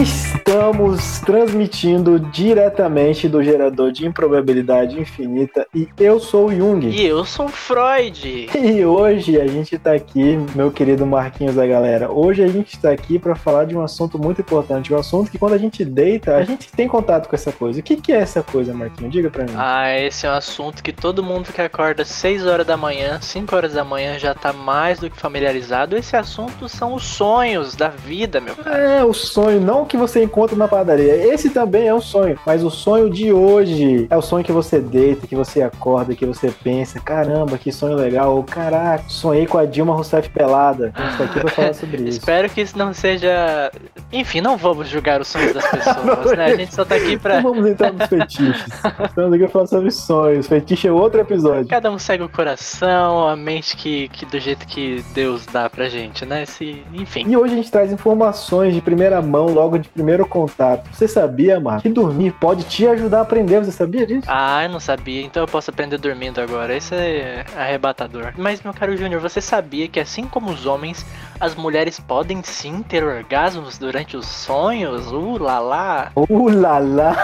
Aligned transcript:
Estamos 0.00 1.20
transmitindo 1.20 2.18
diretamente 2.18 3.28
do 3.28 3.42
gerador 3.42 3.92
de 3.92 4.06
improbabilidade 4.06 4.98
infinita 4.98 5.66
e 5.74 5.86
eu 5.98 6.18
sou 6.18 6.46
o 6.46 6.54
Jung. 6.54 6.88
E 6.88 7.04
eu 7.04 7.24
sou 7.26 7.46
o 7.46 7.48
Freud. 7.50 8.48
E 8.56 8.84
hoje 8.84 9.38
a 9.38 9.46
gente 9.46 9.76
tá 9.76 9.92
aqui, 9.92 10.38
meu 10.54 10.70
querido 10.70 11.04
Marquinhos 11.04 11.56
da 11.56 11.66
galera. 11.66 12.10
Hoje 12.10 12.42
a 12.42 12.48
gente 12.48 12.78
tá 12.78 12.90
aqui 12.90 13.18
para 13.18 13.34
falar 13.34 13.66
de 13.66 13.76
um 13.76 13.82
assunto 13.82 14.18
muito 14.18 14.40
importante, 14.40 14.94
um 14.94 14.98
assunto 14.98 15.30
que 15.30 15.38
quando 15.38 15.52
a 15.52 15.58
gente 15.58 15.84
deita, 15.84 16.36
a 16.36 16.42
gente 16.42 16.72
tem 16.72 16.88
contato 16.88 17.28
com 17.28 17.36
essa 17.36 17.52
coisa. 17.52 17.80
O 17.80 17.82
que, 17.82 17.96
que 17.96 18.12
é 18.12 18.16
essa 18.16 18.42
coisa, 18.42 18.72
Marquinhos? 18.72 19.12
Diga 19.12 19.30
pra 19.30 19.44
mim. 19.44 19.52
Ah, 19.56 19.94
esse 19.98 20.26
é 20.26 20.30
um 20.30 20.34
assunto 20.34 20.82
que 20.82 20.92
todo 20.92 21.22
mundo 21.22 21.52
que 21.52 21.60
acorda 21.60 22.02
6 22.02 22.46
horas 22.46 22.66
da 22.66 22.78
manhã, 22.78 23.20
5 23.20 23.54
horas 23.54 23.74
da 23.74 23.84
manhã 23.84 24.18
já 24.18 24.34
tá 24.34 24.54
mais 24.54 24.98
do 24.98 25.10
que 25.10 25.16
familiarizado. 25.18 25.96
Esse 25.96 26.16
assunto 26.16 26.66
são 26.66 26.94
os 26.94 27.04
sonhos 27.04 27.76
da 27.76 27.88
vida, 27.88 28.40
meu 28.40 28.56
cara. 28.56 28.78
É, 28.78 29.04
o 29.04 29.12
sonho, 29.12 29.60
não 29.60 29.81
o 29.82 29.86
que 29.86 29.96
você 29.96 30.22
encontra 30.22 30.56
na 30.56 30.68
padaria. 30.68 31.14
Esse 31.32 31.50
também 31.50 31.88
é 31.88 31.94
um 31.94 32.00
sonho, 32.00 32.38
mas 32.46 32.62
o 32.62 32.70
sonho 32.70 33.10
de 33.10 33.32
hoje 33.32 34.06
é 34.08 34.16
o 34.16 34.22
sonho 34.22 34.44
que 34.44 34.52
você 34.52 34.80
deita, 34.80 35.26
que 35.26 35.36
você 35.36 35.62
acorda, 35.62 36.14
que 36.14 36.26
você 36.26 36.50
pensa, 36.62 37.00
caramba, 37.00 37.58
que 37.58 37.72
sonho 37.72 37.96
legal. 37.96 38.36
Ou, 38.36 38.44
caraca, 38.44 39.04
sonhei 39.08 39.46
com 39.46 39.58
a 39.58 39.64
Dilma 39.64 39.94
Rousseff 39.94 40.28
pelada. 40.30 40.92
A 40.94 41.02
gente 41.02 41.18
tá 41.18 41.24
aqui 41.24 41.40
pra 41.40 41.50
falar 41.52 41.74
sobre 41.74 41.96
isso. 42.02 42.18
Espero 42.18 42.48
que 42.48 42.60
isso 42.60 42.76
não 42.76 42.92
seja. 42.92 43.70
Enfim, 44.12 44.40
não 44.40 44.56
vamos 44.56 44.88
julgar 44.88 45.20
os 45.20 45.28
sonhos 45.28 45.54
das 45.54 45.66
pessoas, 45.70 46.32
né? 46.36 46.44
A 46.46 46.56
gente 46.56 46.74
só 46.74 46.84
tá 46.84 46.94
aqui 46.94 47.18
pra. 47.18 47.36
Não 47.40 47.54
vamos 47.54 47.70
entrar 47.70 47.92
nos 47.92 48.06
fetiches. 48.06 48.66
Estamos 49.04 49.32
aqui 49.32 49.44
pra 49.44 49.48
falar 49.48 49.66
sobre 49.66 49.90
sonhos. 49.90 50.46
Fetiche 50.46 50.88
é 50.88 50.92
outro 50.92 51.20
episódio. 51.20 51.66
Cada 51.66 51.90
um 51.90 51.98
segue 51.98 52.22
o 52.22 52.28
coração, 52.28 53.28
a 53.28 53.36
mente 53.36 53.76
que, 53.76 54.08
que 54.08 54.26
do 54.26 54.38
jeito 54.38 54.66
que 54.66 55.04
Deus 55.14 55.46
dá 55.46 55.68
pra 55.68 55.88
gente, 55.88 56.24
né? 56.24 56.44
Se, 56.46 56.82
enfim. 56.92 57.24
E 57.26 57.36
hoje 57.36 57.54
a 57.54 57.56
gente 57.56 57.70
traz 57.70 57.92
informações 57.92 58.74
de 58.74 58.80
primeira 58.80 59.20
mão, 59.22 59.46
logo 59.46 59.61
de 59.70 59.88
primeiro 59.88 60.26
contato. 60.26 60.88
Você 60.92 61.08
sabia, 61.08 61.58
Marco, 61.60 61.82
que 61.82 61.88
dormir 61.88 62.32
pode 62.32 62.64
te 62.64 62.86
ajudar 62.86 63.18
a 63.18 63.22
aprender? 63.22 63.64
Você 63.64 63.72
sabia 63.72 64.06
disso? 64.06 64.26
Ah, 64.28 64.64
eu 64.64 64.70
não 64.70 64.80
sabia, 64.80 65.22
então 65.22 65.42
eu 65.42 65.46
posso 65.46 65.70
aprender 65.70 65.98
dormindo 65.98 66.40
agora. 66.40 66.76
Isso 66.76 66.94
é 66.94 67.44
arrebatador. 67.56 68.32
Mas, 68.36 68.62
meu 68.62 68.72
caro 68.72 68.96
Júnior, 68.96 69.20
você 69.20 69.40
sabia 69.40 69.88
que 69.88 70.00
assim 70.00 70.24
como 70.24 70.50
os 70.50 70.66
homens, 70.66 71.04
as 71.40 71.54
mulheres 71.54 71.98
podem 71.98 72.42
sim 72.42 72.82
ter 72.82 73.04
orgasmos 73.04 73.78
durante 73.78 74.16
os 74.16 74.26
sonhos? 74.26 75.10
Uh, 75.10 75.38
lá 75.38 75.58
lá. 75.58 76.12
Uh, 76.16 76.48
lá 76.48 76.78
lá. 76.78 77.16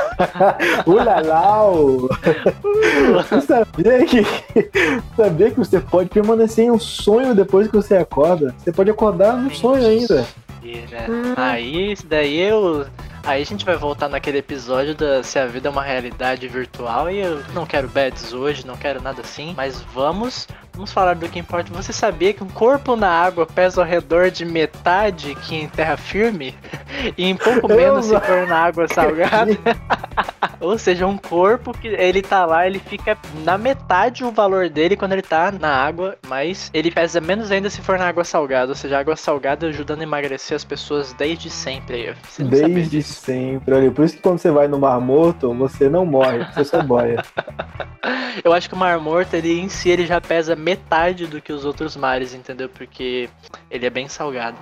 Uh, 0.87 0.95
lá 0.95 1.21
lá. 1.21 1.59
Você 3.13 3.41
sabia 3.41 4.07
que, 4.07 4.27
sabia 5.17 5.51
que 5.51 5.59
você 5.59 5.81
pode 5.81 6.09
permanecer 6.09 6.67
em 6.67 6.71
um 6.71 6.79
sonho 6.79 7.35
depois 7.35 7.69
que 7.69 7.77
você 7.77 7.97
acorda? 7.97 8.55
Você 8.59 8.73
pode 8.73 8.91
acordar 8.91 9.37
no 9.37 9.55
sonho 9.55 9.87
ainda. 9.87 10.27
Hum. 11.09 11.35
Aí, 11.37 11.93
isso 11.93 12.07
daí 12.07 12.39
eu. 12.39 12.87
Aí 13.25 13.43
a 13.43 13.47
gente 13.47 13.65
vai 13.65 13.77
voltar 13.77 14.09
naquele 14.09 14.39
episódio 14.39 14.95
da 14.95 15.23
Se 15.23 15.39
a 15.39 15.47
Vida 15.47 15.69
é 15.69 15.71
uma 15.71 15.83
Realidade 15.83 16.49
Virtual 16.49 17.11
e 17.11 17.19
eu 17.19 17.43
não 17.53 17.67
quero 17.67 17.89
bets 17.89 18.33
hoje, 18.33 18.67
não 18.67 18.77
quero 18.77 19.03
nada 19.03 19.21
assim, 19.21 19.53
mas 19.57 19.83
vamos 19.93 20.47
Vamos 20.79 20.93
falar 20.93 21.15
do 21.15 21.29
que 21.29 21.41
importa. 21.41 21.75
Você 21.75 21.93
sabia 21.93 22.33
que 22.33 22.45
um 22.45 22.49
corpo 22.49 22.95
na 22.95 23.11
água 23.11 23.45
pesa 23.45 23.81
ao 23.81 23.87
redor 23.87 24.31
de 24.31 24.45
metade 24.45 25.35
que 25.35 25.57
em 25.57 25.69
terra 25.69 25.97
firme? 25.97 26.55
E 27.17 27.25
em 27.25 27.35
pouco 27.35 27.67
menos 27.67 28.07
se 28.07 28.21
for 28.21 28.47
na 28.47 28.59
água 28.59 28.87
salgada? 28.95 29.59
Ou 30.61 30.79
seja, 30.79 31.05
um 31.05 31.17
corpo 31.17 31.73
que 31.73 31.89
ele 31.89 32.23
tá 32.23 32.47
lá, 32.47 32.65
ele 32.65 32.79
fica 32.79 33.19
na 33.45 33.59
metade 33.59 34.25
o 34.25 34.31
valor 34.31 34.69
dele 34.69 34.97
quando 34.97 35.13
ele 35.13 35.23
tá 35.23 35.53
na 35.53 35.69
água, 35.69 36.17
mas 36.29 36.71
ele 36.73 36.93
pesa 36.93 37.21
menos 37.21 37.51
ainda 37.51 37.69
se 37.71 37.81
for 37.81 37.99
na 37.99 38.07
água 38.07 38.23
salgada. 38.23 38.71
Ou 38.71 38.75
seja, 38.77 38.97
a 38.97 39.01
água 39.01 39.17
salgada 39.17 39.67
ajudando 39.67 40.01
a 40.01 40.05
emagrecer 40.05 40.55
as 40.55 40.65
pessoas 40.65 41.13
desde 41.13 41.51
sempre. 41.51 42.15
Desde 42.39 43.03
sempre. 43.03 43.75
Olha, 43.75 43.91
por 43.91 44.05
isso 44.05 44.17
que 44.17 44.23
quando 44.23 44.39
você 44.39 44.51
vai 44.51 44.69
no 44.69 44.79
Mar 44.79 45.01
Morto, 45.01 45.53
você 45.55 45.89
não 45.89 46.07
morre, 46.07 46.45
você 46.55 46.65
só 46.65 46.83
boia. 46.83 47.25
Eu 48.45 48.53
acho 48.53 48.69
que 48.69 48.75
o 48.75 48.79
Mar 48.79 48.99
Morto, 49.01 49.35
ele 49.35 49.59
em 49.59 49.69
si, 49.69 49.91
ele 49.91 50.07
já 50.07 50.21
pesa 50.21 50.55
metade 50.69 51.27
do 51.27 51.41
que 51.41 51.51
os 51.51 51.65
outros 51.65 51.97
mares, 51.97 52.35
entendeu? 52.35 52.69
Porque 52.69 53.31
ele 53.71 53.87
é 53.87 53.91
bem 53.91 54.07
salgado. 54.07 54.59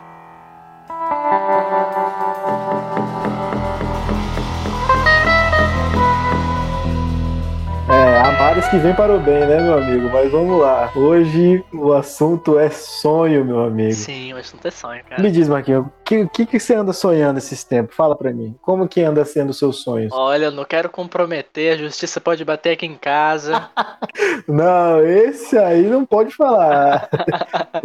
É, 7.89 8.19
há 8.21 8.33
mares 8.39 8.69
que 8.69 8.79
vem 8.79 8.95
para 8.95 9.17
o 9.17 9.19
bem, 9.19 9.41
né, 9.47 9.61
meu 9.61 9.79
amigo? 9.79 10.09
Mas 10.13 10.31
vamos 10.31 10.61
lá. 10.61 10.93
Hoje 10.95 11.65
o 11.73 11.93
assunto 11.93 12.57
é 12.57 12.71
sonho, 12.71 13.45
meu 13.45 13.65
amigo. 13.65 13.93
Sim, 13.93 14.33
o 14.33 14.37
assunto 14.37 14.69
é 14.69 14.71
sonho, 14.71 15.03
cara. 15.09 15.21
Me 15.21 15.29
diz, 15.29 15.49
Marquinhos, 15.49 15.87
que, 16.07 16.27
que, 16.29 16.47
que 16.47 16.61
você 16.61 16.75
anda 16.75 16.93
sonhando 16.93 17.39
esses 17.39 17.65
tempos? 17.65 17.97
Fala 17.97 18.15
pra 18.15 18.33
mim. 18.33 18.55
Como 18.63 18.87
que 18.87 19.03
anda 19.03 19.25
sendo 19.25 19.51
os 19.51 19.59
seus 19.59 19.83
sonhos? 19.83 20.13
Olha, 20.13 20.47
eu 20.47 20.51
não 20.53 20.65
quero 20.65 20.89
comprometer, 20.89 21.75
a 21.75 21.77
justiça 21.77 22.21
pode 22.21 22.45
bater 22.45 22.73
aqui 22.73 22.87
em 22.87 22.95
casa. 22.95 23.69
não, 24.47 25.05
esse 25.05 25.59
aí 25.59 25.83
não 25.83 26.07
pode 26.07 26.35
falar. 26.35 27.11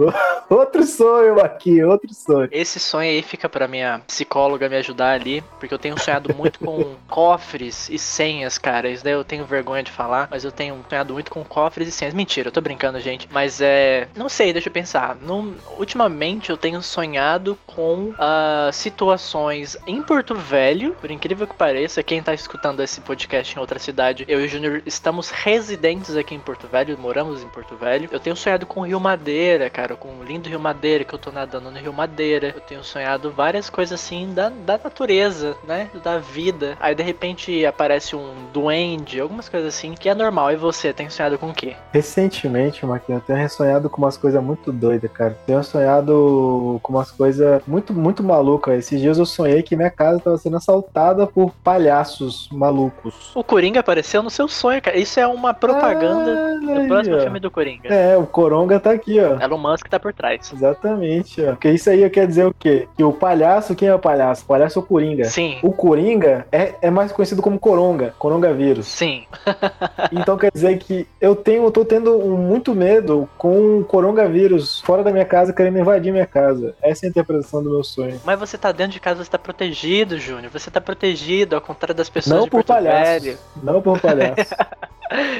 outro 0.47 0.83
sonho 0.83 1.41
aqui, 1.41 1.83
outro 1.83 2.13
sonho. 2.13 2.47
Esse 2.51 2.79
sonho 2.79 3.09
aí 3.09 3.23
fica 3.23 3.49
pra 3.49 3.67
minha 3.67 4.01
psicóloga 4.05 4.69
me 4.69 4.77
ajudar 4.77 5.13
ali, 5.13 5.43
porque 5.59 5.73
eu 5.73 5.79
tenho 5.79 5.99
sonhado 5.99 6.33
muito 6.35 6.59
com 6.59 6.95
cofres 7.09 7.89
e 7.89 7.97
senhas, 7.97 8.59
cara. 8.59 8.87
Isso 8.87 9.03
daí 9.03 9.13
eu 9.13 9.23
tenho 9.23 9.45
vergonha 9.45 9.81
de 9.81 9.91
falar, 9.91 10.27
mas 10.29 10.43
eu 10.43 10.51
tenho 10.51 10.77
sonhado 10.87 11.13
muito 11.13 11.31
com 11.31 11.43
cofres 11.43 11.87
e 11.87 11.91
senhas. 11.91 12.13
Mentira, 12.13 12.49
eu 12.49 12.51
tô 12.51 12.61
brincando, 12.61 12.99
gente. 12.99 13.27
Mas 13.31 13.59
é. 13.61 14.07
Não 14.15 14.29
sei, 14.29 14.53
deixa 14.53 14.69
eu 14.69 14.73
pensar. 14.73 15.15
No... 15.15 15.55
Ultimamente 15.79 16.51
eu 16.51 16.57
tenho 16.57 16.83
sonhado 16.83 17.57
com 17.65 18.10
uh, 18.11 18.71
situações 18.71 19.77
em 19.85 20.01
Porto 20.01 20.35
Velho, 20.35 20.95
por 20.99 21.11
incrível 21.11 21.47
que 21.47 21.55
pareça. 21.55 22.03
Quem 22.03 22.21
tá 22.21 22.33
escutando 22.33 22.81
esse 22.81 23.01
podcast 23.01 23.55
em 23.55 23.59
outra 23.59 23.79
cidade, 23.79 24.25
eu 24.27 24.41
e 24.41 24.45
o 24.45 24.47
Júnior 24.47 24.81
estamos 24.85 25.29
residentes 25.29 26.15
aqui 26.15 26.35
em 26.35 26.39
Porto 26.39 26.67
Velho, 26.67 26.97
moramos 26.97 27.43
em 27.43 27.47
Porto 27.47 27.75
Velho. 27.75 28.09
Eu 28.11 28.19
tenho 28.19 28.35
sonhado 28.35 28.65
com 28.65 28.81
o 28.81 28.83
Rio 28.83 28.99
Madeira, 28.99 29.69
cara, 29.69 29.95
com 29.95 30.09
o 30.09 30.23
lindo 30.23 30.49
Rio 30.49 30.59
Madeira, 30.59 31.03
que 31.03 31.13
eu 31.13 31.19
tô 31.19 31.31
nadando 31.31 31.71
no 31.71 31.79
Rio 31.79 31.93
Madeira. 31.93 32.53
Eu 32.55 32.61
tenho 32.61 32.83
sonhado 32.83 33.31
várias 33.31 33.69
coisas 33.69 33.99
assim 33.99 34.33
da, 34.33 34.49
da 34.49 34.79
natureza, 34.83 35.55
né? 35.67 35.89
Da 36.03 36.17
vida. 36.17 36.77
Aí 36.79 36.95
de 36.95 37.03
repente 37.03 37.65
aparece 37.65 38.15
um 38.15 38.33
duende, 38.53 39.19
algumas 39.19 39.49
coisas 39.49 39.75
assim, 39.75 39.93
que 39.93 40.09
é 40.09 40.15
normal. 40.15 40.51
E 40.51 40.55
você, 40.55 40.93
tem 40.93 41.09
sonhado 41.09 41.37
com 41.37 41.49
o 41.49 41.53
quê? 41.53 41.75
Recentemente, 41.91 42.85
Marquinhos, 42.85 43.21
eu 43.27 43.35
tenho 43.35 43.49
sonhado 43.49 43.89
com 43.89 44.01
umas 44.01 44.17
coisas 44.17 44.41
muito 44.43 44.71
doidas, 44.71 45.11
cara. 45.11 45.37
Tenho 45.45 45.63
sonhado 45.63 46.79
com 46.81 46.93
umas 46.93 47.11
coisas 47.11 47.61
muito, 47.67 47.93
muito 48.01 48.23
malucas. 48.23 48.79
Esses 48.79 48.99
dias 48.99 49.17
eu 49.17 49.25
sonhei 49.25 49.61
que 49.61 49.75
minha 49.75 49.89
casa 49.89 50.17
estava 50.17 50.37
sendo 50.37 50.57
assaltada 50.57 51.27
por 51.27 51.51
palhaços 51.63 52.49
malucos. 52.51 53.31
O 53.35 53.43
Coringa 53.43 53.79
apareceu 53.79 54.23
no 54.23 54.29
seu 54.29 54.47
sonho, 54.47 54.81
cara. 54.81 54.97
Isso 54.97 55.19
é 55.19 55.27
uma 55.27 55.53
propaganda 55.53 56.59
ah, 56.61 56.79
do 56.79 56.87
próximo 56.87 57.19
filme 57.19 57.39
do 57.39 57.51
Coringa. 57.51 57.93
É, 57.93 58.17
o 58.17 58.25
Coronga 58.25 58.79
tá 58.79 58.91
aqui, 58.91 59.19
ó. 59.19 59.39
Elon 59.39 59.57
Musk 59.57 59.87
tá 59.87 59.99
por 59.99 60.13
trás. 60.13 60.51
Exatamente, 60.53 61.41
ó. 61.43 61.51
Porque 61.51 61.69
isso 61.69 61.89
aí 61.89 62.09
quer 62.09 62.27
dizer 62.27 62.45
o 62.45 62.53
quê? 62.53 62.87
Que 62.97 63.03
o 63.03 63.13
palhaço, 63.13 63.75
quem 63.75 63.87
é 63.87 63.95
o 63.95 63.99
palhaço? 63.99 64.43
O 64.43 64.47
palhaço 64.47 64.79
é 64.79 64.81
o 64.81 64.85
Coringa. 64.85 65.25
Sim. 65.25 65.57
O 65.61 65.71
Coringa 65.71 66.47
é, 66.51 66.73
é 66.81 66.89
mais 66.89 67.11
conhecido 67.11 67.41
como 67.41 67.59
Coronga, 67.59 68.13
Coronavírus. 68.17 68.87
Sim. 68.87 69.23
então 70.11 70.37
quer 70.37 70.51
dizer 70.51 70.77
que 70.79 71.07
eu 71.19 71.35
tenho, 71.35 71.63
eu 71.63 71.71
tô 71.71 71.85
tendo 71.85 72.17
muito 72.19 72.73
medo 72.73 73.29
com 73.37 73.79
o 73.79 73.83
coronavírus 73.83 74.79
fora 74.81 75.03
da 75.03 75.11
minha 75.11 75.25
casa 75.25 75.53
querendo 75.53 75.79
invadir 75.79 76.11
minha 76.11 76.25
casa. 76.25 76.73
Essa 76.81 77.05
é 77.05 77.07
a 77.07 77.09
interpretação 77.09 77.63
do 77.63 77.69
meu 77.69 77.83
sonho. 77.91 78.19
Mas 78.23 78.39
você 78.39 78.57
tá 78.57 78.71
dentro 78.71 78.93
de 78.93 78.99
casa, 78.99 79.23
você 79.23 79.29
tá 79.29 79.37
protegido, 79.37 80.17
Júnior. 80.17 80.51
Você 80.51 80.71
tá 80.71 80.79
protegido, 80.79 81.55
ao 81.55 81.61
contrário 81.61 81.95
das 81.95 82.09
pessoas 82.09 82.35
Não 82.35 82.43
de 82.45 82.49
por 82.49 82.63
palhaço. 82.63 83.37
Não 83.61 83.81
por 83.81 83.99
palhaço. 83.99 84.55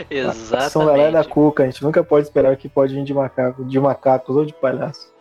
Exatamente. 0.09 0.71
São 0.71 0.85
galera 0.85 1.11
da 1.11 1.23
cuca, 1.23 1.63
a 1.63 1.65
gente 1.65 1.83
nunca 1.83 2.03
pode 2.03 2.27
esperar 2.27 2.55
que 2.57 2.67
pode 2.67 2.93
vir 2.93 3.03
de 3.03 3.13
macaco, 3.13 3.63
de 3.63 3.79
macacos 3.79 4.35
ou 4.35 4.45
de 4.45 4.53
palhaço. 4.53 5.11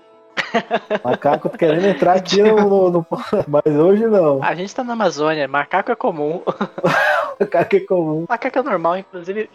Macaco 1.05 1.50
querendo 1.50 1.87
entrar 1.87 2.17
aqui 2.17 2.43
no, 2.43 2.91
no, 2.91 3.06
Mas 3.49 3.75
hoje 3.75 4.06
não. 4.06 4.43
A 4.43 4.55
gente 4.55 4.75
tá 4.75 4.85
na 4.85 4.93
Amazônia, 4.93 5.49
macaco 5.49 5.93
é 5.93 5.97
comum. 5.97 6.43
macaco 7.41 7.76
é 7.76 7.81
comum. 7.81 8.26
Macaco 8.29 8.58
é 8.58 8.62
normal, 8.62 8.99
inclusive. 8.99 9.49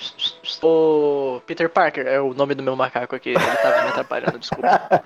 O 0.63 1.41
Peter 1.45 1.69
Parker 1.69 2.07
é 2.07 2.19
o 2.19 2.33
nome 2.33 2.55
do 2.55 2.63
meu 2.63 2.75
macaco 2.75 3.15
aqui. 3.15 3.29
Ele 3.29 3.39
tava 3.39 3.83
me 3.83 3.89
atrapalhando, 3.89 4.39
desculpa. 4.39 5.03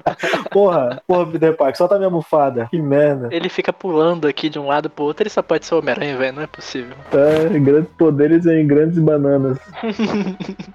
porra, 0.52 1.02
porra, 1.08 1.26
Peter 1.28 1.56
Parker, 1.56 1.78
solta 1.78 1.96
minha 1.96 2.08
almofada. 2.08 2.68
Que 2.70 2.80
merda. 2.80 3.30
Ele 3.32 3.50
fica 3.50 3.74
pulando 3.74 4.28
aqui 4.28 4.50
de 4.50 4.60
um 4.60 4.68
lado 4.68 4.90
pro 4.90 5.06
outro, 5.06 5.24
ele 5.24 5.30
só 5.30 5.42
pode 5.42 5.66
ser 5.66 5.76
o 5.76 5.80
Homem-Aranha, 5.80 6.18
velho. 6.18 6.36
Não 6.36 6.44
é 6.44 6.48
possível. 6.48 6.96
É, 7.12 7.60
grandes 7.60 7.92
poderes 7.98 8.46
em 8.46 8.66
grandes 8.66 9.00
bananas. 9.00 9.58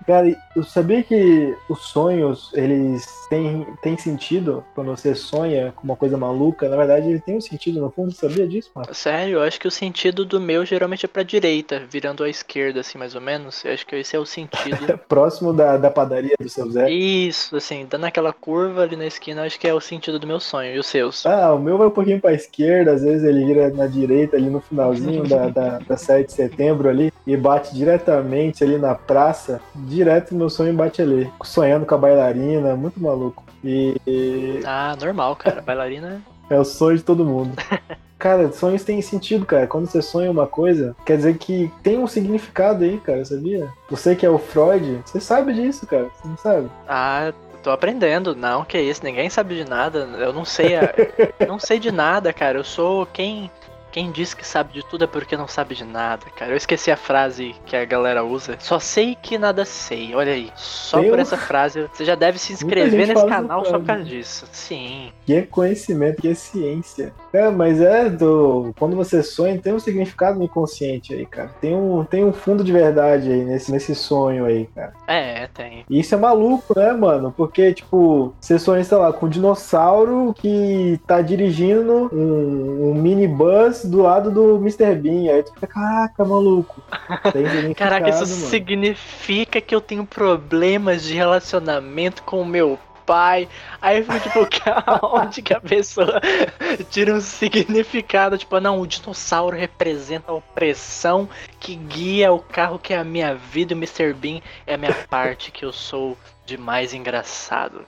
Cara, 0.07 0.35
eu 0.57 0.63
sabia 0.63 1.03
que 1.03 1.57
os 1.69 1.81
sonhos, 1.89 2.51
eles 2.55 3.07
têm, 3.35 3.67
têm 3.83 3.97
sentido 3.97 4.65
quando 4.75 4.91
você 4.91 5.15
sonha 5.15 5.73
com 5.75 5.85
uma 5.85 5.97
coisa 5.97 6.17
maluca, 6.17 6.69
na 6.69 6.77
verdade 6.77 7.09
ele 7.09 7.21
tem 7.21 7.37
um 7.37 7.41
sentido 7.41 7.81
no 7.81 7.91
fundo, 7.91 8.13
sabia 8.13 8.47
disso, 8.47 8.71
mano? 8.75 8.95
Sério, 8.95 9.35
eu 9.35 9.43
acho 9.43 9.59
que 9.59 9.67
o 9.67 9.71
sentido 9.71 10.25
do 10.25 10.41
meu 10.41 10.65
geralmente 10.65 11.05
é 11.05 11.09
pra 11.09 11.23
direita. 11.23 11.83
virando 11.89 12.23
à 12.23 12.29
esquerda, 12.29 12.81
assim, 12.81 12.99
mais 12.99 13.15
ou 13.15 13.21
menos. 13.21 13.65
Eu 13.65 13.73
acho 13.73 13.87
que 13.87 13.97
esse 13.97 14.15
é 14.15 14.19
o 14.19 14.27
sentido. 14.27 14.99
Próximo 15.09 15.53
da, 15.53 15.77
da 15.77 15.91
padaria 15.91 16.35
do 16.39 16.49
seu 16.49 16.71
Zé. 16.71 16.91
Isso, 16.91 17.57
assim, 17.57 17.87
dando 17.89 18.05
aquela 18.05 18.33
curva 18.33 18.83
ali 18.83 18.97
na 18.97 19.07
esquina, 19.07 19.43
acho 19.43 19.59
que 19.59 19.67
é 19.67 19.75
o 19.75 19.81
sentido 19.81 20.19
do 20.19 20.27
meu 20.27 20.41
sonho. 20.41 20.75
E 20.75 20.79
os 20.79 20.87
seus? 20.87 21.27
Ah, 21.27 21.53
o 21.55 21.59
meu 21.59 21.77
vai 21.77 21.89
um 21.89 21.91
pouquinho 21.91 22.21
pra 22.21 22.33
esquerda, 22.33 22.93
às 22.93 23.03
vezes 23.03 23.25
ele 23.25 23.45
vira 23.45 23.71
na 23.71 23.87
direita, 23.87 24.37
ali 24.37 24.49
no 24.49 24.61
finalzinho 24.61 25.27
da, 25.27 25.49
da, 25.49 25.79
da 25.79 25.97
7 25.97 26.27
de 26.27 26.33
setembro 26.33 26.89
ali, 26.89 27.13
e 27.27 27.37
bate 27.37 27.75
diretamente 27.75 28.63
ali 28.63 28.79
na 28.79 28.95
praça. 28.95 29.61
Direto 29.75 30.35
meu 30.35 30.51
sonho 30.51 30.75
bate 30.75 31.03
ali. 31.03 31.31
Sonhando 31.43 31.87
com 31.87 31.95
a 31.95 31.99
bailarina, 31.99 32.77
muito 32.77 33.01
maluco. 33.01 33.24
E. 33.62 34.61
Ah, 34.65 34.97
normal, 35.00 35.37
cara. 35.37 35.62
Bailarina. 35.62 36.21
É 36.50 36.61
o 36.61 36.65
sonho 36.65 36.99
de 36.99 37.03
todo 37.03 37.25
mundo. 37.25 37.56
Cara, 38.19 38.53
sonhos 38.53 38.85
têm 38.85 39.03
sentido, 39.03 39.44
cara. 39.44 39.67
Quando 39.67 39.87
você 39.87 40.00
sonha 40.00 40.31
uma 40.31 40.47
coisa, 40.47 40.97
quer 41.05 41.17
dizer 41.17 41.37
que 41.37 41.71
tem 41.82 41.99
um 41.99 42.06
significado 42.06 42.85
aí, 42.85 42.99
cara, 42.99 43.23
sabia? 43.25 43.69
Você 43.91 44.17
que 44.17 44.25
é 44.25 44.31
o 44.31 44.38
Freud, 44.38 45.03
você 45.05 45.21
sabe 45.21 45.53
disso, 45.53 45.87
cara. 45.87 46.05
Você 46.05 46.29
não 46.29 46.37
sabe? 46.38 46.71
Ah, 46.88 47.35
tô 47.62 47.71
aprendendo. 47.71 48.35
Não, 48.35 48.65
que 48.65 48.81
isso, 48.81 49.05
ninguém 49.05 49.29
sabe 49.29 49.56
de 49.56 49.69
nada. 49.69 50.09
Eu 50.19 50.32
não 50.32 50.44
sei, 50.44 50.77
a... 50.77 50.94
não 51.47 51.59
sei 51.59 51.79
de 51.79 51.93
nada, 51.93 52.32
cara. 52.32 52.59
Eu 52.59 52.65
sou 52.65 53.05
quem 53.05 53.50
quem 53.94 54.11
diz 54.11 54.35
que 54.35 54.44
sabe 54.44 54.73
de 54.73 54.85
tudo 54.85 55.05
é 55.05 55.06
porque 55.06 55.37
não 55.37 55.46
sabe 55.46 55.76
de 55.76 55.85
nada, 55.85 56.26
cara. 56.35 56.50
Eu 56.50 56.56
esqueci 56.56 56.91
a 56.91 56.96
frase 56.96 57.55
que 57.64 57.76
a 57.76 57.85
galera 57.85 58.25
usa. 58.25 58.56
Só 58.58 58.81
sei 58.81 59.14
que 59.14 59.38
nada 59.38 59.64
sei. 59.64 60.12
Olha 60.17 60.32
aí. 60.32 60.50
Só 60.56 61.00
por 61.00 61.17
essa 61.17 61.37
frase, 61.37 61.87
você 61.94 62.05
já 62.05 62.17
deve 62.17 62.37
se 62.37 62.52
inscrever 62.52 63.06
nesse 63.06 63.25
canal 63.25 63.64
só 63.64 63.79
por 63.79 63.87
causa 63.87 64.02
disso. 64.02 64.49
Sim. 64.50 65.12
Que 65.25 65.35
é 65.35 65.43
conhecimento, 65.43 66.20
que 66.20 66.26
é 66.26 66.35
ciência. 66.35 67.12
É, 67.32 67.49
mas 67.50 67.81
é 67.81 68.11
do. 68.11 68.75
Quando 68.76 68.96
você 68.96 69.23
sonha, 69.23 69.61
tem 69.61 69.73
um 69.73 69.79
significado 69.79 70.41
no 70.41 70.44
inconsciente 70.44 71.14
aí, 71.14 71.25
cara. 71.25 71.50
Tem 71.61 71.76
um, 71.76 72.05
tem 72.05 72.25
um 72.25 72.32
fundo 72.32 72.64
de 72.64 72.73
verdade 72.73 73.31
aí 73.31 73.44
nesse, 73.44 73.70
nesse 73.70 73.94
sonho 73.94 74.44
aí, 74.44 74.69
cara. 74.75 74.93
É, 75.06 75.46
tem. 75.55 75.85
E 75.88 76.00
isso 76.00 76.17
é 76.17 76.19
maluco, 76.19 76.76
né, 76.76 76.93
mano? 76.93 77.32
Porque, 77.37 77.73
tipo, 77.73 78.35
você 78.41 78.58
sonha, 78.58 78.82
sei 78.82 78.99
lá, 78.99 79.12
com 79.12 79.26
um 79.26 79.29
dinossauro 79.29 80.35
que 80.37 80.99
tá 81.06 81.23
dirigindo 81.23 82.11
um, 82.12 82.91
um 82.91 82.94
minibus 82.94 83.84
do 83.89 84.03
lado 84.03 84.31
do 84.31 84.57
Mr. 84.57 84.95
Bean. 84.95 85.33
Aí 85.33 85.43
tu 85.43 85.53
fica, 85.55 85.67
caraca, 85.67 86.25
maluco. 86.25 86.83
caraca, 87.77 88.09
isso 88.09 88.21
mano. 88.21 88.49
significa 88.49 89.61
que 89.61 89.75
eu 89.75 89.81
tenho 89.81 90.05
problemas 90.05 91.03
de 91.03 91.15
relacionamento 91.15 92.23
com 92.23 92.41
o 92.41 92.47
meu 92.47 92.79
pai. 93.05 93.49
Aí 93.81 93.99
eu 93.99 94.05
fico 94.05 94.47
tipo, 94.47 94.67
onde 95.17 95.43
que 95.43 95.55
a 95.55 95.61
pessoa 95.61 96.21
tira 96.91 97.15
um 97.15 97.21
significado? 97.21 98.37
Tipo, 98.39 98.61
não, 98.61 98.81
o 98.81 98.87
dinossauro 98.87 99.57
representa 99.57 100.33
a 100.33 100.35
opressão 100.35 101.29
que 101.61 101.75
guia 101.75 102.33
o 102.33 102.39
carro 102.39 102.79
que 102.79 102.93
é 102.93 102.99
a 102.99 103.05
minha 103.05 103.35
vida 103.35 103.73
e 103.73 103.77
o 103.77 103.79
Mr. 103.79 104.13
Bean 104.13 104.41
é 104.67 104.75
a 104.75 104.79
minha 104.79 104.95
parte 105.09 105.51
que 105.51 105.65
eu 105.65 105.73
sou 105.73 106.17
de 106.45 106.57
mais 106.57 106.93
engraçado. 106.93 107.87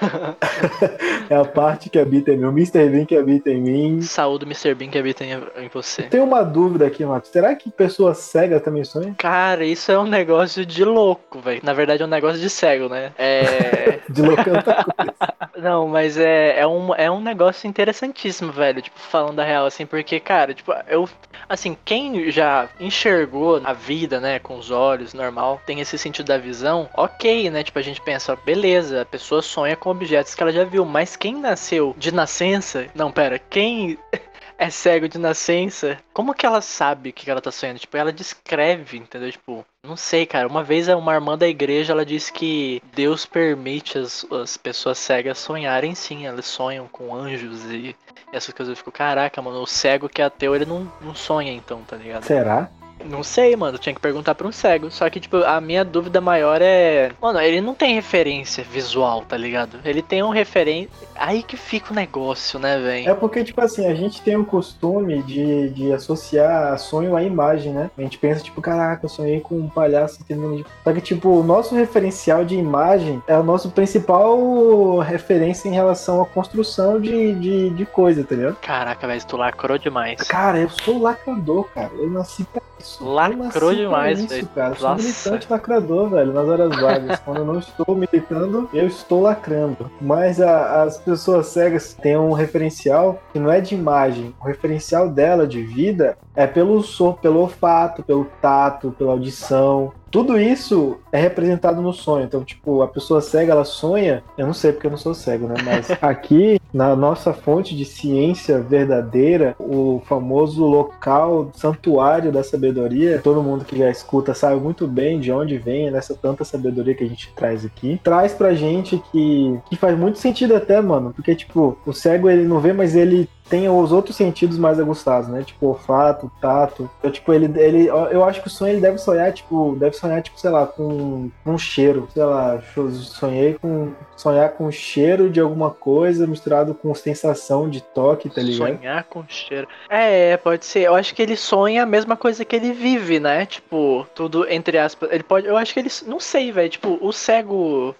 é 1.30 1.34
a 1.34 1.44
parte 1.44 1.90
que 1.90 1.98
habita 1.98 2.32
em 2.32 2.36
mim, 2.38 2.44
o 2.44 2.50
Mr. 2.50 2.88
Bean 2.88 3.04
que 3.04 3.16
habita 3.16 3.50
em 3.50 3.60
mim. 3.60 4.02
Saúde, 4.02 4.44
Mr. 4.44 4.74
Bean 4.74 4.88
que 4.88 4.98
habita 4.98 5.24
em, 5.24 5.68
você. 5.72 6.02
Tem 6.04 6.20
uma 6.20 6.42
dúvida 6.42 6.86
aqui, 6.86 7.04
Marcos. 7.04 7.30
Será 7.30 7.54
que 7.54 7.70
pessoa 7.70 8.14
cega 8.14 8.60
também 8.60 8.84
sonha? 8.84 9.14
Cara, 9.18 9.64
isso 9.64 9.90
é 9.90 9.98
um 9.98 10.06
negócio 10.06 10.64
de 10.64 10.84
louco, 10.84 11.40
velho. 11.40 11.60
Na 11.62 11.72
verdade, 11.72 12.02
é 12.02 12.06
um 12.06 12.08
negócio 12.08 12.40
de 12.40 12.48
cego, 12.48 12.88
né? 12.88 13.12
É. 13.18 14.00
de 14.08 14.22
louco 14.22 14.48
é 14.48 14.52
outra 14.52 14.84
coisa. 14.84 15.14
Não, 15.56 15.88
mas 15.88 16.18
é, 16.18 16.60
é, 16.60 16.66
um, 16.66 16.94
é 16.94 17.10
um 17.10 17.20
negócio 17.20 17.66
interessantíssimo, 17.68 18.52
velho. 18.52 18.82
Tipo, 18.82 18.98
falando 18.98 19.36
da 19.36 19.44
real, 19.44 19.66
assim, 19.66 19.86
porque, 19.86 20.20
cara, 20.20 20.52
tipo, 20.52 20.72
eu. 20.88 21.08
Assim, 21.48 21.76
quem 21.84 22.30
já 22.30 22.68
enxergou 22.80 23.60
a 23.64 23.72
vida, 23.72 24.18
né, 24.20 24.38
com 24.38 24.58
os 24.58 24.70
olhos, 24.70 25.14
normal, 25.14 25.60
tem 25.64 25.80
esse 25.80 25.96
sentido 25.96 26.26
da 26.26 26.38
visão, 26.38 26.88
ok, 26.96 27.50
né? 27.50 27.62
Tipo, 27.62 27.78
a 27.78 27.82
gente 27.82 28.00
pensa, 28.00 28.36
beleza, 28.44 29.02
a 29.02 29.04
pessoa 29.04 29.40
sonha 29.40 29.76
com 29.76 29.85
objetos 29.90 30.34
que 30.34 30.42
ela 30.42 30.52
já 30.52 30.64
viu, 30.64 30.84
mas 30.84 31.16
quem 31.16 31.36
nasceu 31.36 31.94
de 31.96 32.12
nascença. 32.12 32.86
Não, 32.94 33.10
pera, 33.12 33.38
quem 33.38 33.98
é 34.58 34.70
cego 34.70 35.08
de 35.08 35.18
nascença, 35.18 35.98
como 36.12 36.34
que 36.34 36.46
ela 36.46 36.60
sabe 36.60 37.10
o 37.10 37.12
que 37.12 37.30
ela 37.30 37.40
tá 37.40 37.50
sonhando? 37.50 37.78
Tipo, 37.78 37.96
ela 37.96 38.12
descreve, 38.12 38.98
entendeu? 38.98 39.30
Tipo, 39.30 39.64
não 39.84 39.96
sei, 39.96 40.26
cara. 40.26 40.48
Uma 40.48 40.64
vez 40.64 40.88
uma 40.88 41.14
irmã 41.14 41.36
da 41.36 41.46
igreja, 41.46 41.92
ela 41.92 42.04
disse 42.04 42.32
que 42.32 42.82
Deus 42.94 43.24
permite 43.24 43.98
as, 43.98 44.26
as 44.30 44.56
pessoas 44.56 44.98
cegas 44.98 45.38
sonharem 45.38 45.94
sim. 45.94 46.26
Elas 46.26 46.46
sonham 46.46 46.88
com 46.88 47.14
anjos 47.14 47.64
e, 47.66 47.94
e 48.32 48.36
essas 48.36 48.52
coisas. 48.52 48.72
Eu 48.72 48.76
fico, 48.76 48.90
caraca, 48.90 49.40
mano, 49.40 49.62
o 49.62 49.66
cego 49.66 50.08
que 50.08 50.20
é 50.20 50.24
ateu, 50.24 50.54
ele 50.54 50.66
não, 50.66 50.90
não 51.00 51.14
sonha 51.14 51.52
então, 51.52 51.82
tá 51.82 51.96
ligado? 51.96 52.24
Será? 52.24 52.70
Não 53.10 53.22
sei, 53.22 53.56
mano. 53.56 53.78
Tinha 53.78 53.94
que 53.94 54.00
perguntar 54.00 54.34
pra 54.34 54.46
um 54.46 54.52
cego. 54.52 54.90
Só 54.90 55.08
que, 55.08 55.20
tipo, 55.20 55.38
a 55.38 55.60
minha 55.60 55.84
dúvida 55.84 56.20
maior 56.20 56.60
é. 56.62 57.12
Mano, 57.20 57.40
ele 57.40 57.60
não 57.60 57.74
tem 57.74 57.94
referência 57.94 58.64
visual, 58.64 59.22
tá 59.22 59.36
ligado? 59.36 59.78
Ele 59.84 60.02
tem 60.02 60.22
um 60.22 60.30
referência. 60.30 60.90
Aí 61.14 61.42
que 61.42 61.56
fica 61.56 61.92
o 61.92 61.94
negócio, 61.94 62.58
né, 62.58 62.78
velho? 62.78 63.10
É 63.10 63.14
porque, 63.14 63.42
tipo 63.44 63.60
assim, 63.60 63.86
a 63.86 63.94
gente 63.94 64.22
tem 64.22 64.36
o 64.36 64.44
costume 64.44 65.22
de, 65.22 65.70
de 65.70 65.92
associar 65.92 66.78
sonho 66.78 67.16
à 67.16 67.22
imagem, 67.22 67.72
né? 67.72 67.90
A 67.96 68.02
gente 68.02 68.18
pensa, 68.18 68.42
tipo, 68.42 68.60
caraca, 68.60 69.06
eu 69.06 69.08
sonhei 69.08 69.40
com 69.40 69.56
um 69.56 69.68
palhaço 69.68 70.18
entendendo. 70.20 70.64
Só 70.84 70.92
que, 70.92 71.00
tipo, 71.00 71.28
o 71.28 71.42
nosso 71.42 71.74
referencial 71.74 72.44
de 72.44 72.54
imagem 72.54 73.22
é 73.26 73.36
o 73.36 73.42
nosso 73.42 73.70
principal 73.70 74.98
referência 74.98 75.68
em 75.68 75.72
relação 75.72 76.20
à 76.20 76.26
construção 76.26 77.00
de, 77.00 77.34
de, 77.34 77.70
de 77.70 77.86
coisa, 77.86 78.24
tá 78.24 78.34
ligado? 78.34 78.56
Caraca, 78.56 79.06
velho, 79.06 79.26
tu 79.26 79.36
lacrou 79.36 79.78
demais. 79.78 80.20
Cara, 80.22 80.58
eu 80.58 80.68
sou 80.70 81.00
lacrador, 81.00 81.64
cara. 81.74 81.90
Eu 81.94 82.10
nasci 82.10 82.44
pra 82.44 82.62
isso. 82.78 82.95
Lacrou 83.00 83.74
demais, 83.74 84.24
velho. 84.24 84.48
Cara. 84.54 84.70
Eu 84.70 84.76
sou 84.76 84.96
militante 84.96 85.46
lacrador, 85.50 86.10
velho, 86.10 86.32
nas 86.32 86.48
horas 86.48 86.76
vagas. 86.76 87.20
Quando 87.20 87.38
eu 87.38 87.44
não 87.44 87.58
estou 87.58 87.94
militando, 87.94 88.68
eu 88.72 88.86
estou 88.86 89.22
lacrando. 89.22 89.90
Mas 90.00 90.40
a, 90.40 90.82
as 90.82 90.98
pessoas 90.98 91.48
cegas 91.48 91.94
têm 91.94 92.16
um 92.16 92.32
referencial 92.32 93.20
que 93.32 93.38
não 93.38 93.50
é 93.50 93.60
de 93.60 93.74
imagem. 93.74 94.34
O 94.40 94.44
referencial 94.44 95.08
dela 95.08 95.46
de 95.46 95.62
vida 95.62 96.16
é 96.34 96.46
pelo 96.46 96.82
som, 96.82 97.12
pelo 97.12 97.40
olfato, 97.40 98.02
pelo 98.02 98.26
tato, 98.40 98.94
pela 98.98 99.12
audição. 99.12 99.92
Tudo 100.10 100.38
isso 100.38 100.98
é 101.12 101.20
representado 101.20 101.82
no 101.82 101.92
sonho. 101.92 102.24
Então, 102.24 102.44
tipo, 102.44 102.82
a 102.82 102.88
pessoa 102.88 103.20
cega, 103.20 103.52
ela 103.52 103.64
sonha. 103.64 104.22
Eu 104.36 104.46
não 104.46 104.54
sei 104.54 104.72
porque 104.72 104.86
eu 104.86 104.90
não 104.90 104.98
sou 104.98 105.14
cego, 105.14 105.46
né? 105.46 105.54
Mas 105.64 105.90
aqui, 106.00 106.60
na 106.72 106.94
nossa 106.94 107.32
fonte 107.32 107.76
de 107.76 107.84
ciência 107.84 108.60
verdadeira, 108.60 109.54
o 109.58 110.02
famoso 110.06 110.64
local, 110.64 111.50
santuário 111.54 112.30
da 112.32 112.42
sabedoria, 112.42 113.20
todo 113.22 113.42
mundo 113.42 113.64
que 113.64 113.78
já 113.78 113.90
escuta 113.90 114.34
sabe 114.34 114.60
muito 114.60 114.86
bem 114.86 115.18
de 115.20 115.32
onde 115.32 115.58
vem 115.58 115.90
nessa 115.90 116.14
tanta 116.14 116.44
sabedoria 116.44 116.94
que 116.94 117.04
a 117.04 117.08
gente 117.08 117.32
traz 117.34 117.64
aqui. 117.64 118.00
Traz 118.02 118.32
pra 118.32 118.54
gente 118.54 119.02
que, 119.10 119.58
que 119.68 119.76
faz 119.76 119.98
muito 119.98 120.18
sentido 120.18 120.54
até, 120.54 120.80
mano. 120.80 121.12
Porque, 121.14 121.34
tipo, 121.34 121.76
o 121.84 121.92
cego 121.92 122.30
ele 122.30 122.44
não 122.44 122.60
vê, 122.60 122.72
mas 122.72 122.94
ele 122.94 123.28
tem 123.48 123.68
os 123.68 123.92
outros 123.92 124.16
sentidos 124.16 124.58
mais 124.58 124.78
aguçados, 124.78 125.28
né? 125.28 125.42
Tipo, 125.42 125.68
olfato, 125.68 126.30
tato. 126.40 126.90
Então, 126.98 127.10
tipo, 127.10 127.32
ele, 127.32 127.46
ele. 127.60 127.86
Eu 127.86 128.24
acho 128.24 128.40
que 128.40 128.48
o 128.48 128.50
sonho 128.50 128.72
ele 128.72 128.80
deve 128.80 128.98
sonhar, 128.98 129.32
tipo, 129.32 129.76
deve 129.78 129.96
sonhar, 129.96 130.22
tipo, 130.22 130.38
sei 130.38 130.50
lá, 130.50 130.66
com 130.66 131.30
um 131.44 131.58
cheiro. 131.58 132.08
Sei 132.12 132.24
lá, 132.24 132.60
sonhei 132.90 133.54
com. 133.54 133.92
Sonhar 134.16 134.50
com 134.50 134.70
cheiro 134.70 135.28
de 135.28 135.40
alguma 135.40 135.70
coisa 135.70 136.26
misturado 136.26 136.74
com 136.74 136.94
sensação 136.94 137.68
de 137.68 137.82
toque, 137.82 138.30
tá 138.30 138.40
ligado? 138.40 138.78
Sonhar 138.78 139.04
com 139.04 139.24
cheiro. 139.28 139.68
É, 139.88 140.36
pode 140.38 140.64
ser. 140.64 140.80
Eu 140.80 140.94
acho 140.94 141.14
que 141.14 141.22
ele 141.22 141.36
sonha 141.36 141.82
a 141.82 141.86
mesma 141.86 142.16
coisa 142.16 142.44
que 142.44 142.56
ele 142.56 142.72
vive, 142.72 143.20
né? 143.20 143.46
Tipo, 143.46 144.06
tudo 144.14 144.48
entre 144.48 144.78
aspas. 144.78 145.10
Ele 145.12 145.22
pode. 145.22 145.46
Eu 145.46 145.56
acho 145.56 145.72
que 145.72 145.80
ele. 145.80 145.90
Não 146.06 146.18
sei, 146.18 146.50
velho. 146.50 146.70
Tipo, 146.70 146.98
o 147.00 147.12
cego 147.12 147.94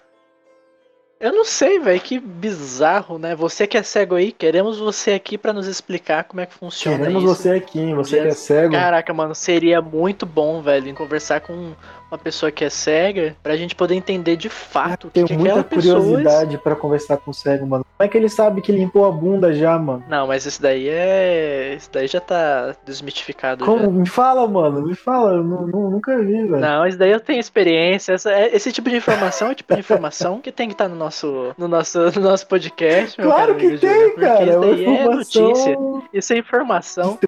eu 1.19 1.33
não 1.33 1.43
sei, 1.43 1.79
velho, 1.79 1.99
que 1.99 2.19
bizarro, 2.19 3.17
né? 3.17 3.35
Você 3.35 3.65
que 3.65 3.77
é 3.77 3.81
cego 3.81 4.15
aí, 4.15 4.31
queremos 4.31 4.77
você 4.77 5.11
aqui 5.11 5.37
para 5.37 5.51
nos 5.51 5.65
explicar 5.65 6.23
como 6.25 6.41
é 6.41 6.45
que 6.45 6.53
funciona 6.53 6.97
Queremos 6.97 7.23
isso. 7.23 7.35
você 7.35 7.49
aqui, 7.51 7.93
você 7.93 8.21
que 8.21 8.27
é 8.27 8.31
cego. 8.31 8.73
Caraca, 8.73 9.13
mano, 9.13 9.33
seria 9.33 9.81
muito 9.81 10.25
bom, 10.25 10.61
velho, 10.61 10.93
conversar 10.93 11.41
com 11.41 11.73
uma 12.09 12.17
pessoa 12.17 12.51
que 12.51 12.63
é 12.63 12.69
cega, 12.69 13.35
pra 13.43 13.55
gente 13.55 13.75
poder 13.75 13.95
entender 13.95 14.35
de 14.35 14.49
fato 14.49 15.07
o 15.07 15.11
que, 15.11 15.23
Tenho 15.23 15.39
muita 15.39 15.63
curiosidade 15.63 16.45
pessoa... 16.45 16.61
para 16.63 16.75
conversar 16.75 17.17
com 17.17 17.31
o 17.31 17.33
cego, 17.33 17.67
mano. 17.67 17.85
Como 17.97 18.05
é 18.05 18.09
que 18.09 18.17
ele 18.17 18.29
sabe 18.29 18.61
que 18.61 18.71
limpou 18.71 19.05
a 19.05 19.11
bunda 19.11 19.53
já, 19.53 19.77
mano? 19.77 20.03
Não, 20.07 20.27
mas 20.27 20.45
isso 20.45 20.61
daí 20.61 20.87
é. 20.87 21.75
Isso 21.75 21.89
daí 21.91 22.07
já 22.07 22.21
tá 22.21 22.75
desmitificado. 22.85 23.65
Como? 23.65 23.85
Já. 23.85 23.89
Me 23.89 24.07
fala, 24.07 24.47
mano, 24.47 24.83
me 24.83 24.95
fala, 24.95 25.33
eu 25.33 25.43
não, 25.43 25.67
não, 25.67 25.89
nunca 25.91 26.17
vi, 26.17 26.45
velho. 26.45 26.59
Não, 26.59 26.85
isso 26.87 26.97
daí 26.97 27.11
eu 27.11 27.19
tenho 27.19 27.39
experiência. 27.39 28.13
Essa, 28.13 28.31
é, 28.31 28.55
esse 28.55 28.71
tipo 28.71 28.89
de 28.89 28.97
informação 28.97 29.49
é 29.49 29.51
o 29.51 29.55
tipo 29.55 29.73
de 29.73 29.79
informação 29.79 30.39
que 30.39 30.51
tem 30.51 30.67
que 30.67 30.73
estar 30.73 30.85
tá 30.85 30.89
no 30.89 30.95
nosso, 30.95 31.53
no 31.57 31.67
nosso, 31.67 31.99
no 32.15 32.21
nosso 32.21 32.47
podcast. 32.47 33.19
Claro 33.19 33.55
que 33.55 33.77
tem, 33.77 34.15
cara. 34.15 34.43
Isso 34.43 34.59
daí 34.59 34.85
é, 34.85 34.95
é 34.95 35.05
notícia. 35.05 35.77
Isso 36.13 36.33
é 36.33 36.37
informação. 36.37 37.19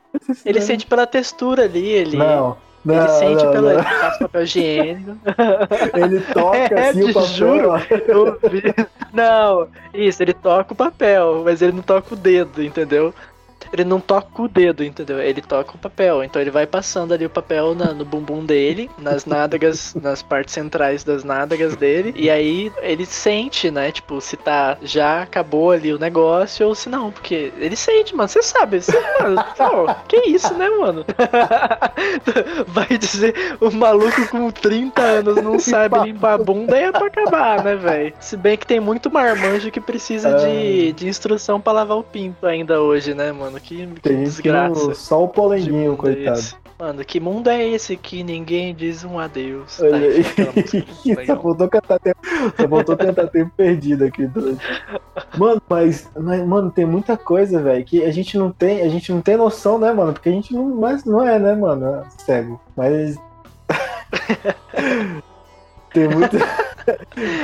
Ele 0.45 0.61
sente 0.61 0.85
pela 0.85 1.07
textura 1.07 1.63
ali, 1.63 1.85
ele. 1.85 2.17
Não. 2.17 2.68
Não, 2.83 2.95
ele 2.95 3.07
sente 3.09 3.43
não, 3.43 3.51
pelo. 3.51 3.65
Não. 3.65 3.71
Ele 3.71 3.83
passa 3.83 4.19
papel 4.19 4.43
higiênico. 4.43 5.17
Ele 5.95 6.19
toca 6.33 6.57
é, 6.57 6.89
assim 6.89 7.03
o 7.03 7.13
papel. 7.13 7.27
Juro, 7.27 7.71
eu 8.07 8.39
vi. 8.49 8.61
Não, 9.11 9.67
isso, 9.93 10.21
ele 10.21 10.33
toca 10.33 10.71
o 10.71 10.75
papel, 10.75 11.41
mas 11.43 11.63
ele 11.63 11.71
não 11.71 11.81
toca 11.81 12.13
o 12.13 12.17
dedo, 12.17 12.63
entendeu? 12.63 13.11
Ele 13.71 13.83
não 13.83 13.99
toca 13.99 14.41
o 14.41 14.47
dedo, 14.47 14.83
entendeu? 14.83 15.19
Ele 15.19 15.41
toca 15.41 15.75
o 15.75 15.77
papel. 15.77 16.23
Então 16.23 16.41
ele 16.41 16.51
vai 16.51 16.65
passando 16.65 17.13
ali 17.13 17.25
o 17.25 17.29
papel 17.29 17.75
na, 17.75 17.93
no 17.93 18.05
bumbum 18.05 18.45
dele, 18.45 18.89
nas 18.97 19.25
nádegas, 19.25 19.95
nas 20.01 20.21
partes 20.21 20.53
centrais 20.53 21.03
das 21.03 21.23
nádegas 21.23 21.75
dele. 21.75 22.13
E 22.15 22.29
aí 22.29 22.71
ele 22.81 23.05
sente, 23.05 23.69
né? 23.71 23.91
Tipo, 23.91 24.19
se 24.21 24.37
tá 24.37 24.77
já 24.81 25.23
acabou 25.23 25.71
ali 25.71 25.93
o 25.93 25.99
negócio 25.99 26.67
ou 26.67 26.75
se 26.75 26.89
não. 26.89 27.11
Porque 27.11 27.51
ele 27.57 27.75
sente, 27.75 28.15
mano. 28.15 28.29
Você 28.29 28.41
sabe. 28.41 28.81
Você, 28.81 28.97
mano, 29.21 29.43
pô, 29.57 29.93
que 30.07 30.17
isso, 30.29 30.53
né, 30.53 30.69
mano? 30.69 31.05
vai 32.67 32.97
dizer 32.97 33.57
o 33.59 33.71
maluco 33.71 34.27
com 34.27 34.49
30 34.51 35.01
anos 35.01 35.35
não 35.37 35.59
sabe 35.59 35.99
limpar 35.99 36.33
a 36.33 36.37
bunda 36.37 36.77
e 36.77 36.83
é 36.83 36.91
pra 36.91 37.07
acabar, 37.07 37.63
né, 37.63 37.75
velho? 37.75 38.13
Se 38.19 38.37
bem 38.37 38.57
que 38.57 38.65
tem 38.65 38.79
muito 38.79 39.11
marmanjo 39.11 39.71
que 39.71 39.79
precisa 39.79 40.33
de, 40.35 40.93
de 40.93 41.07
instrução 41.07 41.59
pra 41.59 41.73
lavar 41.73 41.97
o 41.97 42.03
pinto 42.03 42.45
ainda 42.45 42.81
hoje, 42.81 43.13
né, 43.13 43.31
mano? 43.31 43.58
Que, 43.61 43.87
que 43.87 44.01
Tem 44.01 44.23
desgraça. 44.23 44.89
que 44.89 44.95
só 44.95 45.23
o 45.23 45.27
polenguinho, 45.27 45.93
é 45.93 45.95
coitado. 45.95 46.39
esse? 46.39 46.55
Mano, 46.79 47.03
que 47.03 47.19
mundo 47.19 47.49
é 47.49 47.67
esse 47.67 47.97
que 47.97 48.23
ninguém 48.23 48.73
diz 48.73 49.03
um 49.03 49.19
adeus? 49.19 49.81
Olha 49.81 49.97
aí. 49.97 50.21
aquela 50.21 50.53
música 50.55 51.25
só 51.25 51.35
voltou 51.35 51.65
a 51.65 51.69
cantar 51.69 51.99
tempo. 51.99 52.19
Só 52.55 52.67
voltou 52.67 52.95
a 52.95 52.97
cantar 52.97 53.27
tempo 53.27 53.51
perdido 53.57 54.05
aqui, 54.05 54.25
doido. 54.25 54.57
Mano, 55.37 55.61
mas, 55.67 56.09
mas, 56.17 56.47
mano, 56.47 56.71
tem 56.71 56.85
muita 56.85 57.17
coisa, 57.17 57.61
velho, 57.61 57.83
que 57.83 58.05
a 58.05 58.11
gente 58.11 58.37
não 58.37 58.49
tem, 58.49 58.81
a 58.81 58.87
gente 58.87 59.11
não 59.11 59.19
tem 59.19 59.35
noção, 59.35 59.77
né, 59.77 59.91
mano? 59.91 60.13
Porque 60.13 60.29
a 60.29 60.31
gente 60.31 60.53
não, 60.53 60.73
mas 60.73 61.03
não 61.03 61.21
é, 61.27 61.37
né, 61.37 61.53
mano? 61.53 61.85
É 61.85 62.03
cego. 62.23 62.61
Mas. 62.77 63.17
Tem 65.93 66.07
muito. 66.07 66.37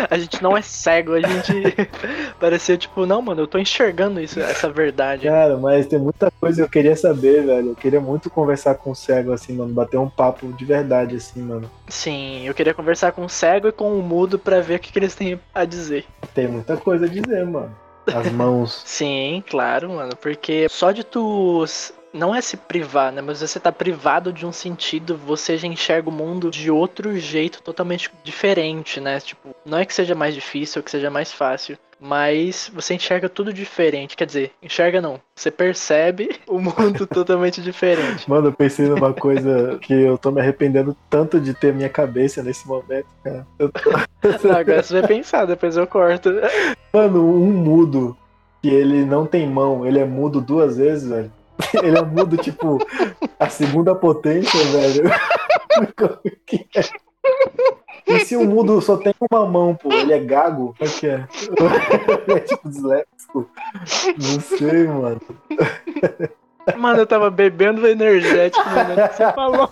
A 0.10 0.18
gente 0.18 0.42
não 0.42 0.58
é 0.58 0.62
cego, 0.62 1.14
a 1.14 1.20
gente 1.20 1.54
parecia 2.40 2.78
tipo, 2.78 3.06
não, 3.06 3.22
mano, 3.22 3.42
eu 3.42 3.48
tô 3.48 3.60
enxergando 3.60 4.20
isso, 4.20 4.40
essa 4.40 4.70
verdade. 4.70 5.28
Cara, 5.28 5.56
mas 5.58 5.86
tem 5.86 6.00
muita 6.00 6.32
coisa 6.32 6.56
que 6.56 6.62
eu 6.64 6.70
queria 6.70 6.96
saber, 6.96 7.46
velho. 7.46 7.70
Eu 7.70 7.76
queria 7.76 8.02
muito 8.02 8.30
conversar 8.30 8.76
com 8.76 8.92
o 8.92 8.96
cego, 8.96 9.32
assim, 9.32 9.54
mano. 9.54 9.74
Bater 9.74 9.98
um 9.98 10.10
papo 10.10 10.52
de 10.54 10.66
verdade, 10.66 11.16
assim, 11.16 11.42
mano. 11.42 11.70
Sim, 11.88 12.48
eu 12.48 12.56
queria 12.56 12.74
conversar 12.74 13.12
com 13.12 13.26
o 13.26 13.30
cego 13.30 13.68
e 13.68 13.72
com 13.72 13.98
o 14.00 14.02
mudo 14.02 14.40
pra 14.40 14.62
ver 14.62 14.76
o 14.76 14.80
que, 14.80 14.92
que 14.92 15.00
eles 15.00 15.14
têm 15.14 15.40
a 15.54 15.66
dizer. 15.66 16.06
Tem 16.34 16.48
muita 16.48 16.76
coisa 16.78 17.06
a 17.06 17.10
dizer, 17.10 17.46
mano. 17.46 17.76
As 18.08 18.32
mãos. 18.32 18.82
Sim, 18.86 19.44
claro, 19.48 19.90
mano, 19.90 20.16
porque 20.16 20.68
só 20.70 20.92
de 20.92 21.04
tu 21.04 21.66
não 22.16 22.34
é 22.34 22.40
se 22.42 22.56
privar, 22.56 23.12
né? 23.12 23.22
Mas 23.22 23.42
você 23.42 23.60
tá 23.60 23.72
privado 23.72 24.32
de 24.32 24.46
um 24.46 24.52
sentido, 24.52 25.18
você 25.18 25.58
já 25.58 25.68
enxerga 25.68 26.10
o 26.10 26.14
mundo 26.14 26.50
de 26.50 26.72
outro 26.72 27.16
jeito 27.20 27.62
totalmente 27.62 28.10
diferente, 28.24 29.00
né? 29.02 29.20
Tipo, 29.20 29.54
não 29.66 29.78
é 29.78 29.86
que 29.86 29.94
seja 29.94 30.16
mais 30.16 30.34
difícil 30.34 30.80
ou 30.80 30.84
que 30.84 30.92
seja 30.92 31.10
mais 31.10 31.32
fácil, 31.34 31.78
mas 32.00 32.72
você 32.74 32.94
enxerga 32.94 33.28
tudo 33.28 33.54
diferente. 33.54 34.16
Quer 34.16 34.26
dizer, 34.26 34.52
enxerga 34.64 35.02
não. 35.02 35.20
Você 35.36 35.52
percebe 35.52 36.30
o 36.48 36.60
mundo 36.60 37.06
totalmente 37.08 37.62
diferente. 37.62 38.30
Mano, 38.30 38.48
eu 38.48 38.54
pensei 38.54 38.88
numa 38.88 39.14
coisa 39.14 39.78
que 39.82 39.94
eu 39.94 40.18
tô 40.18 40.32
me 40.32 40.40
arrependendo 40.40 40.96
tanto 41.10 41.40
de 41.40 41.54
ter 41.54 41.74
minha 41.74 41.90
cabeça 41.90 42.42
nesse 42.42 42.66
momento, 42.68 43.08
cara. 43.24 43.46
Eu 43.60 43.70
tô- 43.70 43.90
Agora 44.58 44.82
você 44.82 45.00
vai 45.02 45.08
pensar, 45.08 45.46
depois 45.46 45.76
eu 45.78 45.86
corto. 45.86 46.30
Mano, 46.94 47.22
um 47.30 47.52
mudo 47.52 48.18
que 48.62 48.70
ele 48.70 49.06
não 49.06 49.26
tem 49.26 49.46
mão, 49.48 49.86
ele 49.86 50.00
é 50.00 50.06
mudo 50.06 50.42
duas 50.42 50.78
vezes, 50.78 51.08
velho. 51.08 51.32
Ele 51.84 51.98
é 51.98 52.02
mudo, 52.02 52.38
tipo, 52.38 52.78
a 53.40 53.50
segunda 53.50 53.96
potência, 53.96 54.64
velho. 54.66 55.10
Como 55.96 56.20
que 56.46 56.68
é? 56.76 56.82
E 58.08 58.20
se 58.20 58.36
o 58.36 58.46
mudo 58.46 58.82
só 58.82 58.98
tem 58.98 59.14
uma 59.32 59.46
mão, 59.48 59.76
pô, 59.76 59.92
ele 59.92 60.14
é 60.14 60.20
gago? 60.20 60.76
Como 60.78 60.90
é 60.90 60.94
que 60.94 61.08
é? 61.08 61.28
Ele 62.28 62.38
é 62.38 62.40
tipo 62.40 62.70
disléxico? 62.70 63.50
Não 64.22 64.42
sei, 64.42 64.88
mano. 64.88 65.22
Mano, 66.78 67.00
eu 67.00 67.08
tava 67.08 67.32
bebendo 67.32 67.88
energético 67.88 68.64
no 68.70 68.76
momento 68.76 69.10
que 69.10 69.16
você 69.16 69.34
falou. 69.34 69.70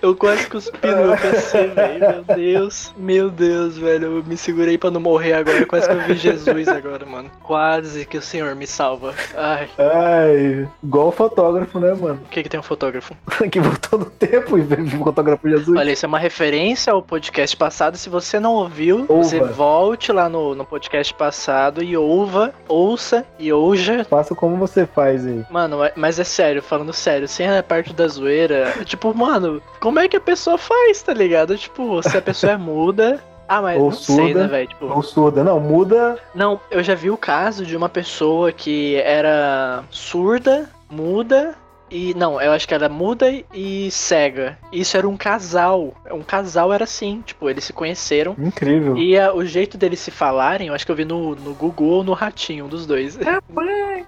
Eu 0.00 0.14
quase 0.14 0.46
cuspi 0.46 0.86
no 0.88 1.06
meu 1.08 1.16
PC, 1.18 1.66
velho. 1.68 2.00
Meu 2.00 2.36
Deus. 2.36 2.94
Meu 2.96 3.30
Deus, 3.30 3.78
velho. 3.78 4.18
Eu 4.18 4.24
me 4.24 4.36
segurei 4.36 4.78
pra 4.78 4.90
não 4.90 5.00
morrer 5.00 5.34
agora. 5.34 5.64
Quase 5.66 5.88
que 5.88 5.94
eu 5.94 6.00
vi 6.02 6.14
Jesus 6.16 6.68
agora, 6.68 7.04
mano. 7.06 7.30
Quase 7.42 8.04
que 8.06 8.18
o 8.18 8.22
Senhor 8.22 8.54
me 8.54 8.66
salva. 8.66 9.14
Ai, 9.36 9.68
Ai, 9.78 10.68
igual 10.82 11.08
o 11.08 11.12
fotógrafo, 11.12 11.78
né, 11.80 11.94
mano? 11.94 12.20
o 12.24 12.28
que 12.28 12.42
que 12.42 12.48
tem 12.48 12.60
um 12.60 12.62
fotógrafo? 12.62 13.14
Que 13.50 13.60
voltou 13.60 13.98
no 14.00 14.06
tempo 14.06 14.58
e 14.58 14.90
fotografou 14.98 15.48
Jesus. 15.50 15.78
Olha, 15.78 15.92
isso 15.92 16.04
é 16.04 16.08
uma 16.08 16.18
referência 16.18 16.92
ao 16.92 17.00
podcast 17.00 17.56
passado. 17.56 17.96
Se 17.96 18.08
você 18.08 18.40
não 18.40 18.54
ouviu, 18.54 19.06
Ouva. 19.08 19.22
você 19.22 19.40
volte 19.40 20.10
lá 20.12 20.28
no, 20.28 20.54
no 20.54 20.64
podcast 20.64 21.14
passado 21.14 21.82
e 21.82 21.96
ouva, 21.96 22.52
ouça 22.68 23.24
e 23.38 23.52
ouja 23.52 24.04
Faça 24.04 24.34
como 24.34 24.56
você 24.56 24.86
faz 24.86 25.26
aí. 25.26 25.44
Mano, 25.50 25.78
mas 25.94 26.18
é 26.18 26.24
sério, 26.24 26.62
falando 26.62 26.92
sério, 26.92 27.28
sem 27.28 27.48
a 27.48 27.62
parte 27.62 27.92
da 27.92 28.06
zoeira, 28.08 28.72
tipo, 28.84 29.14
mano, 29.14 29.55
como 29.80 29.98
é 29.98 30.08
que 30.08 30.16
a 30.16 30.20
pessoa 30.20 30.58
faz, 30.58 31.02
tá 31.02 31.12
ligado? 31.12 31.56
Tipo, 31.56 32.02
se 32.02 32.16
a 32.16 32.22
pessoa 32.22 32.52
é 32.52 32.56
muda. 32.56 33.22
Ah, 33.48 33.62
mas 33.62 33.78
Ou 33.78 33.84
não 33.84 33.92
sei, 33.92 34.16
surda. 34.16 34.42
né, 34.42 34.48
velho? 34.48 34.68
Tipo, 34.68 34.86
Ou 34.86 35.02
surda. 35.04 35.44
Não, 35.44 35.60
muda. 35.60 36.18
não, 36.34 36.60
eu 36.68 36.82
já 36.82 36.96
vi 36.96 37.10
o 37.10 37.16
caso 37.16 37.64
de 37.64 37.76
uma 37.76 37.88
pessoa 37.88 38.50
que 38.50 38.96
era 38.96 39.84
surda, 39.88 40.68
muda 40.90 41.54
e. 41.90 42.14
Não, 42.14 42.40
eu 42.40 42.52
acho 42.52 42.66
que 42.66 42.74
era 42.74 42.88
muda 42.88 43.26
e 43.52 43.90
cega. 43.90 44.58
Isso 44.72 44.96
era 44.96 45.08
um 45.08 45.16
casal. 45.16 45.94
Um 46.10 46.22
casal 46.22 46.72
era 46.72 46.84
assim, 46.84 47.22
tipo, 47.24 47.48
eles 47.48 47.64
se 47.64 47.72
conheceram. 47.72 48.34
Incrível. 48.38 48.96
E 48.96 49.18
a- 49.18 49.32
o 49.34 49.44
jeito 49.44 49.76
deles 49.78 50.00
se 50.00 50.10
falarem, 50.10 50.68
eu 50.68 50.74
acho 50.74 50.84
que 50.84 50.92
eu 50.92 50.96
vi 50.96 51.04
no, 51.04 51.34
no 51.36 51.54
Google 51.54 51.88
ou 51.88 52.04
no 52.04 52.12
Ratinho, 52.12 52.64
um 52.64 52.68
dos 52.68 52.86
dois. 52.86 53.18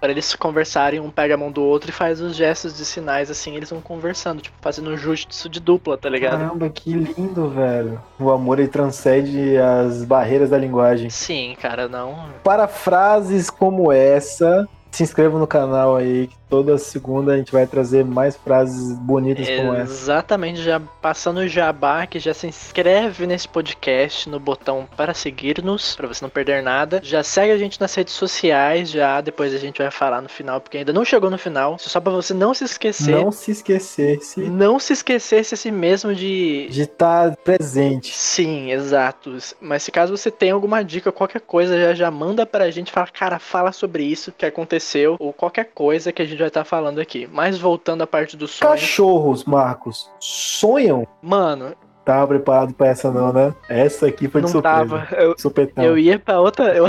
Para 0.01 0.13
eles 0.13 0.35
conversarem, 0.37 1.01
um 1.01 1.11
pega 1.11 1.35
a 1.35 1.37
mão 1.37 1.51
do 1.51 1.63
outro 1.63 1.91
e 1.91 1.93
faz 1.93 2.21
os 2.21 2.37
gestos 2.37 2.77
de 2.77 2.85
sinais 2.85 3.31
assim, 3.31 3.57
eles 3.57 3.71
vão 3.71 3.81
conversando, 3.81 4.41
tipo, 4.41 4.57
fazendo 4.61 4.91
um 4.91 4.97
jutsu 4.97 5.49
de 5.49 5.59
dupla, 5.59 5.99
tá 5.99 6.09
ligado? 6.09 6.39
Caramba, 6.39 6.69
que 6.69 6.93
lindo, 6.93 7.49
velho. 7.51 8.01
O 8.19 8.31
amor 8.31 8.61
ele 8.61 8.69
transcende 8.69 9.57
as 9.57 10.05
barreiras 10.05 10.51
da 10.51 10.59
linguagem. 10.59 11.11
Sim, 11.11 11.57
cara, 11.61 11.89
não. 11.89 12.27
Para 12.45 12.69
frases 12.69 13.51
como 13.51 13.91
essa, 13.91 14.69
se 14.91 15.03
inscreva 15.03 15.37
no 15.39 15.47
canal 15.49 15.97
aí, 15.97 16.29
que 16.29 16.37
toda 16.49 16.79
segunda 16.79 17.33
a 17.33 17.37
gente 17.37 17.53
vai 17.53 17.67
trazer 17.67 18.05
mais 18.05 18.37
frases 18.37 18.97
bonitas 18.99 19.49
como 19.49 19.75
essa. 19.75 19.93
Exatamente, 19.93 20.63
já 20.63 20.81
passando 20.81 21.39
o 21.39 21.49
jabá, 21.49 22.07
que 22.07 22.19
já 22.19 22.33
se 22.33 22.47
inscreve 22.47 23.27
nesse 23.27 23.49
podcast 23.49 24.29
no 24.29 24.41
botão 24.41 24.89
para 24.97 25.15
seguir-nos, 25.15 25.95
para 25.95 26.09
você 26.09 26.25
não 26.25 26.31
perder 26.31 26.63
nada. 26.63 27.01
Já 27.03 27.23
segue 27.23 27.53
a 27.53 27.59
gente 27.59 27.81
nas 27.81 27.95
redes 27.95 28.15
sociais, 28.15 28.91
já 28.91 29.21
depois 29.21 29.55
a 29.55 29.59
gente 29.59 29.79
vai 29.79 29.91
falar 29.91 30.21
no 30.21 30.29
final, 30.29 30.61
porque 30.61 30.79
ainda 30.79 30.93
não 30.93 31.05
chegou 31.05 31.31
no 31.31 31.39
final. 31.39 31.77
Só 31.79 32.01
para 32.01 32.13
você 32.13 32.33
não 32.33 32.55
se 32.55 32.65
esquecer. 32.65 33.15
Não 33.15 33.31
se 33.31 33.51
esquecer 33.51 34.21
se 34.23 34.41
Não 34.41 34.79
se 34.79 34.93
esquecesse 34.93 35.55
assim 35.55 35.71
mesmo 35.71 36.15
de. 36.15 36.69
de 36.69 36.83
estar 36.83 37.37
presente. 37.37 38.15
Sim, 38.15 38.71
exato. 38.73 39.37
Mas 39.61 39.83
se 39.83 39.91
caso 39.91 40.17
você 40.17 40.31
tem 40.31 40.51
alguma 40.51 40.83
dica, 40.83 41.13
qualquer 41.13 41.41
coisa, 41.41 41.79
já, 41.79 41.95
já 41.95 42.11
manda 42.11 42.47
pra 42.47 42.71
gente. 42.71 42.93
Fala, 42.93 43.07
cara, 43.07 43.39
fala 43.39 43.73
sobre 43.73 44.05
isso 44.05 44.33
que 44.33 44.47
aconteceu. 44.47 45.17
Ou 45.19 45.33
qualquer 45.33 45.71
coisa 45.75 46.13
que 46.13 46.23
a 46.23 46.25
gente 46.25 46.38
vai 46.41 46.49
estar 46.49 46.65
falando 46.65 47.01
aqui. 47.01 47.29
Mas 47.33 47.59
voltando 47.59 48.03
à 48.03 48.07
parte 48.07 48.37
do 48.37 48.47
sonho. 48.49 48.71
Cachorros, 48.73 49.45
Marcos, 49.45 50.11
sonham? 50.21 51.07
Mano, 51.23 51.75
Tava 52.05 52.27
preparado 52.29 52.73
pra 52.73 52.87
essa 52.87 53.11
não, 53.11 53.35
né? 53.35 53.55
Essa 53.69 54.07
aqui 54.07 54.29
foi 54.29 54.41
de 54.41 54.47
não 54.47 54.53
surpresa. 54.53 54.79
tava. 54.79 55.09
Eu, 55.15 55.39
Supetão. 55.39 55.85
eu 55.85 55.99
ia 55.99 56.19
pra 56.19 56.41
outra. 56.41 56.75
Eu, 56.75 56.87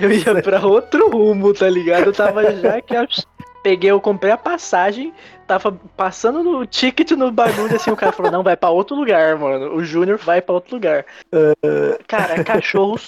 eu 0.00 0.10
ia 0.10 0.34
pra 0.42 0.66
outro 0.66 1.10
rumo, 1.10 1.52
tá 1.52 1.68
ligado? 1.68 2.06
Eu 2.06 2.12
tava 2.14 2.50
já 2.56 2.80
que. 2.80 2.96
eu 2.96 3.06
Peguei, 3.62 3.90
eu 3.90 4.00
comprei 4.00 4.32
a 4.32 4.36
passagem, 4.38 5.12
tava 5.46 5.78
passando 5.96 6.42
no 6.42 6.66
ticket 6.66 7.10
no 7.12 7.30
bagulho, 7.30 7.76
assim, 7.76 7.92
o 7.92 7.96
cara 7.96 8.10
falou, 8.10 8.32
não, 8.32 8.42
vai 8.42 8.56
pra 8.56 8.70
outro 8.70 8.96
lugar, 8.96 9.38
mano. 9.38 9.74
O 9.76 9.84
Júnior 9.84 10.16
vai 10.18 10.40
pra 10.42 10.54
outro 10.54 10.74
lugar. 10.74 11.04
Cara, 12.08 12.42
cachorro. 12.42 12.98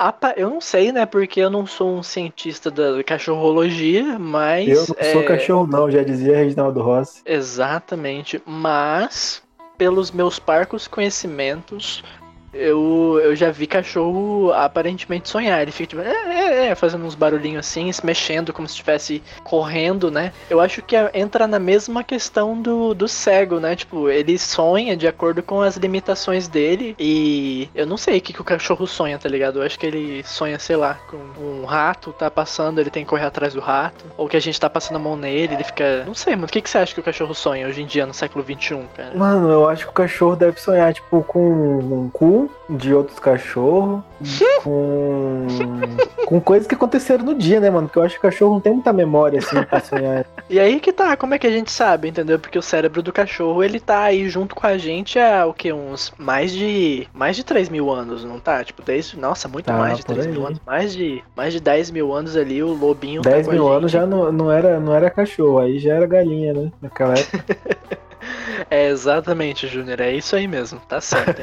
S- 0.00 0.08
apa- 0.08 0.34
Eu 0.36 0.50
não 0.50 0.60
sei, 0.60 0.92
né? 0.92 1.04
Porque 1.06 1.40
eu 1.40 1.50
não 1.50 1.66
sou 1.66 1.96
um 1.96 2.02
cientista 2.02 2.70
da 2.70 3.02
cachorrologia, 3.04 4.18
mas. 4.18 4.68
Eu 4.68 4.76
não 4.78 4.84
sou 4.86 4.96
é, 5.20 5.24
cachorro 5.24 5.66
não, 5.66 5.90
já 5.90 6.02
dizia 6.02 6.36
Reginaldo 6.36 6.80
Rossi. 6.82 7.22
Exatamente. 7.24 8.42
Mas, 8.46 9.42
pelos 9.76 10.10
meus 10.10 10.38
parcos 10.38 10.86
conhecimentos, 10.88 12.02
eu, 12.52 13.20
eu 13.22 13.34
já 13.36 13.50
vi 13.50 13.66
cachorro 13.66 14.52
aparentemente 14.52 15.28
sonhar. 15.28 15.60
Ele 15.62 15.70
fica 15.70 15.88
tipo, 15.88 16.02
é, 16.02 16.12
é, 16.12 16.66
é, 16.68 16.74
fazendo 16.74 17.04
uns 17.04 17.14
barulhinhos 17.14 17.66
assim, 17.66 17.90
se 17.92 18.04
mexendo 18.04 18.52
como 18.52 18.66
se 18.66 18.72
estivesse 18.74 19.22
correndo, 19.44 20.10
né? 20.10 20.32
Eu 20.48 20.60
acho 20.60 20.82
que 20.82 20.96
é- 20.96 21.10
entra 21.14 21.46
na 21.46 21.58
mesma 21.58 22.02
questão 22.02 22.60
do, 22.60 22.94
do 22.94 23.06
cego, 23.08 23.60
né? 23.60 23.76
Tipo, 23.76 24.08
ele 24.08 24.38
sonha 24.38 24.96
de 24.96 25.06
acordo 25.06 25.42
com 25.42 25.60
as 25.60 25.76
limitações 25.76 26.48
dele. 26.48 26.94
E 26.98 27.68
eu 27.74 27.86
não 27.86 27.96
sei 27.96 28.18
o 28.18 28.20
que, 28.20 28.32
que 28.32 28.40
o 28.40 28.44
cachorro 28.44 28.86
sonha, 28.86 29.18
tá 29.18 29.28
ligado? 29.28 29.60
Eu 29.60 29.66
acho 29.66 29.78
que 29.78 29.86
ele 29.86 30.22
sonha, 30.24 30.58
sei 30.58 30.76
lá, 30.76 30.98
com 31.08 31.16
um 31.40 31.64
rato 31.64 32.12
tá 32.12 32.30
passando, 32.30 32.80
ele 32.80 32.90
tem 32.90 33.04
que 33.04 33.10
correr 33.10 33.26
atrás 33.26 33.54
do 33.54 33.60
rato. 33.60 34.04
Ou 34.16 34.28
que 34.28 34.36
a 34.36 34.40
gente 34.40 34.60
tá 34.60 34.68
passando 34.68 34.96
a 34.96 35.00
mão 35.00 35.16
nele, 35.16 35.54
ele 35.54 35.64
fica. 35.64 36.04
Não 36.04 36.14
sei, 36.14 36.34
mano. 36.34 36.46
O 36.46 36.50
que, 36.50 36.60
que 36.60 36.68
você 36.70 36.78
acha 36.78 36.94
que 36.94 37.00
o 37.00 37.02
cachorro 37.04 37.34
sonha 37.34 37.66
hoje 37.66 37.82
em 37.82 37.86
dia, 37.86 38.06
no 38.06 38.14
século 38.14 38.44
XXI, 38.44 38.80
cara? 38.96 39.14
Mano, 39.14 39.50
eu 39.50 39.68
acho 39.68 39.84
que 39.84 39.90
o 39.90 39.94
cachorro 39.94 40.36
deve 40.36 40.60
sonhar, 40.60 40.92
tipo, 40.92 41.22
com 41.22 41.40
um 41.40 42.10
cu 42.10 42.39
de 42.68 42.94
outros 42.94 43.18
cachorros, 43.18 44.00
com, 44.62 45.46
com 46.26 46.40
coisas 46.40 46.66
que 46.66 46.74
aconteceram 46.74 47.24
no 47.24 47.34
dia, 47.34 47.58
né, 47.60 47.70
mano? 47.70 47.88
Porque 47.88 47.98
eu 47.98 48.02
acho 48.04 48.14
que 48.14 48.20
o 48.26 48.30
cachorro 48.30 48.52
não 48.54 48.60
tem 48.60 48.72
muita 48.74 48.92
memória, 48.92 49.38
assim, 49.38 49.62
pra 49.64 49.80
sonhar. 49.80 50.24
E 50.48 50.58
aí 50.60 50.78
que 50.80 50.92
tá, 50.92 51.16
como 51.16 51.34
é 51.34 51.38
que 51.38 51.46
a 51.46 51.50
gente 51.50 51.70
sabe, 51.70 52.08
entendeu? 52.08 52.38
Porque 52.38 52.58
o 52.58 52.62
cérebro 52.62 53.02
do 53.02 53.12
cachorro, 53.12 53.62
ele 53.62 53.80
tá 53.80 54.02
aí 54.04 54.28
junto 54.28 54.54
com 54.54 54.66
a 54.66 54.76
gente 54.78 55.18
há, 55.18 55.46
o 55.46 55.54
que, 55.54 55.72
uns 55.72 56.12
mais 56.18 56.52
de 56.52 57.06
mais 57.12 57.36
de 57.36 57.44
3 57.44 57.68
mil 57.68 57.90
anos, 57.90 58.24
não 58.24 58.38
tá? 58.38 58.62
Tipo, 58.64 58.82
desde, 58.82 59.18
nossa, 59.18 59.48
muito 59.48 59.66
Tá, 59.66 59.74
mais 59.76 59.98
de 59.98 60.04
por 60.04 60.14
3 60.14 60.26
aí. 60.26 60.32
mil 60.32 60.46
anos. 60.46 60.60
Mais 60.66 60.92
de, 60.92 61.22
mais 61.36 61.52
de 61.52 61.60
10 61.60 61.90
mil 61.90 62.12
anos 62.12 62.36
ali, 62.36 62.62
o 62.62 62.72
lobinho 62.72 63.22
10 63.22 63.46
tá 63.46 63.52
mil 63.52 63.68
anos 63.68 63.90
já 63.90 64.06
não, 64.06 64.30
não, 64.32 64.50
era, 64.50 64.78
não 64.80 64.94
era 64.94 65.10
cachorro, 65.10 65.58
aí 65.58 65.78
já 65.78 65.94
era 65.94 66.06
galinha, 66.06 66.52
né? 66.54 66.72
Naquela 66.80 67.14
época. 67.14 67.56
É 68.70 68.88
exatamente, 68.88 69.66
Júnior, 69.66 70.00
é 70.00 70.12
isso 70.12 70.36
aí 70.36 70.46
mesmo, 70.46 70.80
tá 70.88 71.00
certo. 71.00 71.42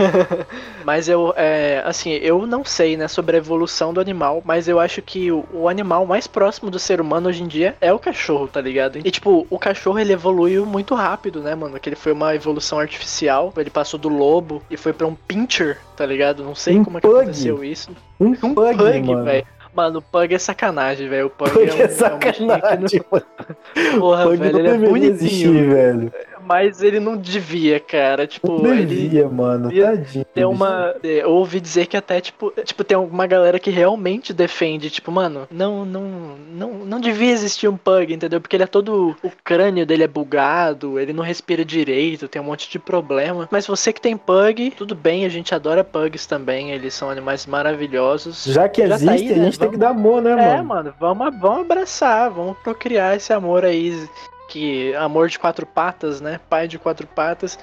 mas 0.84 1.08
eu, 1.08 1.32
é, 1.34 1.82
assim, 1.86 2.10
eu 2.10 2.46
não 2.46 2.64
sei, 2.64 2.98
né, 2.98 3.08
sobre 3.08 3.36
a 3.36 3.38
evolução 3.38 3.94
do 3.94 4.00
animal, 4.00 4.42
mas 4.44 4.68
eu 4.68 4.78
acho 4.78 5.00
que 5.00 5.32
o, 5.32 5.46
o 5.52 5.68
animal 5.68 6.04
mais 6.04 6.26
próximo 6.26 6.70
do 6.70 6.78
ser 6.78 7.00
humano 7.00 7.28
hoje 7.28 7.42
em 7.42 7.48
dia 7.48 7.76
é 7.80 7.92
o 7.92 7.98
cachorro, 7.98 8.46
tá 8.46 8.60
ligado? 8.60 8.98
E 9.02 9.10
tipo, 9.10 9.46
o 9.48 9.58
cachorro 9.58 9.98
ele 9.98 10.12
evoluiu 10.12 10.66
muito 10.66 10.94
rápido, 10.94 11.40
né, 11.40 11.54
mano? 11.54 11.80
Que 11.80 11.88
ele 11.88 11.96
foi 11.96 12.12
uma 12.12 12.34
evolução 12.34 12.78
artificial, 12.78 13.52
ele 13.56 13.70
passou 13.70 13.98
do 13.98 14.10
lobo 14.10 14.62
e 14.70 14.76
foi 14.76 14.92
pra 14.92 15.06
um 15.06 15.14
pincher, 15.14 15.78
tá 15.96 16.04
ligado? 16.04 16.44
Não 16.44 16.54
sei 16.54 16.78
Um 16.78 16.84
como 16.84 16.98
é 16.98 17.00
que 17.00 17.06
aconteceu 17.06 17.64
isso. 17.64 17.90
Um, 18.20 18.28
Um 18.30 18.34
pug, 18.54 18.76
pug, 18.76 19.14
velho. 19.24 19.46
Mano, 19.74 19.98
o 20.00 20.02
pug 20.02 20.34
é 20.34 20.38
sacanagem, 20.38 21.08
velho. 21.08 21.26
O 21.26 21.30
pug, 21.30 21.50
Pug 21.52 21.70
é, 21.70 21.74
um, 21.74 21.78
é 21.78 21.82
é 21.82 21.86
um 21.86 21.90
sacanagem, 21.90 23.04
não... 23.10 24.00
Porra, 24.00 24.24
Pug 24.24 24.36
velho, 24.36 24.52
não 24.52 24.58
ele 24.60 24.68
é 24.68 24.78
bonitinho. 24.78 25.12
existir, 25.12 25.68
velho. 25.68 26.12
Mas 26.48 26.82
ele 26.82 26.98
não 26.98 27.16
devia, 27.16 27.78
cara. 27.78 28.26
Tipo, 28.26 28.62
Não 28.62 28.72
ele 28.74 28.86
devia, 28.86 29.28
mano. 29.28 29.68
devia 29.68 29.88
Tadinho. 29.96 30.24
tem 30.34 30.44
uma. 30.44 30.94
é, 31.02 31.22
Eu 31.22 31.30
ouvi 31.32 31.60
dizer 31.60 31.86
que 31.86 31.96
até, 31.96 32.20
tipo, 32.20 32.50
tipo, 32.64 32.82
tem 32.82 32.96
uma 32.96 33.26
galera 33.26 33.58
que 33.58 33.70
realmente 33.70 34.32
defende, 34.32 34.88
tipo, 34.88 35.12
mano, 35.12 35.46
não, 35.50 35.84
não, 35.84 36.02
não, 36.50 36.72
não 36.86 37.00
devia 37.00 37.30
existir 37.30 37.68
um 37.68 37.76
pug, 37.76 38.12
entendeu? 38.14 38.40
Porque 38.40 38.56
ele 38.56 38.62
é 38.64 38.66
todo. 38.66 39.14
O 39.22 39.30
crânio 39.44 39.84
dele 39.84 40.04
é 40.04 40.08
bugado, 40.08 40.98
ele 40.98 41.12
não 41.12 41.22
respira 41.22 41.64
direito, 41.64 42.28
tem 42.28 42.40
um 42.40 42.46
monte 42.46 42.70
de 42.70 42.78
problema. 42.78 43.46
Mas 43.50 43.66
você 43.66 43.92
que 43.92 44.00
tem 44.00 44.16
pug, 44.16 44.70
tudo 44.70 44.94
bem, 44.94 45.24
a 45.26 45.28
gente 45.28 45.54
adora 45.54 45.84
pugs 45.84 46.24
também, 46.26 46.70
eles 46.70 46.94
são 46.94 47.10
animais 47.10 47.44
maravilhosos. 47.46 48.44
Já 48.44 48.68
que 48.68 48.82
Já 48.86 48.88
tá 48.88 48.94
existe, 48.96 49.28
aí, 49.28 49.32
a 49.34 49.36
né? 49.36 49.44
gente 49.44 49.58
tem 49.58 49.70
que 49.70 49.76
Vamos- 49.76 49.94
dar 49.94 50.00
amor, 50.00 50.22
né, 50.22 50.30
É, 50.32 50.56
mano? 50.56 50.64
mano, 50.64 50.94
vamos, 50.98 51.38
vamos 51.40 51.60
abraçar, 51.60 52.30
vamos 52.30 52.56
procriar 52.58 53.16
esse 53.16 53.32
amor 53.32 53.64
aí. 53.64 54.08
Que 54.48 54.94
amor 54.96 55.28
de 55.28 55.38
quatro 55.38 55.66
patas, 55.66 56.20
né? 56.22 56.40
Pai 56.48 56.66
de 56.66 56.78
quatro 56.78 57.06
patas. 57.06 57.58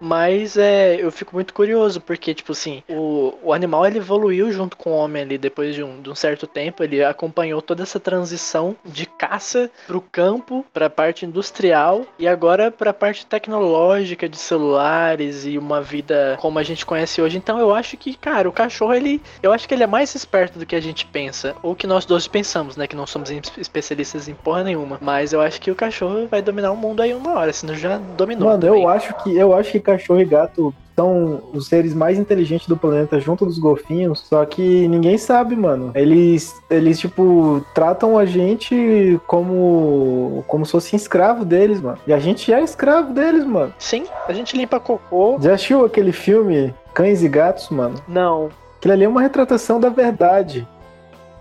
Mas 0.00 0.56
é, 0.56 0.96
eu 0.96 1.10
fico 1.10 1.34
muito 1.34 1.52
curioso, 1.54 2.00
porque, 2.00 2.34
tipo 2.34 2.52
assim, 2.52 2.82
o, 2.88 3.34
o 3.42 3.52
animal 3.52 3.86
ele 3.86 3.98
evoluiu 3.98 4.52
junto 4.52 4.76
com 4.76 4.90
o 4.90 4.96
homem 4.96 5.22
ali 5.22 5.38
depois 5.38 5.74
de 5.74 5.82
um, 5.82 6.00
de 6.00 6.10
um 6.10 6.14
certo 6.14 6.46
tempo. 6.46 6.82
Ele 6.82 7.02
acompanhou 7.04 7.60
toda 7.62 7.82
essa 7.82 8.00
transição 8.00 8.76
de 8.84 9.06
caça 9.06 9.70
pro 9.86 10.00
campo, 10.00 10.64
pra 10.72 10.90
parte 10.90 11.24
industrial 11.24 12.04
e 12.18 12.26
agora 12.26 12.70
pra 12.70 12.92
parte 12.92 13.26
tecnológica 13.26 14.28
de 14.28 14.36
celulares 14.36 15.44
e 15.44 15.58
uma 15.58 15.80
vida 15.80 16.36
como 16.40 16.58
a 16.58 16.62
gente 16.62 16.84
conhece 16.84 17.20
hoje. 17.20 17.36
Então 17.36 17.58
eu 17.58 17.74
acho 17.74 17.96
que, 17.96 18.14
cara, 18.16 18.48
o 18.48 18.52
cachorro 18.52 18.94
ele. 18.94 19.22
Eu 19.42 19.52
acho 19.52 19.66
que 19.66 19.74
ele 19.74 19.82
é 19.82 19.86
mais 19.86 20.14
esperto 20.14 20.58
do 20.58 20.66
que 20.66 20.76
a 20.76 20.80
gente 20.80 21.06
pensa. 21.06 21.54
Ou 21.62 21.74
que 21.74 21.86
nós 21.86 22.04
dois 22.04 22.26
pensamos, 22.26 22.76
né? 22.76 22.86
Que 22.86 22.96
não 22.96 23.06
somos 23.06 23.30
especialistas 23.58 24.28
em 24.28 24.34
porra 24.34 24.64
nenhuma. 24.64 24.98
Mas 25.00 25.32
eu 25.32 25.40
acho 25.40 25.60
que 25.60 25.70
o 25.70 25.74
cachorro 25.74 26.26
vai 26.28 26.42
dominar 26.42 26.72
o 26.72 26.76
mundo 26.76 27.00
aí 27.00 27.14
uma 27.14 27.34
hora, 27.34 27.52
senão 27.52 27.74
já 27.74 27.98
dominou. 27.98 28.48
Mano, 28.48 28.60
também. 28.60 28.82
eu 28.82 28.88
acho 28.88 29.14
que 29.22 29.36
eu 29.36 29.54
acho 29.54 29.70
que 29.70 29.80
cachorro 29.84 30.20
e 30.20 30.24
gato 30.24 30.74
são 30.96 31.42
os 31.52 31.66
seres 31.66 31.92
mais 31.92 32.18
inteligentes 32.18 32.68
do 32.68 32.76
planeta 32.76 33.18
junto 33.18 33.44
dos 33.44 33.58
golfinhos, 33.58 34.20
só 34.20 34.44
que 34.44 34.86
ninguém 34.88 35.18
sabe, 35.18 35.56
mano. 35.56 35.90
Eles 35.94 36.54
eles 36.70 36.98
tipo 36.98 37.64
tratam 37.74 38.16
a 38.16 38.24
gente 38.24 39.20
como 39.26 40.44
como 40.46 40.64
se 40.64 40.72
fosse 40.72 40.96
escravo 40.96 41.44
deles, 41.44 41.80
mano. 41.80 41.98
E 42.06 42.12
a 42.12 42.18
gente 42.18 42.52
é 42.52 42.62
escravo 42.62 43.12
deles, 43.12 43.44
mano. 43.44 43.74
Sim, 43.78 44.04
a 44.28 44.32
gente 44.32 44.56
limpa 44.56 44.78
cocô. 44.78 45.38
Já 45.40 45.54
assistiu 45.54 45.84
aquele 45.84 46.12
filme 46.12 46.72
Cães 46.92 47.22
e 47.22 47.28
Gatos, 47.28 47.68
mano? 47.70 47.96
Não. 48.06 48.50
Aquilo 48.78 48.94
ali 48.94 49.04
é 49.04 49.08
uma 49.08 49.22
retratação 49.22 49.80
da 49.80 49.88
verdade. 49.88 50.66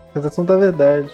Retratação 0.07 0.45
da 0.45 0.57
verdade. 0.57 1.09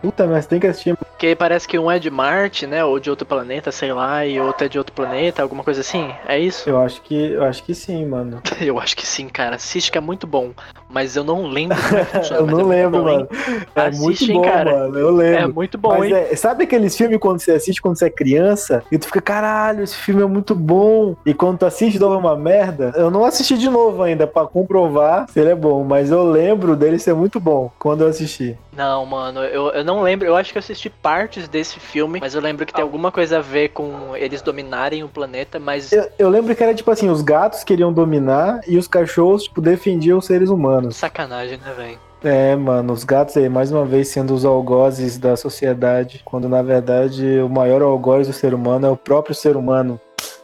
Puta, 0.00 0.26
mas 0.26 0.46
tem 0.46 0.58
que 0.60 0.66
assistir. 0.66 0.96
Porque 0.96 1.34
parece 1.34 1.68
que 1.68 1.78
um 1.78 1.90
é 1.90 1.98
de 1.98 2.10
Marte, 2.10 2.66
né? 2.66 2.84
Ou 2.84 2.98
de 2.98 3.10
outro 3.10 3.26
planeta, 3.26 3.70
sei 3.70 3.92
lá, 3.92 4.24
e 4.24 4.40
outro 4.40 4.64
é 4.66 4.68
de 4.68 4.78
outro 4.78 4.92
planeta, 4.94 5.42
alguma 5.42 5.62
coisa 5.62 5.80
assim. 5.80 6.10
É 6.26 6.38
isso? 6.38 6.68
Eu 6.68 6.80
acho 6.80 7.02
que 7.02 7.32
eu 7.32 7.44
acho 7.44 7.62
que 7.62 7.74
sim, 7.74 8.06
mano. 8.06 8.40
Eu 8.60 8.78
acho 8.78 8.96
que 8.96 9.06
sim, 9.06 9.28
cara. 9.28 9.56
Assiste 9.56 9.90
que 9.90 9.98
é 9.98 10.00
muito 10.00 10.26
bom. 10.26 10.50
Mas 10.88 11.16
eu 11.16 11.22
não 11.24 11.46
lembro 11.46 11.76
como 11.80 11.98
é 11.98 12.04
que 12.04 12.10
funciona. 12.18 12.40
eu 12.40 12.46
é 12.46 12.50
não 12.50 12.56
muito 12.56 12.68
lembro, 12.68 13.02
bom, 13.02 13.08
hein? 13.10 13.16
mano. 13.30 13.66
É 13.74 13.80
Assiste, 13.86 14.00
muito 14.02 14.24
hein, 14.24 14.32
bom, 14.34 14.42
cara. 14.42 14.72
mano. 14.72 14.98
Eu 14.98 15.10
lembro. 15.14 15.38
É 15.38 15.46
muito 15.46 15.78
bom, 15.78 15.98
Mas 15.98 16.10
hein? 16.10 16.26
é, 16.30 16.36
sabe 16.36 16.64
aqueles 16.64 16.96
filmes 16.96 17.18
quando 17.18 17.40
você 17.40 17.52
assiste 17.52 17.80
quando 17.80 17.98
você 17.98 18.06
é 18.06 18.10
criança 18.10 18.82
e 18.90 18.98
tu 18.98 19.06
fica, 19.06 19.20
caralho, 19.20 19.82
esse 19.82 19.96
filme 19.96 20.22
é 20.22 20.26
muito 20.26 20.54
bom. 20.54 21.16
E 21.24 21.32
quando 21.32 21.58
tu 21.58 21.66
assiste 21.66 21.98
novo 21.98 22.14
é 22.14 22.18
uma 22.18 22.36
merda? 22.36 22.92
Eu 22.96 23.10
não 23.10 23.24
assisti 23.24 23.56
de 23.56 23.68
novo 23.68 24.02
ainda 24.02 24.26
pra 24.26 24.46
comprovar 24.46 25.26
se 25.30 25.38
ele 25.40 25.50
é 25.50 25.54
bom, 25.54 25.84
mas 25.84 26.10
eu 26.10 26.24
lembro 26.28 26.74
dele 26.76 26.98
ser 26.98 27.14
muito 27.14 27.38
bom 27.40 27.70
quando 27.78 28.02
eu 28.02 28.08
assisti. 28.08 28.56
Não, 28.76 29.04
mano, 29.04 29.40
eu, 29.44 29.70
eu 29.70 29.84
não 29.84 29.89
lembro. 30.00 30.28
Eu 30.28 30.36
acho 30.36 30.52
que 30.52 30.58
eu 30.58 30.60
assisti 30.60 30.88
partes 30.88 31.48
desse 31.48 31.80
filme, 31.80 32.20
mas 32.20 32.34
eu 32.34 32.40
lembro 32.40 32.64
que 32.64 32.72
tem 32.72 32.82
alguma 32.82 33.10
coisa 33.10 33.38
a 33.38 33.40
ver 33.40 33.70
com 33.70 34.14
eles 34.16 34.42
dominarem 34.42 35.02
o 35.02 35.08
planeta, 35.08 35.58
mas. 35.58 35.90
Eu, 35.92 36.08
eu 36.18 36.28
lembro 36.28 36.54
que 36.54 36.62
era 36.62 36.72
tipo 36.74 36.90
assim, 36.90 37.08
os 37.10 37.22
gatos 37.22 37.64
queriam 37.64 37.92
dominar 37.92 38.60
e 38.68 38.78
os 38.78 38.86
cachorros, 38.86 39.44
tipo, 39.44 39.60
defendiam 39.60 40.18
os 40.18 40.26
seres 40.26 40.48
humanos. 40.50 40.96
Sacanagem, 40.96 41.58
né, 41.58 41.72
velho? 41.76 41.98
É, 42.22 42.54
mano, 42.54 42.92
os 42.92 43.02
gatos 43.02 43.36
aí, 43.36 43.48
mais 43.48 43.72
uma 43.72 43.84
vez, 43.84 44.08
sendo 44.08 44.34
os 44.34 44.44
algozes 44.44 45.16
da 45.18 45.36
sociedade, 45.38 46.20
quando 46.24 46.48
na 46.50 46.60
verdade 46.62 47.40
o 47.40 47.48
maior 47.48 47.80
algoz 47.80 48.26
do 48.28 48.32
ser 48.34 48.52
humano 48.52 48.86
é 48.86 48.90
o 48.90 48.96
próprio 48.96 49.34
ser 49.34 49.56
humano. 49.56 49.98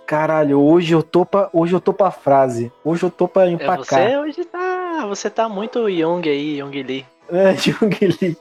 Caralho, 0.06 0.60
hoje 0.60 0.94
eu 0.94 1.02
tô 1.02 1.26
pra, 1.26 1.50
hoje 1.52 1.74
eu 1.74 1.80
tô 1.80 1.92
pra 1.92 2.10
frase. 2.10 2.72
Hoje 2.84 3.02
eu 3.02 3.10
tô 3.10 3.26
pra 3.28 3.46
É, 3.46 3.50
empacar. 3.50 3.84
você 3.84 4.16
hoje 4.16 4.44
tá. 4.44 5.04
Você 5.08 5.28
tá 5.28 5.48
muito 5.48 5.88
Young 5.88 6.22
aí, 6.26 6.60
Young 6.60 6.82
Lee. 6.82 7.04
É, 7.28 7.54
Jung 7.58 7.96
Lee. 8.20 8.36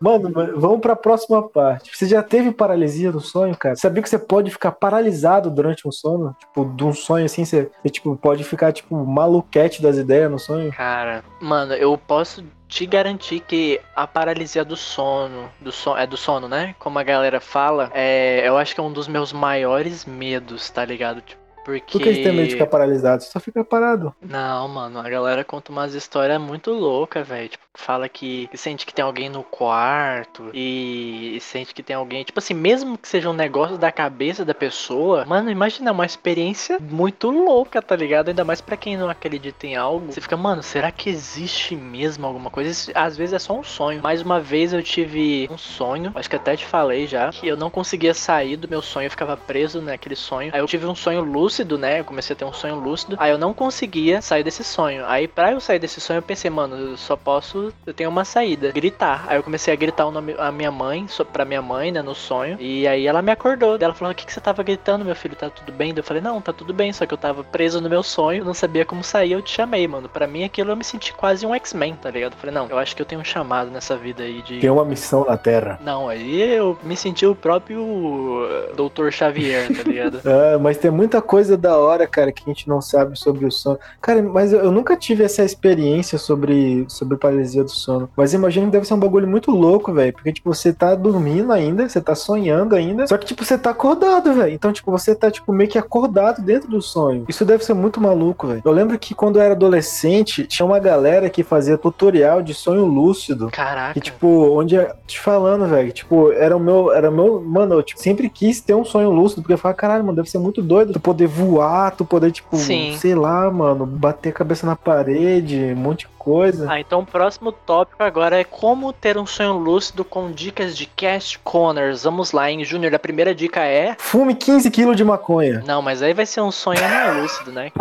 Mano, 0.00 0.30
mas 0.34 0.50
vamos 0.54 0.80
pra 0.80 0.96
próxima 0.96 1.42
parte. 1.48 1.96
Você 1.96 2.06
já 2.06 2.22
teve 2.22 2.52
paralisia 2.52 3.12
do 3.12 3.20
sonho, 3.20 3.56
cara? 3.56 3.76
Sabia 3.76 4.02
que 4.02 4.08
você 4.08 4.18
pode 4.18 4.50
ficar 4.50 4.72
paralisado 4.72 5.50
durante 5.50 5.86
um 5.86 5.92
sono? 5.92 6.34
Tipo, 6.38 6.64
de 6.64 6.84
um 6.84 6.92
sonho 6.92 7.24
assim, 7.24 7.44
você, 7.44 7.70
você, 7.82 7.90
tipo, 7.90 8.16
pode 8.16 8.44
ficar, 8.44 8.72
tipo, 8.72 8.94
maluquete 9.04 9.82
das 9.82 9.96
ideias 9.96 10.30
no 10.30 10.38
sonho? 10.38 10.72
Cara, 10.72 11.24
mano, 11.40 11.74
eu 11.74 11.96
posso 11.96 12.44
te 12.70 12.86
garantir 12.86 13.40
que 13.40 13.80
a 13.96 14.06
paralisia 14.06 14.64
do 14.64 14.76
sono, 14.76 15.50
do 15.60 15.72
so, 15.72 15.96
é 15.96 16.06
do 16.06 16.16
sono, 16.16 16.48
né? 16.48 16.74
Como 16.78 16.98
a 16.98 17.02
galera 17.02 17.40
fala, 17.40 17.90
é, 17.92 18.46
eu 18.46 18.56
acho 18.56 18.74
que 18.74 18.80
é 18.80 18.84
um 18.84 18.92
dos 18.92 19.08
meus 19.08 19.32
maiores 19.32 20.04
medos, 20.04 20.70
tá 20.70 20.84
ligado? 20.84 21.20
Tipo, 21.20 21.39
porque. 21.64 21.92
Por 21.92 22.02
que 22.02 22.14
você 22.14 22.22
tem 22.22 22.32
medo 22.32 22.48
de 22.48 22.54
ficar 22.54 22.66
paralisado? 22.66 23.22
Você 23.22 23.30
só 23.30 23.40
fica 23.40 23.64
parado. 23.64 24.14
Não, 24.20 24.68
mano, 24.68 24.98
a 24.98 25.08
galera 25.08 25.44
conta 25.44 25.72
umas 25.72 25.94
histórias 25.94 26.40
muito 26.40 26.70
loucas, 26.72 27.26
velho. 27.26 27.48
Tipo, 27.48 27.64
fala 27.74 28.08
que, 28.08 28.48
sente 28.54 28.84
que 28.84 28.94
tem 28.94 29.04
alguém 29.04 29.28
no 29.28 29.42
quarto 29.42 30.50
e, 30.52 31.38
sente 31.40 31.74
que 31.74 31.82
tem 31.82 31.96
alguém. 31.96 32.24
Tipo 32.24 32.38
assim, 32.38 32.54
mesmo 32.54 32.98
que 32.98 33.08
seja 33.08 33.30
um 33.30 33.34
negócio 33.34 33.78
da 33.78 33.90
cabeça 33.90 34.44
da 34.44 34.54
pessoa, 34.54 35.24
mano, 35.24 35.50
imagina 35.50 35.92
uma 35.92 36.06
experiência 36.06 36.78
muito 36.80 37.30
louca, 37.30 37.80
tá 37.80 37.96
ligado? 37.96 38.28
Ainda 38.28 38.44
mais 38.44 38.60
pra 38.60 38.76
quem 38.76 38.96
não 38.96 39.08
acredita 39.08 39.66
em 39.66 39.76
algo. 39.76 40.12
Você 40.12 40.20
fica, 40.20 40.36
mano, 40.36 40.62
será 40.62 40.90
que 40.90 41.10
existe 41.10 41.74
mesmo 41.76 42.26
alguma 42.26 42.50
coisa? 42.50 42.70
Isso, 42.70 42.92
às 42.94 43.16
vezes 43.16 43.34
é 43.34 43.38
só 43.38 43.58
um 43.58 43.62
sonho. 43.62 44.02
Mais 44.02 44.22
uma 44.22 44.40
vez 44.40 44.72
eu 44.72 44.82
tive 44.82 45.48
um 45.50 45.58
sonho, 45.58 46.12
acho 46.14 46.28
que 46.28 46.36
até 46.36 46.56
te 46.56 46.64
falei 46.64 47.06
já, 47.06 47.30
que 47.30 47.46
eu 47.46 47.56
não 47.56 47.70
conseguia 47.70 48.14
sair 48.14 48.56
do 48.56 48.68
meu 48.68 48.82
sonho, 48.82 49.06
eu 49.06 49.10
ficava 49.10 49.36
preso 49.36 49.80
naquele 49.80 50.16
sonho. 50.16 50.50
Aí 50.52 50.60
eu 50.60 50.66
tive 50.66 50.86
um 50.86 50.94
sonho 50.94 51.22
lúcido, 51.22 51.78
né? 51.78 52.00
Eu 52.00 52.04
comecei 52.04 52.34
a 52.34 52.38
ter 52.38 52.44
um 52.44 52.52
sonho 52.52 52.76
lúcido. 52.76 53.16
Aí 53.18 53.30
eu 53.30 53.38
não 53.38 53.54
conseguia 53.54 54.20
sair 54.20 54.42
desse 54.42 54.64
sonho. 54.64 55.04
Aí 55.06 55.26
pra 55.26 55.52
eu 55.52 55.60
sair 55.60 55.78
desse 55.78 56.00
sonho 56.00 56.18
eu 56.18 56.22
pensei, 56.22 56.50
mano, 56.50 56.76
eu 56.76 56.96
só 56.96 57.16
posso, 57.16 57.59
eu 57.86 57.94
tenho 57.94 58.10
uma 58.10 58.24
saída, 58.24 58.72
gritar. 58.72 59.24
Aí 59.28 59.36
eu 59.36 59.42
comecei 59.42 59.72
a 59.72 59.76
gritar 59.76 60.06
o 60.06 60.10
nome 60.10 60.34
a 60.38 60.50
minha 60.50 60.70
mãe, 60.70 61.06
pra 61.32 61.44
minha 61.44 61.62
mãe, 61.62 61.92
né, 61.92 62.02
no 62.02 62.14
sonho. 62.14 62.56
E 62.60 62.86
aí 62.86 63.06
ela 63.06 63.22
me 63.22 63.30
acordou. 63.30 63.76
Ela 63.80 63.94
falou: 63.94 64.12
"O 64.12 64.14
que 64.14 64.26
que 64.26 64.32
você 64.32 64.40
tava 64.40 64.62
gritando, 64.62 65.04
meu 65.04 65.14
filho? 65.14 65.36
Tá 65.36 65.50
tudo 65.50 65.72
bem?" 65.72 65.92
Eu 65.96 66.02
falei: 66.02 66.22
"Não, 66.22 66.40
tá 66.40 66.52
tudo 66.52 66.72
bem, 66.72 66.92
só 66.92 67.06
que 67.06 67.14
eu 67.14 67.18
tava 67.18 67.44
preso 67.44 67.80
no 67.80 67.88
meu 67.88 68.02
sonho, 68.02 68.44
não 68.44 68.54
sabia 68.54 68.84
como 68.84 69.02
sair, 69.04 69.32
eu 69.32 69.42
te 69.42 69.50
chamei, 69.50 69.86
mano. 69.86 70.08
Pra 70.08 70.26
mim 70.26 70.44
aquilo 70.44 70.70
eu 70.70 70.76
me 70.76 70.84
senti 70.84 71.12
quase 71.12 71.46
um 71.46 71.54
X-Men, 71.54 71.96
tá 71.96 72.10
ligado? 72.10 72.32
Eu 72.32 72.38
falei: 72.38 72.54
"Não, 72.54 72.68
eu 72.68 72.78
acho 72.78 72.94
que 72.94 73.02
eu 73.02 73.06
tenho 73.06 73.20
um 73.20 73.24
chamado 73.24 73.70
nessa 73.70 73.96
vida 73.96 74.22
aí 74.22 74.42
de 74.42 74.60
Tem 74.60 74.70
uma 74.70 74.84
missão 74.84 75.24
na 75.24 75.36
Terra. 75.36 75.78
Não, 75.82 76.08
aí 76.08 76.40
eu 76.40 76.78
me 76.82 76.96
senti 76.96 77.26
o 77.26 77.34
próprio 77.34 77.82
uh, 77.82 78.74
Doutor 78.74 79.12
Xavier, 79.12 79.68
tá 79.74 79.82
ligado? 79.82 80.20
Ah, 80.24 80.58
mas 80.60 80.78
tem 80.78 80.90
muita 80.90 81.20
coisa 81.20 81.56
da 81.56 81.76
hora, 81.76 82.06
cara, 82.06 82.32
que 82.32 82.42
a 82.44 82.48
gente 82.48 82.68
não 82.68 82.80
sabe 82.80 83.18
sobre 83.18 83.46
o 83.46 83.50
sonho. 83.50 83.78
Cara, 84.00 84.22
mas 84.22 84.52
eu, 84.52 84.60
eu 84.60 84.72
nunca 84.72 84.96
tive 84.96 85.24
essa 85.24 85.42
experiência 85.42 86.18
sobre, 86.18 86.84
sobre 86.88 87.16
paralisia 87.16 87.49
paralisia 87.50 87.64
do 87.64 87.70
sono. 87.70 88.08
Mas 88.16 88.32
imagina 88.32 88.66
que 88.66 88.72
deve 88.72 88.86
ser 88.86 88.94
um 88.94 88.98
bagulho 88.98 89.26
muito 89.26 89.50
louco, 89.50 89.92
velho. 89.92 90.12
Porque, 90.12 90.32
tipo, 90.32 90.52
você 90.54 90.72
tá 90.72 90.94
dormindo 90.94 91.52
ainda, 91.52 91.88
você 91.88 92.00
tá 92.00 92.14
sonhando 92.14 92.74
ainda. 92.74 93.06
Só 93.06 93.18
que, 93.18 93.26
tipo, 93.26 93.44
você 93.44 93.58
tá 93.58 93.70
acordado, 93.70 94.32
velho. 94.32 94.52
Então, 94.52 94.72
tipo, 94.72 94.90
você 94.90 95.14
tá, 95.14 95.30
tipo, 95.30 95.52
meio 95.52 95.68
que 95.68 95.78
acordado 95.78 96.42
dentro 96.42 96.70
do 96.70 96.80
sonho. 96.80 97.24
Isso 97.28 97.44
deve 97.44 97.64
ser 97.64 97.74
muito 97.74 98.00
maluco, 98.00 98.46
velho. 98.46 98.62
Eu 98.64 98.72
lembro 98.72 98.98
que 98.98 99.14
quando 99.14 99.36
eu 99.36 99.42
era 99.42 99.54
adolescente, 99.54 100.46
tinha 100.46 100.64
uma 100.64 100.78
galera 100.78 101.28
que 101.28 101.42
fazia 101.42 101.76
tutorial 101.76 102.42
de 102.42 102.54
sonho 102.54 102.84
lúcido. 102.84 103.48
Caraca. 103.50 103.94
Que, 103.94 104.00
tipo, 104.00 104.26
onde. 104.26 104.76
Te 105.06 105.18
falando, 105.18 105.66
velho. 105.66 105.92
Tipo, 105.92 106.32
era 106.32 106.56
o 106.56 106.60
meu. 106.60 106.92
Era 106.92 107.10
o 107.10 107.12
meu. 107.12 107.40
Mano, 107.40 107.74
eu 107.74 107.82
tipo, 107.82 108.00
sempre 108.00 108.28
quis 108.28 108.60
ter 108.60 108.74
um 108.74 108.84
sonho 108.84 109.10
lúcido. 109.10 109.42
Porque 109.42 109.54
eu 109.54 109.58
falava, 109.58 109.76
caralho, 109.76 110.04
mano, 110.04 110.16
deve 110.16 110.30
ser 110.30 110.38
muito 110.38 110.62
doido. 110.62 110.92
Tu 110.92 111.00
poder 111.00 111.26
voar, 111.26 111.94
tu 111.96 112.04
poder, 112.04 112.30
tipo, 112.30 112.56
Sim. 112.56 112.96
sei 112.98 113.14
lá, 113.14 113.50
mano, 113.50 113.86
bater 113.86 114.30
a 114.30 114.32
cabeça 114.32 114.66
na 114.66 114.76
parede, 114.76 115.72
um 115.72 115.76
monte 115.76 116.00
de 116.00 116.08
coisa. 116.20 116.70
Ah, 116.70 116.78
então 116.78 117.00
o 117.00 117.06
próximo 117.06 117.39
tópico 117.50 118.02
agora 118.02 118.38
é 118.38 118.44
como 118.44 118.92
ter 118.92 119.16
um 119.16 119.24
sonho 119.24 119.54
lúcido 119.54 120.04
com 120.04 120.30
dicas 120.30 120.76
de 120.76 120.84
cast 120.84 121.38
corners. 121.38 122.04
Vamos 122.04 122.32
lá, 122.32 122.50
hein, 122.50 122.62
Júnior. 122.62 122.94
A 122.94 122.98
primeira 122.98 123.34
dica 123.34 123.64
é. 123.64 123.96
Fume 123.98 124.34
15 124.34 124.70
quilos 124.70 124.96
de 124.96 125.04
maconha. 125.04 125.62
Não, 125.66 125.80
mas 125.80 126.02
aí 126.02 126.12
vai 126.12 126.26
ser 126.26 126.42
um 126.42 126.50
sonho 126.50 126.80
não 126.80 127.22
lúcido, 127.22 127.50
né? 127.50 127.72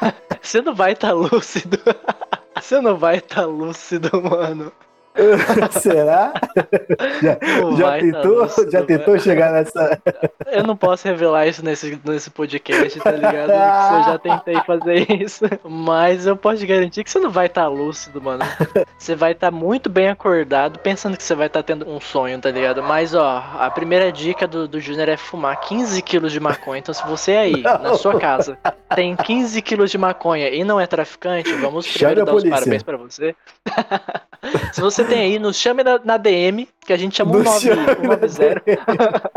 Você 0.42 0.60
não 0.60 0.74
vai 0.74 0.92
estar 0.92 1.12
lúcido. 1.12 1.78
Você 2.60 2.80
não 2.80 2.96
vai 2.96 3.18
estar 3.18 3.44
lúcido, 3.44 4.10
mano. 4.22 4.72
Será? 5.72 6.32
Já, 7.22 7.38
Não 7.60 7.76
já 7.76 7.86
vai 7.86 8.10
tá 8.10 8.20
tentou, 8.20 8.70
já 8.70 8.82
tentou 8.82 9.06
velho. 9.14 9.20
chegar 9.20 9.52
nessa. 9.52 10.00
Eu 10.46 10.62
não 10.64 10.76
posso 10.76 11.06
revelar 11.08 11.46
isso 11.46 11.64
nesse, 11.64 11.98
nesse 12.04 12.30
podcast, 12.30 12.98
tá 13.00 13.10
ligado? 13.10 13.50
Eu 13.96 14.04
já 14.04 14.18
tentei 14.18 14.56
fazer 14.66 15.10
isso. 15.22 15.44
Mas 15.64 16.26
eu 16.26 16.36
posso 16.36 16.58
te 16.58 16.66
garantir 16.66 17.04
que 17.04 17.10
você 17.10 17.18
não 17.18 17.30
vai 17.30 17.46
estar 17.46 17.66
lúcido, 17.68 18.20
mano. 18.20 18.44
Você 18.98 19.14
vai 19.14 19.32
estar 19.32 19.50
muito 19.50 19.88
bem 19.88 20.08
acordado, 20.08 20.78
pensando 20.78 21.16
que 21.16 21.22
você 21.22 21.34
vai 21.34 21.46
estar 21.46 21.62
tendo 21.62 21.88
um 21.88 22.00
sonho, 22.00 22.38
tá 22.40 22.50
ligado? 22.50 22.82
Mas, 22.82 23.14
ó, 23.14 23.42
a 23.58 23.70
primeira 23.70 24.10
dica 24.12 24.46
do, 24.46 24.66
do 24.68 24.80
Júnior 24.80 25.08
é 25.08 25.16
fumar 25.16 25.60
15 25.60 26.00
quilos 26.02 26.32
de 26.32 26.40
maconha. 26.40 26.78
Então, 26.78 26.94
se 26.94 27.06
você 27.06 27.32
aí, 27.32 27.62
na 27.62 27.94
sua 27.94 28.18
casa, 28.18 28.58
tem 28.94 29.16
15 29.16 29.60
quilos 29.62 29.90
de 29.90 29.98
maconha 29.98 30.48
e 30.48 30.64
não 30.64 30.80
é 30.80 30.86
traficante, 30.86 31.52
vamos 31.54 31.86
primeiro 31.92 32.24
dar 32.24 32.34
os 32.34 32.44
parabéns 32.44 32.82
pra 32.82 32.96
você. 32.96 33.34
se 34.72 34.80
você 34.80 35.04
tem 35.06 35.20
aí, 35.20 35.38
nos 35.38 35.56
chame 35.56 35.82
na, 35.82 35.98
na 35.98 36.16
DM, 36.16 36.68
que 36.86 36.92
a 36.92 36.96
gente 36.96 37.16
chama 37.16 37.32
um 37.32 37.34
Não 37.38 37.44
9, 37.44 37.60
chame 37.60 37.86
na 37.86 38.16
90. 38.16 39.30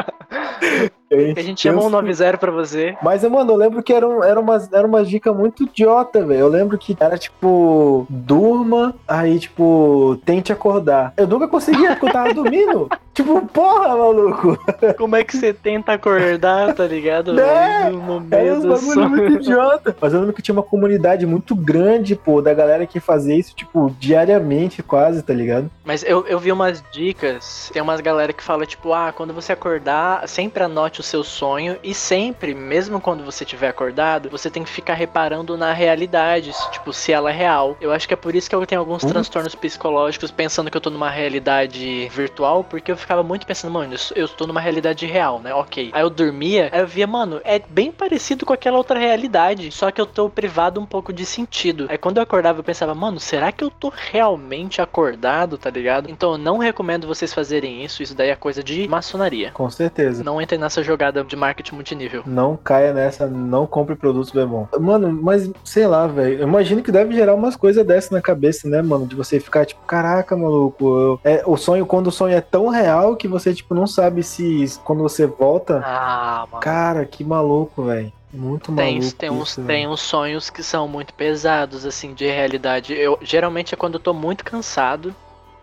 Que 1.09 1.39
a 1.39 1.43
gente 1.43 1.61
chama 1.61 1.83
um 1.83 1.89
90 1.89 2.37
pra 2.37 2.51
você. 2.51 2.95
Mas, 3.01 3.23
mano, 3.23 3.53
eu 3.53 3.55
lembro 3.55 3.81
que 3.81 3.91
era, 3.91 4.07
um, 4.07 4.23
era, 4.23 4.39
uma, 4.39 4.69
era 4.71 4.85
uma 4.85 5.03
dica 5.03 5.33
muito 5.33 5.63
idiota, 5.63 6.23
velho. 6.23 6.41
Eu 6.41 6.47
lembro 6.47 6.77
que 6.77 6.95
era 6.99 7.17
tipo, 7.17 8.05
durma, 8.07 8.93
aí, 9.07 9.39
tipo, 9.39 10.19
tente 10.23 10.53
acordar. 10.53 11.13
Eu 11.17 11.27
nunca 11.27 11.47
conseguia, 11.47 11.91
porque 11.91 12.05
eu 12.05 12.13
tava 12.13 12.33
dormindo. 12.33 12.87
tipo, 13.11 13.41
porra, 13.47 13.97
maluco. 13.97 14.57
Como 14.97 15.15
é 15.15 15.23
que 15.23 15.35
você 15.35 15.51
tenta 15.51 15.93
acordar, 15.93 16.73
tá 16.75 16.85
ligado? 16.85 17.33
No, 17.89 18.19
meio 18.19 18.55
uns 18.55 18.63
do 18.63 18.69
bagulho 18.69 19.09
muito 19.09 19.33
idiota. 19.41 19.95
Mas 19.99 20.13
eu 20.13 20.19
lembro 20.19 20.35
que 20.35 20.41
tinha 20.41 20.53
uma 20.53 20.63
comunidade 20.63 21.25
muito 21.25 21.55
grande, 21.55 22.15
pô, 22.15 22.41
da 22.41 22.53
galera 22.53 22.85
que 22.85 22.99
fazia 22.99 23.35
isso, 23.35 23.55
tipo, 23.55 23.95
diariamente, 23.99 24.83
quase, 24.83 25.23
tá 25.23 25.33
ligado? 25.33 25.69
Mas 25.83 26.03
eu, 26.03 26.25
eu 26.27 26.37
vi 26.39 26.51
umas 26.51 26.83
dicas, 26.91 27.38
tem 27.71 27.81
umas 27.81 28.01
galera 28.01 28.33
que 28.33 28.43
fala, 28.43 28.65
tipo, 28.65 28.93
ah, 28.93 29.11
quando 29.11 29.33
você 29.33 29.53
acordar, 29.53 30.27
sempre 30.27 30.63
anote 30.63 30.99
o 30.99 31.03
seu 31.03 31.23
sonho 31.23 31.77
e 31.83 31.93
sempre, 31.93 32.53
mesmo 32.53 32.99
quando 33.01 33.23
você 33.23 33.45
tiver 33.45 33.67
acordado, 33.69 34.29
você 34.29 34.49
tem 34.49 34.63
que 34.63 34.69
ficar 34.69 34.93
reparando 34.93 35.57
na 35.57 35.73
realidade, 35.73 36.53
se, 36.53 36.69
tipo, 36.69 36.93
se 36.93 37.11
ela 37.11 37.29
é 37.29 37.33
real. 37.33 37.77
Eu 37.81 37.91
acho 37.91 38.07
que 38.07 38.13
é 38.13 38.17
por 38.17 38.35
isso 38.35 38.49
que 38.49 38.55
eu 38.55 38.65
tenho 38.65 38.81
alguns 38.81 39.03
Hum. 39.03 39.07
transtornos 39.09 39.55
psicológicos 39.55 40.31
pensando 40.31 40.69
que 40.69 40.77
eu 40.77 40.81
tô 40.81 40.89
numa 40.89 41.09
realidade 41.09 42.07
virtual, 42.09 42.63
porque 42.63 42.91
eu 42.91 42.97
ficava 42.97 43.23
muito 43.23 43.45
pensando, 43.45 43.71
mano, 43.71 43.93
eu, 44.15 44.27
tô 44.27 44.45
numa 44.47 44.61
realidade 44.61 45.05
real, 45.05 45.39
né? 45.39 45.53
Ok. 45.53 45.89
Aí 45.93 46.01
eu 46.01 46.09
dormia, 46.09 46.69
aí 46.71 46.79
eu 46.81 46.87
via, 46.87 47.07
mano, 47.07 47.41
é 47.43 47.59
bem 47.59 47.91
parecido 47.91 48.45
com 48.45 48.53
aquela 48.53 48.77
outra 48.77 48.99
realidade, 48.99 49.71
só 49.71 49.91
que 49.91 49.99
eu 49.99 50.05
tô 50.05 50.29
privado 50.29 50.79
um 50.79 50.85
pouco 50.85 51.11
de 51.11 51.25
sentido. 51.25 51.87
Aí 51.89 51.97
quando 51.97 52.17
eu 52.17 52.23
acordava, 52.23 52.59
eu 52.59 52.63
pensava, 52.63 52.93
mano, 52.95 53.19
será 53.19 53.51
que 53.51 53.63
eu 53.63 53.69
tô 53.69 53.91
realmente 54.11 54.81
acordado, 54.81 55.57
tá 55.57 55.69
ligado? 55.69 56.09
Então 56.09 56.33
eu 56.33 56.37
não 56.37 56.57
recomendo 56.57 57.07
vocês 57.29 57.33
fazerem 57.33 57.83
isso, 57.83 58.01
isso 58.03 58.15
daí 58.15 58.29
é 58.29 58.35
coisa 58.35 58.63
de 58.63 58.87
maçonaria. 58.87 59.51
Com 59.51 59.69
certeza. 59.69 60.23
Não 60.23 60.41
entrem 60.41 60.59
nessa 60.59 60.83
jogada 60.83 61.23
de 61.23 61.35
marketing 61.35 61.75
multinível. 61.75 62.23
Não 62.25 62.57
caia 62.57 62.93
nessa, 62.93 63.27
não 63.27 63.65
compre 63.65 63.95
produtos 63.95 64.31
Bebom. 64.31 64.67
Mano, 64.79 65.11
mas 65.11 65.49
sei 65.63 65.87
lá, 65.87 66.07
velho. 66.07 66.39
Eu 66.39 66.47
imagino 66.47 66.81
que 66.81 66.91
deve 66.91 67.13
gerar 67.13 67.35
umas 67.35 67.55
coisas 67.55 67.85
dessas 67.85 68.11
na 68.11 68.21
cabeça, 68.21 68.67
né, 68.67 68.81
mano? 68.81 69.05
De 69.07 69.15
você 69.15 69.39
ficar 69.39 69.65
tipo, 69.65 69.81
caraca, 69.85 70.35
maluco. 70.35 70.85
eu- 70.85 71.19
É, 71.23 71.43
o 71.45 71.55
sonho, 71.57 71.85
quando 71.85 72.07
o 72.07 72.11
sonho 72.11 72.35
é 72.35 72.41
tão 72.41 72.67
real 72.69 73.15
que 73.15 73.27
você, 73.27 73.53
tipo, 73.53 73.73
não 73.75 73.85
sabe 73.87 74.23
se 74.23 74.65
quando 74.83 75.01
você 75.03 75.25
volta. 75.25 75.81
Ah, 75.85 76.45
mano. 76.51 76.61
Cara, 76.61 77.05
que 77.05 77.23
maluco, 77.23 77.83
velho. 77.83 78.11
Muito 78.31 78.71
Tem, 78.75 78.99
maluco. 78.99 79.15
tem, 79.17 79.29
uns, 79.31 79.49
isso, 79.49 79.61
tem 79.63 79.87
uns 79.87 80.01
sonhos 80.01 80.49
que 80.51 80.61
são 80.61 80.87
muito 80.87 81.13
pesados, 81.15 81.83
assim, 81.85 82.13
de 82.13 82.27
realidade. 82.27 82.93
Eu 82.93 83.17
geralmente 83.21 83.73
é 83.73 83.77
quando 83.77 83.95
eu 83.95 83.99
tô 83.99 84.13
muito 84.13 84.43
cansado. 84.45 85.13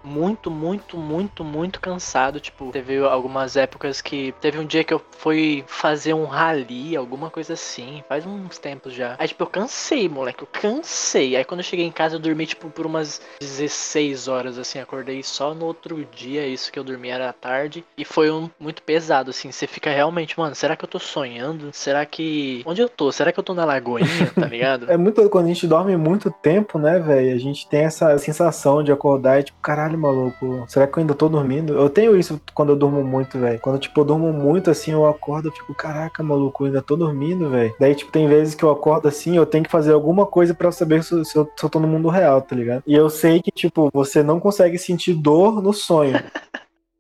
Muito, 0.07 0.53
muito, 0.53 0.97
muito, 0.97 1.42
muito 1.42 1.81
cansado. 1.81 2.38
Tipo, 2.38 2.71
teve 2.71 2.99
algumas 2.99 3.57
épocas 3.57 4.01
que. 4.01 4.33
Teve 4.40 4.59
um 4.61 4.64
dia 4.64 4.85
que 4.85 4.95
eu 4.95 5.03
fui 5.19 5.64
fazer 5.66 6.14
um 6.14 6.27
rally, 6.27 6.97
alguma 6.97 7.29
coisa 7.29 7.55
assim. 7.55 8.05
Faz 8.09 8.25
uns 8.25 8.57
tempos 8.57 8.92
já. 8.92 9.16
Aí, 9.19 9.27
tipo, 9.27 9.42
eu 9.42 9.49
cansei, 9.49 10.09
moleque. 10.09 10.45
Eu 10.45 10.49
cansei. 10.51 11.37
Aí 11.37 11.45
quando 11.45 11.61
eu 11.61 11.64
cheguei 11.64 11.85
em 11.85 11.90
casa, 11.90 12.14
eu 12.14 12.21
dormi, 12.21 12.47
tipo, 12.47 12.71
por 12.71 12.87
umas 12.87 13.21
16 13.40 14.29
horas, 14.29 14.59
assim. 14.59 14.79
Acordei 14.79 15.23
só 15.25 15.53
no 15.53 15.66
outro 15.66 16.07
dia. 16.14 16.47
Isso 16.47 16.71
que 16.71 16.79
eu 16.79 16.85
dormi 16.85 17.09
era 17.09 17.29
à 17.29 17.33
tarde. 17.33 17.85
E 17.99 18.05
foi 18.05 18.31
um 18.31 18.49
muito 18.61 18.83
pesado, 18.83 19.31
assim. 19.31 19.51
Você 19.51 19.66
fica 19.66 19.90
realmente, 19.90 20.38
mano, 20.38 20.55
será 20.55 20.77
que 20.77 20.85
eu 20.85 20.88
tô 20.88 21.01
sonhando? 21.01 21.71
Será 21.73 22.07
que. 22.07 22.62
Onde 22.64 22.81
eu 22.81 22.88
tô? 22.88 23.11
Será 23.11 23.33
que 23.33 23.40
eu 23.40 23.45
tô 23.45 23.55
na 23.55 23.64
lagoinha, 23.64 24.31
tá 24.35 24.47
ligado? 24.47 24.90
É 24.90 24.97
muito 24.97 25.29
quando 25.31 25.47
a 25.47 25.49
gente 25.49 25.66
dorme 25.66 25.97
muito 25.97 26.31
tempo, 26.31 26.79
né, 26.79 27.01
velho? 27.01 27.35
A 27.35 27.38
gente 27.38 27.69
tem 27.69 27.85
essa 27.85 28.16
sensação 28.19 28.83
de 28.83 28.92
acordar 28.92 29.40
e 29.40 29.45
tipo, 29.45 29.59
caralho, 29.61 29.96
maluco, 29.97 30.65
será 30.69 30.87
que 30.87 30.99
eu 30.99 31.01
ainda 31.01 31.15
tô 31.15 31.29
dormindo? 31.29 31.75
Eu 31.75 31.89
tenho 31.89 32.17
isso 32.17 32.41
quando 32.55 32.71
eu 32.71 32.77
durmo 32.77 33.03
muito, 33.03 33.39
velho. 33.39 33.59
Quando 33.61 33.79
tipo 33.79 34.01
eu 34.01 34.05
durmo 34.05 34.33
muito 34.33 34.71
assim, 34.71 34.93
eu 34.93 35.07
acordo, 35.07 35.49
eu 35.49 35.53
fico, 35.53 35.75
caraca, 35.75 36.23
maluco, 36.23 36.65
eu 36.65 36.67
ainda 36.69 36.83
tô 36.83 36.97
dormindo, 36.97 37.51
velho. 37.51 37.75
Daí 37.79 37.95
tipo 37.95 38.13
tem 38.13 38.29
vezes 38.29 38.55
que 38.55 38.65
eu 38.65 38.71
acordo 38.71 39.09
assim, 39.09 39.37
eu 39.37 39.47
tenho 39.47 39.65
que 39.65 39.71
fazer 39.71 39.93
alguma 39.93 40.27
coisa 40.27 40.57
eu 40.59 40.73
saber 40.73 41.03
se, 41.03 41.25
se 41.25 41.37
eu, 41.37 41.49
se 41.57 41.65
eu 41.65 41.71
tô 41.71 41.79
no 41.79 41.89
mundo 41.89 42.09
real, 42.09 42.43
tá 42.43 42.57
ligado? 42.57 42.83
E 42.87 42.95
eu 42.95 43.09
sei 43.09 43.41
que 43.41 43.51
tipo, 43.51 43.91
você 43.93 44.23
não 44.23 44.41
consegue 44.41 44.79
sentir 44.79 45.15
dor 45.15 45.63
no 45.63 45.73
sonho. 45.73 46.15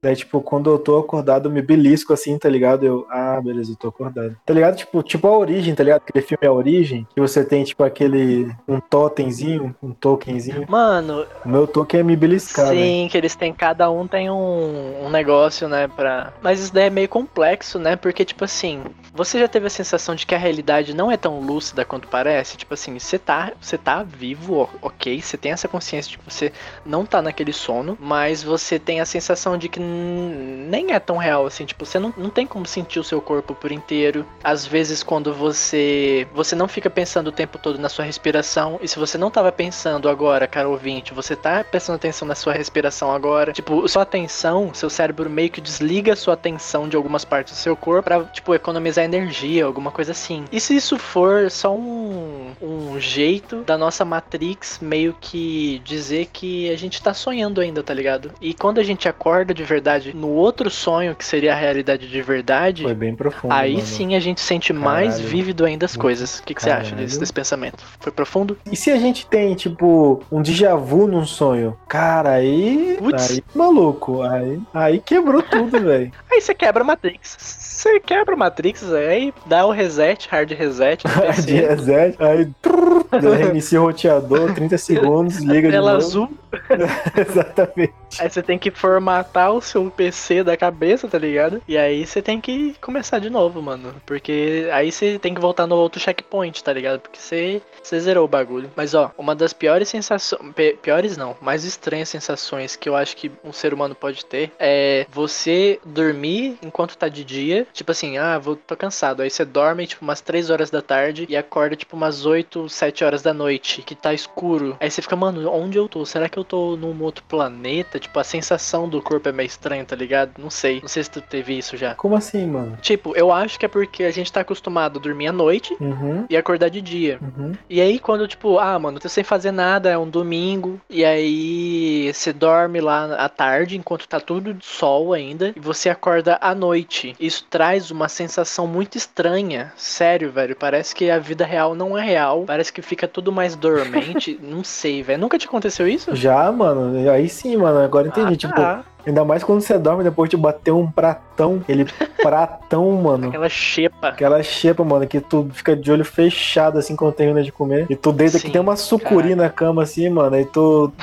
Daí, 0.06 0.14
tipo, 0.14 0.40
quando 0.40 0.70
eu 0.70 0.78
tô 0.78 0.96
acordado, 0.98 1.48
eu 1.48 1.52
me 1.52 1.60
belisco 1.60 2.12
assim, 2.12 2.38
tá 2.38 2.48
ligado? 2.48 2.86
Eu, 2.86 3.04
ah, 3.10 3.40
beleza, 3.42 3.72
eu 3.72 3.76
tô 3.76 3.88
acordado. 3.88 4.36
Tá 4.46 4.54
ligado? 4.54 4.76
Tipo, 4.76 5.02
tipo 5.02 5.26
a 5.26 5.36
origem, 5.36 5.74
tá 5.74 5.82
ligado? 5.82 6.02
Aquele 6.06 6.24
filme 6.24 6.38
é 6.42 6.46
a 6.46 6.52
origem, 6.52 7.04
que 7.12 7.20
você 7.20 7.44
tem, 7.44 7.64
tipo, 7.64 7.82
aquele. 7.82 8.48
um 8.68 8.78
totemzinho, 8.78 9.74
um 9.82 9.90
tokenzinho. 9.90 10.64
Mano, 10.68 11.26
O 11.44 11.48
meu 11.48 11.66
token 11.66 11.98
é 11.98 12.02
me 12.04 12.14
beliscar, 12.14 12.66
né? 12.66 12.74
Sim, 12.74 13.08
que 13.10 13.18
eles 13.18 13.34
têm, 13.34 13.52
cada 13.52 13.90
um 13.90 14.06
tem 14.06 14.30
um, 14.30 15.06
um 15.06 15.10
negócio, 15.10 15.66
né, 15.66 15.88
pra... 15.88 16.32
Mas 16.40 16.60
isso 16.60 16.72
daí 16.72 16.84
é 16.84 16.90
meio 16.90 17.08
complexo, 17.08 17.76
né, 17.76 17.96
porque, 17.96 18.24
tipo 18.24 18.44
assim, 18.44 18.84
você 19.12 19.40
já 19.40 19.48
teve 19.48 19.66
a 19.66 19.70
sensação 19.70 20.14
de 20.14 20.24
que 20.24 20.36
a 20.36 20.38
realidade 20.38 20.94
não 20.94 21.10
é 21.10 21.16
tão 21.16 21.40
lúcida 21.40 21.84
quanto 21.84 22.06
parece? 22.06 22.56
Tipo 22.56 22.74
assim, 22.74 22.96
você 22.96 23.18
tá, 23.18 23.52
você 23.60 23.76
tá 23.76 24.04
vivo, 24.04 24.70
ok, 24.80 25.20
você 25.20 25.36
tem 25.36 25.50
essa 25.50 25.66
consciência 25.66 26.12
de 26.12 26.18
que 26.18 26.32
você 26.32 26.52
não 26.84 27.04
tá 27.04 27.20
naquele 27.20 27.52
sono, 27.52 27.98
mas 28.00 28.44
você 28.44 28.78
tem 28.78 29.00
a 29.00 29.04
sensação 29.04 29.58
de 29.58 29.68
que 29.68 29.80
nem 29.96 30.92
é 30.92 30.98
tão 30.98 31.16
real, 31.16 31.46
assim, 31.46 31.64
tipo, 31.64 31.84
você 31.84 31.98
não, 31.98 32.12
não 32.16 32.30
tem 32.30 32.46
como 32.46 32.66
sentir 32.66 32.98
o 32.98 33.04
seu 33.04 33.20
corpo 33.20 33.54
por 33.54 33.72
inteiro. 33.72 34.26
Às 34.42 34.66
vezes, 34.66 35.02
quando 35.02 35.32
você, 35.32 36.26
você 36.34 36.54
não 36.54 36.68
fica 36.68 36.90
pensando 36.90 37.28
o 37.28 37.32
tempo 37.32 37.58
todo 37.58 37.78
na 37.78 37.88
sua 37.88 38.04
respiração, 38.04 38.78
e 38.82 38.88
se 38.88 38.98
você 38.98 39.16
não 39.16 39.30
tava 39.30 39.52
pensando 39.52 40.08
agora, 40.08 40.46
cara 40.46 40.68
ouvinte, 40.68 41.14
você 41.14 41.36
tá 41.36 41.64
prestando 41.64 41.96
atenção 41.96 42.26
na 42.26 42.34
sua 42.34 42.52
respiração 42.52 43.12
agora. 43.12 43.52
Tipo, 43.52 43.86
sua 43.88 44.02
atenção, 44.02 44.72
seu 44.74 44.90
cérebro 44.90 45.30
meio 45.30 45.50
que 45.50 45.60
desliga 45.60 46.12
a 46.12 46.16
sua 46.16 46.34
atenção 46.34 46.88
de 46.88 46.96
algumas 46.96 47.24
partes 47.24 47.54
do 47.54 47.56
seu 47.56 47.76
corpo 47.76 48.04
pra, 48.04 48.24
tipo, 48.24 48.54
economizar 48.54 49.04
energia, 49.04 49.64
alguma 49.64 49.90
coisa 49.90 50.12
assim. 50.12 50.44
E 50.50 50.60
se 50.60 50.76
isso 50.76 50.98
for 50.98 51.50
só 51.50 51.74
um, 51.74 52.52
um 52.60 53.00
jeito 53.00 53.62
da 53.62 53.78
nossa 53.78 54.04
Matrix 54.04 54.78
meio 54.80 55.16
que 55.20 55.80
dizer 55.84 56.28
que 56.32 56.70
a 56.70 56.76
gente 56.76 57.02
tá 57.02 57.14
sonhando 57.14 57.60
ainda, 57.60 57.82
tá 57.82 57.94
ligado? 57.94 58.32
E 58.40 58.52
quando 58.54 58.78
a 58.78 58.82
gente 58.84 59.08
acorda 59.08 59.54
de 59.54 59.62
verdade 59.62 59.75
no 60.14 60.28
outro 60.28 60.70
sonho, 60.70 61.14
que 61.14 61.24
seria 61.24 61.52
a 61.52 61.56
realidade 61.56 62.08
de 62.08 62.22
verdade, 62.22 62.82
Foi 62.82 62.94
bem 62.94 63.14
profundo. 63.14 63.52
aí 63.52 63.74
mano. 63.74 63.86
sim 63.86 64.14
a 64.14 64.20
gente 64.20 64.40
sente 64.40 64.72
mais 64.72 65.14
Caralho. 65.14 65.28
vívido 65.28 65.64
ainda 65.64 65.86
as 65.86 65.96
coisas. 65.96 66.38
O 66.38 66.42
que, 66.44 66.54
que 66.54 66.62
você 66.62 66.70
acha 66.70 66.94
desse, 66.94 67.18
desse 67.18 67.32
pensamento? 67.32 67.84
Foi 68.00 68.12
profundo? 68.12 68.56
E 68.70 68.76
se 68.76 68.90
a 68.90 68.96
gente 68.98 69.26
tem, 69.26 69.54
tipo, 69.54 70.22
um 70.30 70.42
déjà 70.42 70.74
vu 70.74 71.06
num 71.06 71.24
sonho? 71.26 71.76
Cara, 71.88 72.32
aí. 72.32 72.96
Putz. 72.98 73.30
Aí, 73.32 73.44
maluco. 73.54 74.22
Aí, 74.22 74.60
aí 74.72 75.00
quebrou 75.00 75.42
tudo, 75.42 75.78
velho. 75.80 76.12
Aí 76.30 76.40
você 76.40 76.54
quebra 76.54 76.82
a 76.82 76.86
Matrix. 76.86 77.36
Você 77.38 78.00
quebra 78.00 78.34
a 78.34 78.38
Matrix, 78.38 78.90
aí 78.92 79.32
dá 79.46 79.66
o 79.66 79.70
reset, 79.70 80.28
hard 80.30 80.50
reset 80.52 81.02
De 81.06 81.20
PC. 81.20 81.52
reset, 81.66 82.16
aí. 82.22 82.46
trrr, 82.62 83.06
Reinicia 83.38 83.80
o 83.80 83.84
roteador, 83.84 84.52
30 84.54 84.76
segundos, 84.78 85.36
liga 85.38 85.68
de 85.68 85.74
Tela 85.74 85.92
novo. 85.92 86.04
azul, 86.06 86.30
Exatamente. 87.16 87.94
Aí 88.18 88.30
você 88.30 88.42
tem 88.42 88.58
que 88.58 88.70
formatar 88.70 89.52
o 89.52 89.60
seu 89.60 89.90
PC 89.90 90.42
da 90.42 90.56
cabeça, 90.56 91.08
tá 91.08 91.18
ligado? 91.18 91.62
E 91.66 91.76
aí 91.76 92.06
você 92.06 92.22
tem 92.22 92.40
que 92.40 92.74
começar 92.80 93.18
de 93.18 93.30
novo, 93.30 93.60
mano. 93.62 93.94
Porque 94.04 94.68
aí 94.72 94.90
você 94.90 95.18
tem 95.18 95.34
que 95.34 95.40
voltar 95.40 95.66
no 95.66 95.76
outro 95.76 96.00
checkpoint, 96.00 96.62
tá 96.62 96.72
ligado? 96.72 97.00
Porque 97.00 97.18
você, 97.18 97.62
você 97.86 98.00
zerou 98.00 98.24
o 98.24 98.28
bagulho. 98.28 98.70
Mas 98.76 98.94
ó, 98.94 99.10
uma 99.16 99.34
das 99.34 99.52
piores 99.52 99.88
sensações. 99.88 100.40
Piores 100.82 101.16
não, 101.16 101.36
mais 101.40 101.64
estranhas 101.64 102.08
sensações 102.08 102.76
que 102.76 102.88
eu 102.88 102.96
acho 102.96 103.16
que 103.16 103.30
um 103.44 103.52
ser 103.52 103.72
humano 103.74 103.94
pode 103.94 104.24
ter 104.24 104.52
é 104.58 105.06
você 105.10 105.78
dormir 105.84 106.58
enquanto 106.62 106.96
tá 106.96 107.08
de 107.08 107.24
dia. 107.24 107.66
Tipo 107.72 107.92
assim, 107.92 108.18
ah, 108.18 108.38
vou, 108.38 108.56
tô 108.56 108.76
cansado. 108.76 109.22
Aí 109.22 109.30
você 109.30 109.44
dorme 109.44 109.86
tipo 109.86 110.02
umas 110.04 110.20
3 110.20 110.50
horas 110.50 110.70
da 110.70 110.82
tarde 110.82 111.26
e 111.28 111.36
acorda 111.36 111.76
tipo 111.76 111.96
umas 111.96 112.26
8, 112.26 112.68
7 112.68 113.04
horas 113.04 113.22
da 113.22 113.32
noite, 113.32 113.82
que 113.82 113.94
tá 113.94 114.12
escuro. 114.12 114.76
Aí 114.80 114.90
você 114.90 115.00
fica, 115.02 115.16
mano, 115.16 115.48
onde 115.50 115.78
eu 115.78 115.88
tô? 115.88 116.04
Será 116.04 116.28
que 116.28 116.38
eu 116.38 116.44
tô 116.44 116.76
num 116.76 117.00
outro 117.02 117.24
planeta? 117.24 117.98
Tipo, 117.98 118.18
a 118.18 118.24
sensação 118.24 118.88
do 118.88 119.00
corpo 119.02 119.28
é 119.28 119.32
meio 119.32 119.46
estranha, 119.46 119.84
tá 119.84 119.96
ligado? 119.96 120.32
Não 120.38 120.50
sei. 120.50 120.80
Não 120.80 120.88
sei 120.88 121.02
se 121.04 121.10
tu 121.10 121.20
teve 121.20 121.56
isso 121.56 121.76
já. 121.76 121.94
Como 121.94 122.16
assim, 122.16 122.46
mano? 122.46 122.76
Tipo, 122.80 123.16
eu 123.16 123.30
acho 123.32 123.58
que 123.58 123.64
é 123.64 123.68
porque 123.68 124.04
a 124.04 124.10
gente 124.10 124.32
tá 124.32 124.40
acostumado 124.40 124.98
a 124.98 125.02
dormir 125.02 125.28
à 125.28 125.32
noite 125.32 125.76
Uhum. 125.80 126.26
e 126.28 126.36
acordar 126.36 126.68
de 126.68 126.80
dia. 126.80 127.18
Uhum. 127.20 127.52
E 127.76 127.80
aí, 127.82 127.98
quando, 127.98 128.26
tipo, 128.26 128.58
ah, 128.58 128.78
mano, 128.78 128.98
tô 128.98 129.06
sem 129.06 129.22
fazer 129.22 129.52
nada, 129.52 129.90
é 129.90 129.98
um 129.98 130.08
domingo, 130.08 130.80
e 130.88 131.04
aí 131.04 132.10
você 132.10 132.32
dorme 132.32 132.80
lá 132.80 133.16
à 133.16 133.28
tarde, 133.28 133.76
enquanto 133.76 134.08
tá 134.08 134.18
tudo 134.18 134.54
de 134.54 134.64
sol 134.64 135.12
ainda, 135.12 135.52
e 135.54 135.60
você 135.60 135.90
acorda 135.90 136.38
à 136.40 136.54
noite. 136.54 137.14
Isso 137.20 137.44
traz 137.50 137.90
uma 137.90 138.08
sensação 138.08 138.66
muito 138.66 138.96
estranha. 138.96 139.74
Sério, 139.76 140.32
velho. 140.32 140.56
Parece 140.56 140.94
que 140.94 141.10
a 141.10 141.18
vida 141.18 141.44
real 141.44 141.74
não 141.74 141.98
é 141.98 142.02
real. 142.02 142.44
Parece 142.46 142.72
que 142.72 142.80
fica 142.80 143.06
tudo 143.06 143.30
mais 143.30 143.54
dormente. 143.54 144.40
não 144.42 144.64
sei, 144.64 145.02
velho. 145.02 145.20
Nunca 145.20 145.36
te 145.36 145.46
aconteceu 145.46 145.86
isso? 145.86 146.16
Já, 146.16 146.50
mano. 146.50 147.10
Aí 147.10 147.28
sim, 147.28 147.58
mano. 147.58 147.80
Agora 147.80 148.08
entendi. 148.08 148.32
Ah, 148.32 148.36
tipo, 148.38 148.54
tá. 148.54 148.84
Ainda 149.06 149.24
mais 149.24 149.44
quando 149.44 149.60
você 149.60 149.78
dorme 149.78 150.04
depois 150.04 150.28
de 150.28 150.36
bater 150.36 150.72
um 150.72 150.90
pratão. 150.90 151.62
Ele 151.68 151.86
pratão, 152.20 152.90
mano. 152.92 153.28
Aquela 153.28 153.48
xepa. 153.48 154.08
Aquela 154.08 154.42
xepa, 154.42 154.84
mano, 154.84 155.06
que 155.06 155.20
tu 155.20 155.48
fica 155.52 155.76
de 155.76 155.90
olho 155.90 156.04
fechado 156.04 156.78
assim 156.78 156.96
quando 156.96 157.14
termina 157.14 157.42
de 157.42 157.52
comer. 157.52 157.86
E 157.88 157.96
tu 157.96 158.12
deita 158.12 158.38
Sim, 158.38 158.46
que 158.46 158.52
tem 158.52 158.60
uma 158.60 158.76
sucuri 158.76 159.34
na 159.34 159.48
cama 159.48 159.82
assim, 159.82 160.08
mano. 160.08 160.36
Aí 160.36 160.44
tu. 160.44 160.92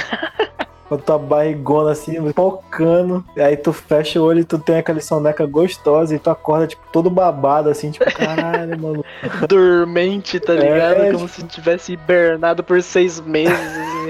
Com 0.90 0.96
a 0.96 0.98
tua 0.98 1.18
barrigona 1.18 1.92
assim, 1.92 2.30
pocando. 2.34 3.24
E 3.38 3.42
aí 3.42 3.56
tu 3.56 3.72
fecha 3.72 4.20
o 4.20 4.26
olho 4.26 4.42
e 4.42 4.44
tu 4.44 4.60
tem 4.60 4.76
aquela 4.76 5.00
soneca 5.00 5.46
gostosa. 5.46 6.14
E 6.14 6.20
tu 6.20 6.30
acorda, 6.30 6.68
tipo, 6.68 6.84
todo 6.92 7.10
babado 7.10 7.70
assim, 7.70 7.90
tipo, 7.90 8.04
caralho, 8.14 8.78
mano. 8.78 9.06
Dormente, 9.48 10.42
tá 10.42 10.54
ligado? 10.54 11.04
É, 11.04 11.12
Como 11.14 11.30
se 11.30 11.42
tivesse 11.44 11.94
hibernado 11.94 12.66
por 12.66 12.84
seis 12.84 13.22
meses 13.22 13.58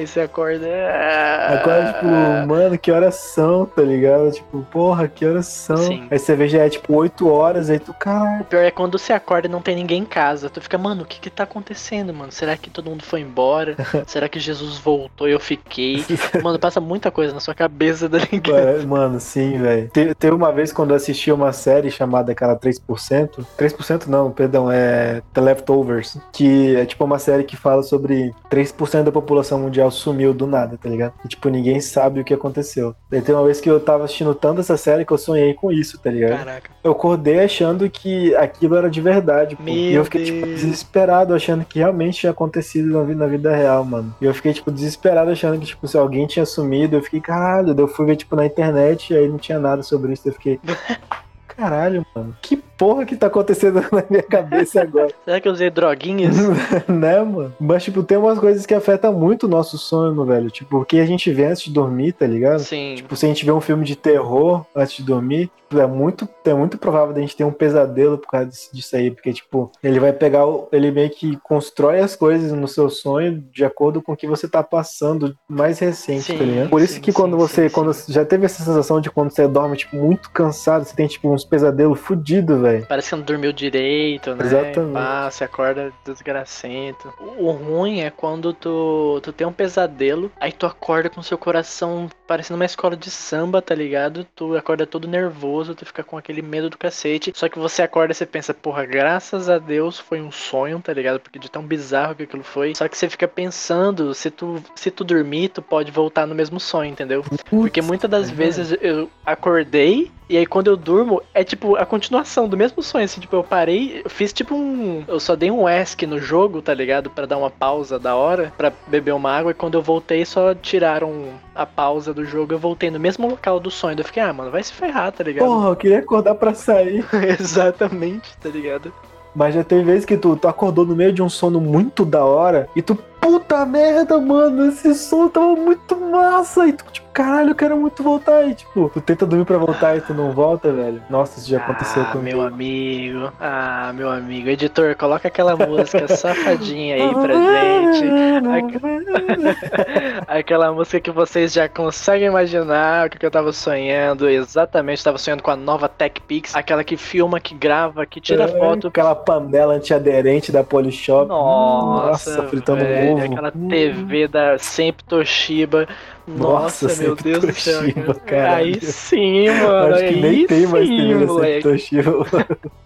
e 0.03 0.07
você 0.07 0.21
acorda. 0.21 0.67
ah. 0.67 1.59
Agora, 1.61 1.93
tipo, 1.93 2.05
mano, 2.47 2.77
que 2.77 2.91
horas 2.91 3.15
são, 3.15 3.65
tá 3.65 3.81
ligado? 3.81 4.31
Tipo, 4.31 4.61
porra, 4.71 5.07
que 5.07 5.25
horas 5.25 5.47
são? 5.47 5.77
Sim. 5.77 6.07
Aí 6.09 6.19
você 6.19 6.35
vê 6.35 6.47
já 6.47 6.59
é 6.65 6.69
tipo 6.69 6.93
8 6.95 7.29
horas, 7.29 7.69
aí 7.69 7.79
tu, 7.79 7.93
caralho. 7.93 8.41
O 8.41 8.45
pior 8.45 8.63
é 8.63 8.71
quando 8.71 8.97
você 8.97 9.13
acorda 9.13 9.47
e 9.47 9.51
não 9.51 9.61
tem 9.61 9.75
ninguém 9.75 10.01
em 10.01 10.05
casa. 10.05 10.49
Tu 10.49 10.61
fica, 10.61 10.77
mano, 10.77 11.03
o 11.03 11.05
que 11.05 11.19
que 11.19 11.29
tá 11.29 11.43
acontecendo, 11.43 12.13
mano? 12.13 12.31
Será 12.31 12.55
que 12.57 12.69
todo 12.69 12.89
mundo 12.89 13.03
foi 13.03 13.21
embora? 13.21 13.75
Será 14.07 14.27
que 14.29 14.39
Jesus 14.39 14.77
voltou 14.77 15.27
e 15.27 15.31
eu 15.31 15.39
fiquei? 15.39 16.03
Mano, 16.43 16.59
passa 16.59 16.79
muita 16.79 17.09
coisa 17.11 17.33
na 17.33 17.39
sua 17.39 17.55
cabeça, 17.55 18.09
tá 18.09 18.17
ligado? 18.31 18.87
Mano, 18.87 19.03
Mano, 19.03 19.19
sim, 19.19 19.57
velho. 19.57 19.89
Te- 19.89 20.13
Teve 20.15 20.33
uma 20.35 20.51
vez 20.51 20.71
quando 20.71 20.91
eu 20.91 20.95
assisti 20.95 21.31
uma 21.31 21.51
série 21.51 21.89
chamada 21.91 22.31
aquela 22.31 22.55
3%. 22.55 23.45
3% 23.57 24.07
não, 24.07 24.31
perdão, 24.31 24.71
é 24.71 25.21
The 25.33 25.41
Leftovers. 25.41 26.17
Que 26.31 26.75
é 26.75 26.85
tipo 26.85 27.03
uma 27.03 27.19
série 27.19 27.43
que 27.43 27.55
fala 27.57 27.83
sobre 27.83 28.33
3% 28.49 29.03
da 29.03 29.11
população 29.11 29.59
mundial 29.59 29.91
sumiu 29.93 30.33
do 30.33 30.45
nada, 30.45 30.77
tá 30.77 30.89
ligado? 30.89 31.13
E 31.23 31.27
tipo, 31.27 31.47
ninguém 31.49 31.79
sabe 31.79 32.19
o 32.19 32.23
que 32.23 32.33
aconteceu. 32.33 32.95
Daí 33.09 33.21
tem 33.21 33.33
uma 33.33 33.45
vez 33.45 33.61
que 33.61 33.69
eu 33.69 33.79
tava 33.79 34.03
assistindo 34.03 34.35
tanto 34.35 34.59
essa 34.59 34.75
série 34.75 35.05
que 35.05 35.13
eu 35.13 35.17
sonhei 35.17 35.53
com 35.53 35.71
isso, 35.71 35.97
tá 35.97 36.09
ligado? 36.09 36.37
Caraca. 36.37 36.71
Eu 36.83 36.91
acordei 36.91 37.39
achando 37.39 37.89
que 37.89 38.35
aquilo 38.35 38.75
era 38.75 38.89
de 38.89 38.99
verdade, 38.99 39.55
pô. 39.55 39.63
Meu 39.63 39.73
e 39.73 39.93
eu 39.93 40.03
fiquei, 40.03 40.25
tipo, 40.25 40.45
desesperado, 40.45 41.33
achando 41.33 41.63
que 41.63 41.79
realmente 41.79 42.19
tinha 42.19 42.31
acontecido 42.31 42.91
na 42.91 43.03
vida, 43.03 43.19
na 43.19 43.27
vida 43.27 43.55
real, 43.55 43.85
mano. 43.85 44.13
E 44.19 44.25
eu 44.25 44.33
fiquei, 44.33 44.53
tipo, 44.53 44.71
desesperado, 44.71 45.31
achando 45.31 45.59
que, 45.59 45.65
tipo, 45.65 45.87
se 45.87 45.97
alguém 45.97 46.27
tinha 46.27 46.45
sumido, 46.45 46.95
eu 46.97 47.01
fiquei, 47.01 47.21
caralho. 47.21 47.73
Daí 47.73 47.83
eu 47.83 47.87
fui 47.87 48.05
ver, 48.05 48.15
tipo, 48.15 48.35
na 48.35 48.45
internet 48.45 49.13
e 49.13 49.17
aí 49.17 49.27
não 49.27 49.37
tinha 49.37 49.59
nada 49.59 49.83
sobre 49.83 50.13
isso. 50.13 50.27
Eu 50.27 50.33
fiquei. 50.33 50.59
Caralho, 51.55 52.05
mano. 52.15 52.35
Que 52.41 52.57
porra 52.57 53.05
que 53.05 53.15
tá 53.15 53.27
acontecendo 53.27 53.81
na 53.91 54.03
minha 54.09 54.23
cabeça 54.23 54.81
agora? 54.81 55.09
Será 55.23 55.39
que 55.39 55.47
eu 55.47 55.51
usei 55.51 55.69
droguinhas? 55.69 56.35
né, 56.87 57.21
mano? 57.21 57.53
Mas, 57.59 57.83
tipo, 57.83 58.03
tem 58.03 58.17
umas 58.17 58.39
coisas 58.39 58.65
que 58.65 58.73
afetam 58.73 59.13
muito 59.13 59.43
o 59.45 59.49
nosso 59.49 59.77
sono, 59.77 60.25
velho. 60.25 60.49
Tipo, 60.49 60.79
o 60.81 60.85
que 60.85 60.99
a 60.99 61.05
gente 61.05 61.31
vê 61.31 61.45
antes 61.45 61.63
de 61.63 61.71
dormir, 61.71 62.13
tá 62.13 62.25
ligado? 62.27 62.59
Sim. 62.59 62.95
Tipo, 62.95 63.15
se 63.15 63.25
a 63.25 63.29
gente 63.29 63.45
vê 63.45 63.51
um 63.51 63.61
filme 63.61 63.85
de 63.85 63.95
terror 63.95 64.65
antes 64.75 64.97
de 64.97 65.03
dormir, 65.03 65.49
tipo, 65.69 65.79
é 65.79 65.87
muito, 65.87 66.27
é 66.45 66.53
muito 66.53 66.77
provável 66.77 67.13
da 67.13 67.21
gente 67.21 67.35
ter 67.37 67.43
um 67.43 67.51
pesadelo 67.51 68.17
por 68.17 68.27
causa 68.27 68.51
disso, 68.73 68.95
aí. 68.95 69.11
Porque, 69.11 69.31
tipo, 69.33 69.71
ele 69.81 69.99
vai 69.99 70.11
pegar, 70.11 70.45
o- 70.45 70.67
ele 70.71 70.91
meio 70.91 71.09
que 71.09 71.37
constrói 71.43 71.99
as 71.99 72.15
coisas 72.15 72.51
no 72.51 72.67
seu 72.67 72.89
sonho 72.89 73.43
de 73.51 73.63
acordo 73.63 74.01
com 74.01 74.13
o 74.13 74.17
que 74.17 74.27
você 74.27 74.47
tá 74.47 74.61
passando 74.63 75.35
mais 75.47 75.79
recente, 75.79 76.23
Sim, 76.23 76.37
tá 76.37 76.43
ligado? 76.43 76.69
Por 76.69 76.81
isso 76.81 76.95
sim, 76.95 77.01
que 77.01 77.13
quando 77.13 77.33
sim, 77.33 77.37
você, 77.39 77.69
quando 77.69 77.93
já 78.09 78.25
teve 78.25 78.45
essa 78.45 78.63
sensação 78.63 78.99
de 78.99 79.09
quando 79.09 79.31
você 79.31 79.47
dorme, 79.47 79.77
tipo, 79.77 79.95
muito 79.95 80.29
cansado, 80.31 80.83
você 80.85 80.95
tem, 80.95 81.07
tipo, 81.07 81.27
uns 81.43 81.45
pesadelos 81.45 81.99
fudidos, 81.99 82.61
velho. 82.61 82.85
Parece 82.87 83.09
que 83.09 83.15
não 83.15 83.23
dormiu 83.23 83.53
direito, 83.53 84.35
né? 84.35 84.45
Exatamente. 84.45 85.31
Você 85.31 85.43
acorda 85.43 85.91
desgracento. 86.05 87.13
O 87.37 87.43
o 87.43 87.51
ruim 87.51 88.01
é 88.01 88.09
quando 88.09 88.53
tu, 88.53 89.19
tu 89.21 89.31
tem 89.31 89.45
um 89.45 89.53
pesadelo, 89.53 90.31
aí 90.39 90.51
tu 90.51 90.65
acorda 90.65 91.09
com 91.09 91.21
seu 91.21 91.37
coração 91.37 92.09
parecendo 92.27 92.57
uma 92.57 92.65
escola 92.65 92.95
de 92.95 93.11
samba, 93.11 93.61
tá 93.61 93.75
ligado? 93.75 94.25
Tu 94.35 94.55
acorda 94.55 94.87
todo 94.87 95.07
nervoso, 95.07 95.75
tu 95.75 95.85
fica 95.85 96.03
com 96.03 96.17
aquele 96.17 96.41
medo 96.41 96.69
do 96.69 96.77
cacete. 96.77 97.31
Só 97.35 97.47
que 97.47 97.59
você 97.59 97.81
acorda 97.81 98.11
e 98.11 98.15
você 98.15 98.25
pensa, 98.25 98.53
porra, 98.53 98.85
graças 98.85 99.49
a 99.49 99.59
Deus 99.59 99.99
foi 99.99 100.21
um 100.21 100.31
sonho, 100.31 100.79
tá 100.79 100.93
ligado? 100.93 101.19
Porque 101.19 101.37
de 101.37 101.51
tão 101.51 101.63
bizarro 101.63 102.15
que 102.15 102.23
aquilo 102.23 102.43
foi. 102.43 102.73
Só 102.75 102.87
que 102.87 102.97
você 102.97 103.09
fica 103.09 103.27
pensando, 103.27 104.13
se 104.13 104.31
tu, 104.31 104.63
se 104.75 104.89
tu 104.89 105.03
dormir, 105.03 105.49
tu 105.49 105.61
pode 105.61 105.91
voltar 105.91 106.25
no 106.25 106.33
mesmo 106.33 106.59
sonho, 106.59 106.91
entendeu? 106.91 107.23
Porque 107.49 107.81
muitas 107.81 108.09
das 108.09 108.29
é 108.29 108.33
vezes 108.33 108.75
eu 108.81 109.09
acordei 109.25 110.11
e 110.33 110.37
aí 110.37 110.47
quando 110.47 110.65
eu 110.65 110.75
durmo 110.75 111.21
é 111.31 111.43
tipo 111.43 111.75
a 111.75 111.85
continuação 111.85 112.47
do 112.47 112.57
mesmo 112.57 112.81
sonho, 112.81 113.05
assim, 113.05 113.21
tipo 113.21 113.35
eu 113.35 113.43
parei, 113.43 114.01
eu 114.03 114.09
fiz 114.09 114.33
tipo 114.33 114.55
um, 114.55 115.03
eu 115.07 115.19
só 115.19 115.35
dei 115.35 115.51
um 115.51 115.69
ESC 115.69 116.07
no 116.07 116.17
jogo, 116.17 116.59
tá 116.59 116.73
ligado, 116.73 117.07
Pra 117.11 117.27
dar 117.27 117.37
uma 117.37 117.51
pausa 117.51 117.99
da 117.99 118.15
hora, 118.15 118.51
pra 118.57 118.73
beber 118.87 119.13
uma 119.13 119.29
água 119.29 119.51
e 119.51 119.53
quando 119.53 119.75
eu 119.75 119.81
voltei 119.83 120.25
só 120.25 120.55
tiraram 120.55 121.25
a 121.53 121.67
pausa 121.67 122.15
do 122.15 122.25
jogo, 122.25 122.51
eu 122.51 122.57
voltei 122.57 122.89
no 122.89 122.99
mesmo 122.99 123.29
local 123.29 123.59
do 123.59 123.69
sonho. 123.69 123.99
Eu 123.99 124.03
fiquei, 124.03 124.23
ah, 124.23 124.33
mano, 124.33 124.49
vai 124.49 124.63
se 124.63 124.73
ferrar, 124.73 125.11
tá 125.11 125.23
ligado? 125.23 125.45
Porra, 125.45 125.69
eu 125.69 125.75
queria 125.75 125.99
acordar 125.99 126.33
pra 126.33 126.55
sair. 126.55 127.05
Exatamente, 127.39 128.35
tá 128.37 128.49
ligado? 128.49 128.91
Mas 129.35 129.53
já 129.53 129.63
teve 129.63 129.83
vezes 129.83 130.05
que 130.05 130.17
tu, 130.17 130.35
tu 130.35 130.47
acordou 130.47 130.85
no 130.85 130.95
meio 130.95 131.13
de 131.13 131.21
um 131.21 131.29
sono 131.29 131.61
muito 131.61 132.05
da 132.05 132.25
hora 132.25 132.67
e 132.75 132.81
tu, 132.81 132.97
puta 133.23 133.65
merda, 133.65 134.19
mano, 134.19 134.67
esse 134.67 134.93
sono 134.93 135.29
tava 135.29 135.55
muito 135.55 135.95
massa. 135.95 136.67
E 136.67 136.73
tu, 136.73 136.83
tipo, 136.91 137.07
caralho, 137.13 137.51
eu 137.51 137.55
quero 137.55 137.77
muito 137.77 138.03
voltar. 138.03 138.45
E 138.49 138.55
tipo, 138.55 138.89
tu 138.93 138.99
tenta 138.99 139.25
dormir 139.25 139.45
pra 139.45 139.57
voltar 139.57 139.95
e 139.95 140.01
tu 140.01 140.13
não 140.13 140.31
volta, 140.31 140.71
velho. 140.73 141.01
Nossa, 141.09 141.39
isso 141.39 141.49
já 141.49 141.59
aconteceu 141.59 142.01
ah, 142.01 142.05
comigo. 142.07 142.37
meu 142.37 142.45
amigo. 142.45 143.31
Ah, 143.39 143.93
meu 143.95 144.09
amigo. 144.09 144.49
Editor, 144.49 144.95
coloca 144.97 145.27
aquela 145.27 145.55
música 145.55 146.07
safadinha 146.13 146.95
aí 146.95 147.13
pra 147.13 147.33
gente. 147.33 148.03
Aquela 150.27 150.71
música 150.71 150.99
que 150.99 151.11
vocês 151.11 151.53
já 151.53 151.69
conseguem 151.69 152.27
imaginar 152.27 153.07
o 153.07 153.09
que 153.09 153.25
eu 153.25 153.31
tava 153.31 153.53
sonhando. 153.53 154.27
Exatamente, 154.27 155.03
tava 155.03 155.17
sonhando 155.17 155.43
com 155.43 155.51
a 155.51 155.55
nova 155.55 155.87
Tech 155.87 156.19
Pix, 156.21 156.55
aquela 156.55 156.83
que 156.83 156.97
filma, 156.97 157.39
que 157.39 157.53
grava, 157.53 158.05
que 158.05 158.19
tira 158.19 158.45
É, 158.45 158.47
foto. 158.47 158.87
Aquela 158.87 159.15
panela 159.15 159.75
antiaderente 159.75 160.51
da 160.51 160.63
Polishop. 160.63 161.27
Nossa, 161.27 162.43
fritando 162.43 162.83
velho, 162.83 163.12
ovo. 163.13 163.33
aquela 163.33 163.51
Hum. 163.55 163.67
TV 163.67 164.27
da 164.27 164.57
sempre 164.57 165.03
Toshiba. 165.05 165.87
Nossa, 166.27 166.85
Nossa, 166.87 167.03
meu 167.03 167.15
Deus 167.15 167.43
do 167.43 167.53
céu. 167.53 167.81
Toshiba, 167.81 168.13
cara. 168.15 168.55
Aí 168.55 168.79
sim, 168.81 169.49
mano. 169.49 169.95
Acho 169.95 170.03
que 170.07 170.13
aí 170.13 170.21
nem 170.21 170.47
tem 170.47 170.67
mais 170.67 170.87
sim, 170.87 170.97
TV 170.97 171.25
da 171.25 171.33
moleque. 171.33 171.63
Toshiba. 171.63 172.13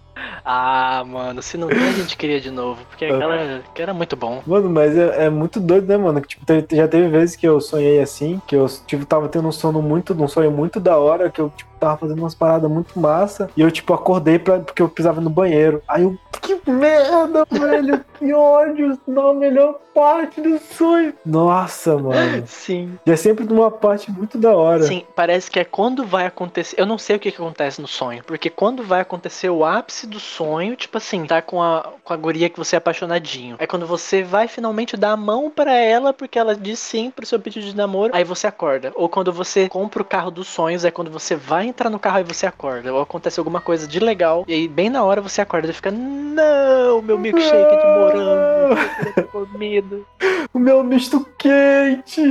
Ah, 0.50 1.04
mano, 1.06 1.42
se 1.42 1.58
não 1.58 1.68
tem, 1.68 1.78
a 1.78 1.92
gente 1.92 2.16
queria 2.16 2.40
de 2.40 2.50
novo. 2.50 2.82
Porque 2.90 3.04
aquela 3.04 3.62
que 3.74 3.82
era 3.82 3.94
muito 3.94 4.16
bom. 4.16 4.42
Mano, 4.48 4.70
mas 4.70 4.98
é, 4.98 5.26
é 5.26 5.30
muito 5.30 5.60
doido, 5.60 5.88
né, 5.88 5.98
mano? 5.98 6.22
Que, 6.22 6.28
Tipo, 6.28 6.46
já 6.74 6.88
teve 6.88 7.10
vezes 7.10 7.36
que 7.36 7.46
eu 7.48 7.60
sonhei 7.60 8.00
assim, 8.02 8.42
que 8.48 8.56
eu 8.56 8.66
tipo, 8.86 9.06
tava 9.06 9.28
tendo 9.28 9.48
um 9.48 9.52
sono 9.52 9.82
muito, 9.82 10.14
um 10.14 10.28
sonho 10.28 10.50
muito 10.50 10.80
da 10.80 10.98
hora, 10.98 11.30
que 11.30 11.42
eu 11.42 11.52
tipo, 11.56 11.70
tava 11.78 11.98
fazendo 11.98 12.20
umas 12.20 12.36
paradas 12.36 12.70
muito 12.70 13.00
massa. 13.00 13.50
E 13.56 13.62
eu, 13.62 13.72
tipo, 13.72 13.94
acordei 13.94 14.40
pra, 14.40 14.60
porque 14.60 14.82
eu 14.82 14.90
precisava 14.90 15.22
ir 15.22 15.24
no 15.24 15.30
banheiro. 15.30 15.82
Aí 15.88 16.04
eu, 16.04 16.18
que 16.42 16.70
merda, 16.70 17.46
velho. 17.50 18.04
Que 18.18 18.34
ódio. 18.34 18.98
Não, 19.08 19.30
a 19.30 19.34
melhor 19.34 19.80
parte 19.94 20.40
do 20.42 20.60
sonho. 20.60 21.14
Nossa, 21.26 21.98
mano. 21.98 22.44
Sim. 22.48 22.98
E 23.06 23.12
é 23.12 23.16
sempre 23.16 23.46
numa 23.46 23.72
parte 23.72 24.12
muito 24.12 24.38
da 24.38 24.56
hora. 24.56 24.84
Sim, 24.84 25.04
parece 25.16 25.50
que 25.50 25.60
é 25.60 25.66
quando 25.66 26.06
vai 26.06 26.26
acontecer. 26.26 26.80
Eu 26.80 26.86
não 26.86 26.98
sei 26.98 27.16
o 27.16 27.20
que, 27.20 27.32
que 27.32 27.42
acontece 27.42 27.82
no 27.82 27.88
sonho. 27.88 28.24
Porque 28.24 28.50
quando 28.50 28.84
vai 28.84 29.02
acontecer 29.02 29.50
o 29.50 29.66
ápice 29.66 30.06
do 30.06 30.20
sonho, 30.20 30.76
tipo 30.76 30.98
assim, 30.98 31.26
tá 31.26 31.42
com 31.42 31.62
a, 31.62 31.90
com 32.04 32.14
a 32.14 32.18
guria 32.18 32.50
que 32.50 32.58
você 32.58 32.76
é 32.76 32.78
apaixonadinho. 32.78 33.56
É 33.60 33.68
quando 33.68 33.88
você 33.88 34.24
vai 34.24 34.48
finalmente 34.48 34.96
dar 34.96 35.12
a 35.12 35.18
mão 35.18 35.50
pra 35.50 35.74
ela, 35.74 36.14
porque 36.14 36.38
ela 36.38 36.56
diz 36.56 36.80
sim 36.80 37.12
pro 37.12 37.26
seu 37.26 37.40
pedido 37.40 37.66
de 37.66 37.76
namoro, 37.76 38.16
aí 38.16 38.24
você 38.24 38.48
acorda. 38.48 38.92
Ou 38.96 39.10
quando 39.10 39.34
você 39.34 39.68
compra 39.68 40.02
o 40.02 40.06
carro 40.06 40.32
dos 40.32 40.48
sonhos, 40.48 40.86
é 40.86 40.92
quando 40.92 41.12
você 41.12 41.36
vai 41.36 41.67
entrar 41.68 41.90
no 41.90 42.00
carro 42.00 42.20
e 42.20 42.24
você 42.24 42.46
acorda. 42.46 42.94
Ou 42.94 43.02
acontece 43.02 43.40
alguma 43.40 43.62
coisa 43.62 43.88
de 43.88 44.00
legal, 44.00 44.46
e 44.48 44.54
aí 44.54 44.68
bem 44.68 44.90
na 44.90 45.04
hora 45.04 45.22
você 45.22 45.42
acorda 45.42 45.70
e 45.70 45.74
fica, 45.74 45.92
não, 45.92 47.02
meu 47.02 47.18
milkshake 47.18 47.78
de 47.78 47.88
morango, 47.88 48.80
eu 49.18 49.24
comido. 49.28 50.06
O 50.54 50.60
meu 50.60 50.82
misto 50.84 51.24
quente. 51.38 52.22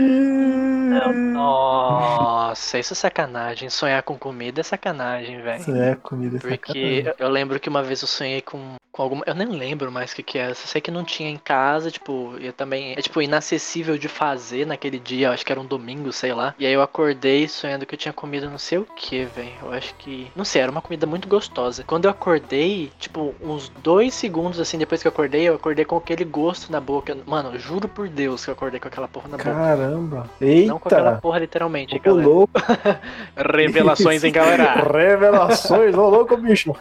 Nossa, 1.33 2.79
isso 2.79 2.93
é 2.93 2.97
sacanagem. 2.97 3.69
Sonhar 3.71 4.03
com 4.03 4.19
comida 4.19 4.61
é 4.61 4.65
sacanagem, 4.65 5.41
velho. 5.43 5.77
É 5.77 5.95
comida. 5.97 6.37
é 6.39 6.41
Porque 6.41 6.97
sacanagem. 7.03 7.15
eu 7.19 7.29
lembro 7.29 7.61
que 7.61 7.69
uma 7.69 7.83
vez 7.83 8.03
eu 8.03 8.09
sonhei 8.09 8.41
com, 8.41 8.75
com 8.91 9.03
alguma. 9.03 9.23
Eu 9.27 9.35
nem 9.35 9.49
lembro 9.49 9.93
mais 9.93 10.13
o 10.13 10.17
que, 10.17 10.23
que 10.23 10.39
era. 10.39 10.55
Só 10.55 10.67
sei 10.67 10.81
que 10.81 10.91
não 10.91 11.05
tinha 11.05 11.31
em 11.31 11.37
casa, 11.37 11.91
tipo, 11.91 12.35
eu 12.41 12.53
também. 12.53 12.93
É 12.93 13.03
tipo 13.03 13.21
inacessível 13.23 13.99
de 13.99 14.09
fazer 14.09 14.67
naquele 14.67 14.99
dia. 14.99 15.29
Eu 15.29 15.33
acho 15.33 15.45
que 15.45 15.53
era 15.53 15.61
um 15.61 15.67
domingo, 15.67 16.13
sei 16.13 16.33
lá. 16.33 16.55
E 16.59 16.67
aí 16.67 16.73
eu 16.73 16.83
acordei 16.83 17.47
sonhando 17.49 17.87
que 17.87 17.95
eu 17.95 17.99
tinha 17.99 18.13
comido 18.13 18.51
não 18.51 18.59
sei 18.59 18.79
o 18.79 18.85
que, 18.97 19.26
velho. 19.35 19.51
Eu 19.63 19.73
acho 19.73 19.95
que. 19.95 20.31
Não 20.35 20.45
sei, 20.45 20.63
era 20.63 20.71
uma 20.71 20.83
comida 20.83 21.07
muito 21.07 21.29
gostosa. 21.29 21.85
Quando 21.85 22.05
eu 22.07 22.11
acordei, 22.11 22.91
tipo, 22.99 23.35
uns 23.43 23.69
dois 23.83 24.15
segundos 24.15 24.61
assim 24.61 24.79
depois 24.79 25.03
que 25.03 25.09
eu 25.09 25.13
acordei, 25.13 25.49
eu 25.49 25.55
acordei 25.55 25.85
com 25.85 25.97
aquele 25.97 26.25
gosto 26.25 26.71
na 26.71 26.81
boca. 26.81 27.17
Mano, 27.27 27.59
juro 27.59 27.89
por 27.89 28.09
Deus 28.09 28.45
que 28.45 28.51
eu 28.51 28.55
acordei 28.55 28.81
com 28.81 28.89
aquela 28.89 29.09
porra 29.09 29.29
na 29.29 29.37
boca. 29.37 29.51
Caramba. 29.53 30.31
Não 30.67 30.79
com 30.79 30.89
aquela 30.89 31.11
Eita. 31.11 31.21
porra 31.21 31.39
literalmente, 31.39 32.01
Ô, 32.07 32.13
louco. 32.13 32.53
Revelações 33.37 34.25
em 34.25 34.33
galera. 34.33 34.75
Revelações, 34.75 35.95
ô 35.95 36.09
louco, 36.09 36.37
bicho. 36.37 36.75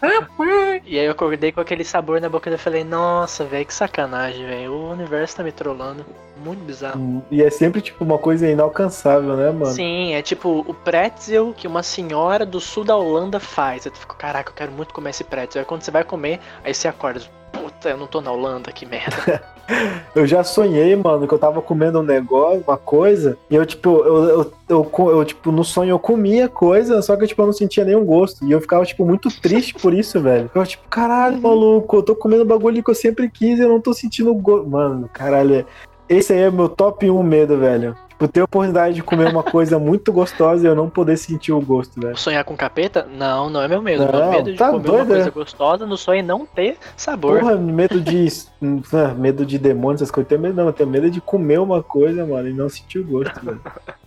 E 0.86 1.00
aí 1.00 1.06
eu 1.06 1.12
acordei 1.12 1.52
com 1.52 1.62
aquele 1.62 1.84
sabor 1.84 2.20
na 2.22 2.30
boca 2.30 2.50
e 2.50 2.54
eu 2.54 2.60
falei, 2.60 2.84
nossa, 2.84 3.44
velho, 3.44 3.66
que 3.66 3.74
sacanagem, 3.74 4.46
velho. 4.46 4.72
O 4.72 4.92
universo 4.92 5.38
tá 5.38 5.44
me 5.44 5.52
trollando. 5.52 6.06
Muito 6.44 6.64
bizarro. 6.66 7.24
E 7.32 7.42
é 7.42 7.50
sempre, 7.50 7.82
tipo, 7.82 8.04
uma 8.04 8.18
coisa 8.18 8.48
inalcançável, 8.48 9.38
né, 9.38 9.52
mano? 9.52 9.68
Sim, 9.68 10.14
é 10.14 10.22
tipo 10.22 10.66
o 10.68 10.74
pretzel 10.74 11.54
que 11.56 11.66
uma 11.66 11.82
senhora 11.82 12.35
do 12.44 12.60
sul 12.60 12.84
da 12.84 12.98
Holanda 12.98 13.40
faz. 13.40 13.86
Aí 13.86 13.92
tu 13.92 14.00
fica, 14.00 14.16
caraca, 14.16 14.50
eu 14.50 14.56
quero 14.56 14.72
muito 14.72 14.94
comer 14.94 15.12
esse 15.12 15.24
pretzel. 15.24 15.60
Aí 15.62 15.66
quando 15.66 15.84
você 15.84 15.92
vai 15.92 16.04
comer, 16.04 16.40
aí 16.64 16.74
você 16.74 16.88
acorda. 16.88 17.22
Puta, 17.52 17.90
eu 17.90 17.98
não 17.98 18.08
tô 18.08 18.20
na 18.20 18.32
Holanda, 18.32 18.72
que 18.72 18.86
merda. 18.86 19.42
Eu 20.14 20.28
já 20.28 20.44
sonhei, 20.44 20.96
mano, 20.96 21.28
que 21.28 21.34
eu 21.34 21.40
tava 21.40 21.62
comendo 21.62 22.00
um 22.00 22.04
negócio, 22.04 22.64
uma 22.68 22.78
coisa, 22.78 23.38
e 23.50 23.56
eu, 23.56 23.66
tipo, 23.66 23.90
eu, 24.04 24.24
eu, 24.30 24.54
eu, 24.70 24.92
eu, 25.10 25.26
tipo, 25.26 25.52
no 25.52 25.64
sonho 25.64 25.90
eu 25.90 26.00
comia 26.00 26.48
coisa, 26.48 27.02
só 27.02 27.16
que, 27.18 27.26
tipo, 27.26 27.42
eu 27.42 27.48
não 27.48 27.54
sentia 27.54 27.84
nenhum 27.84 28.06
gosto. 28.06 28.46
E 28.46 28.52
eu 28.52 28.62
ficava, 28.62 28.86
tipo, 28.86 29.04
muito 29.06 29.30
triste 29.42 29.74
por 29.74 29.94
isso, 29.94 30.22
velho. 30.22 30.50
Eu, 30.54 30.66
tipo, 30.66 30.88
caralho, 30.88 31.42
maluco, 31.42 31.98
eu 31.98 32.04
tô 32.04 32.16
comendo 32.16 32.46
bagulho 32.46 32.84
que 32.84 32.92
eu 32.92 32.96
sempre 32.96 33.30
quis 33.30 33.58
e 33.58 33.64
eu 33.64 33.70
não 33.70 33.82
tô 33.82 33.94
sentindo 33.94 34.34
gosto. 34.36 34.70
Mano, 34.70 35.10
caralho, 35.12 35.66
esse 36.08 36.32
aí 36.32 36.42
é 36.42 36.52
meu 36.52 36.70
top 36.70 37.10
1 37.10 37.24
medo, 37.24 37.58
velho. 37.58 37.98
Tipo, 38.16 38.30
ter 38.30 38.40
a 38.40 38.46
oportunidade 38.46 38.96
de 38.96 39.04
comer 39.04 39.28
uma 39.28 39.44
coisa 39.44 39.78
muito 39.78 40.12
gostosa 40.14 40.66
e 40.66 40.70
eu 40.70 40.74
não 40.74 40.90
poder 40.90 41.18
sentir 41.18 41.52
o 41.52 41.60
gosto, 41.60 42.00
velho. 42.00 42.16
Sonhar 42.16 42.46
com 42.46 42.56
capeta? 42.56 43.06
Não, 43.12 43.50
não 43.50 43.62
é 43.62 43.68
meu 43.68 43.82
medo. 43.82 44.06
Não, 44.06 44.12
meu 44.12 44.32
medo 44.32 44.52
de 44.54 44.58
tá 44.58 44.72
comer 44.72 44.90
uma 44.90 45.06
coisa 45.06 45.28
é? 45.28 45.32
gostosa 45.32 45.86
no 45.86 45.98
sonho 45.98 46.20
é 46.20 46.24
não 46.24 46.46
ter 46.46 46.78
sabor. 46.96 47.40
Porra, 47.40 47.58
medo 47.58 48.00
de. 48.00 48.28
ah, 48.94 49.14
medo 49.14 49.46
de 49.46 49.60
demônios, 49.60 50.02
essas 50.02 50.12
coisas. 50.12 50.32
Eu 50.32 50.38
tenho 50.38 50.42
medo, 50.42 50.56
não. 50.56 50.68
Eu 50.68 50.74
tenho 50.74 50.90
medo 50.90 51.12
de 51.12 51.20
comer 51.20 51.60
uma 51.60 51.84
coisa, 51.84 52.26
mano, 52.26 52.48
e 52.48 52.54
não 52.54 52.70
sentir 52.70 53.00
o 53.00 53.04
gosto, 53.04 53.38
velho. 53.44 53.60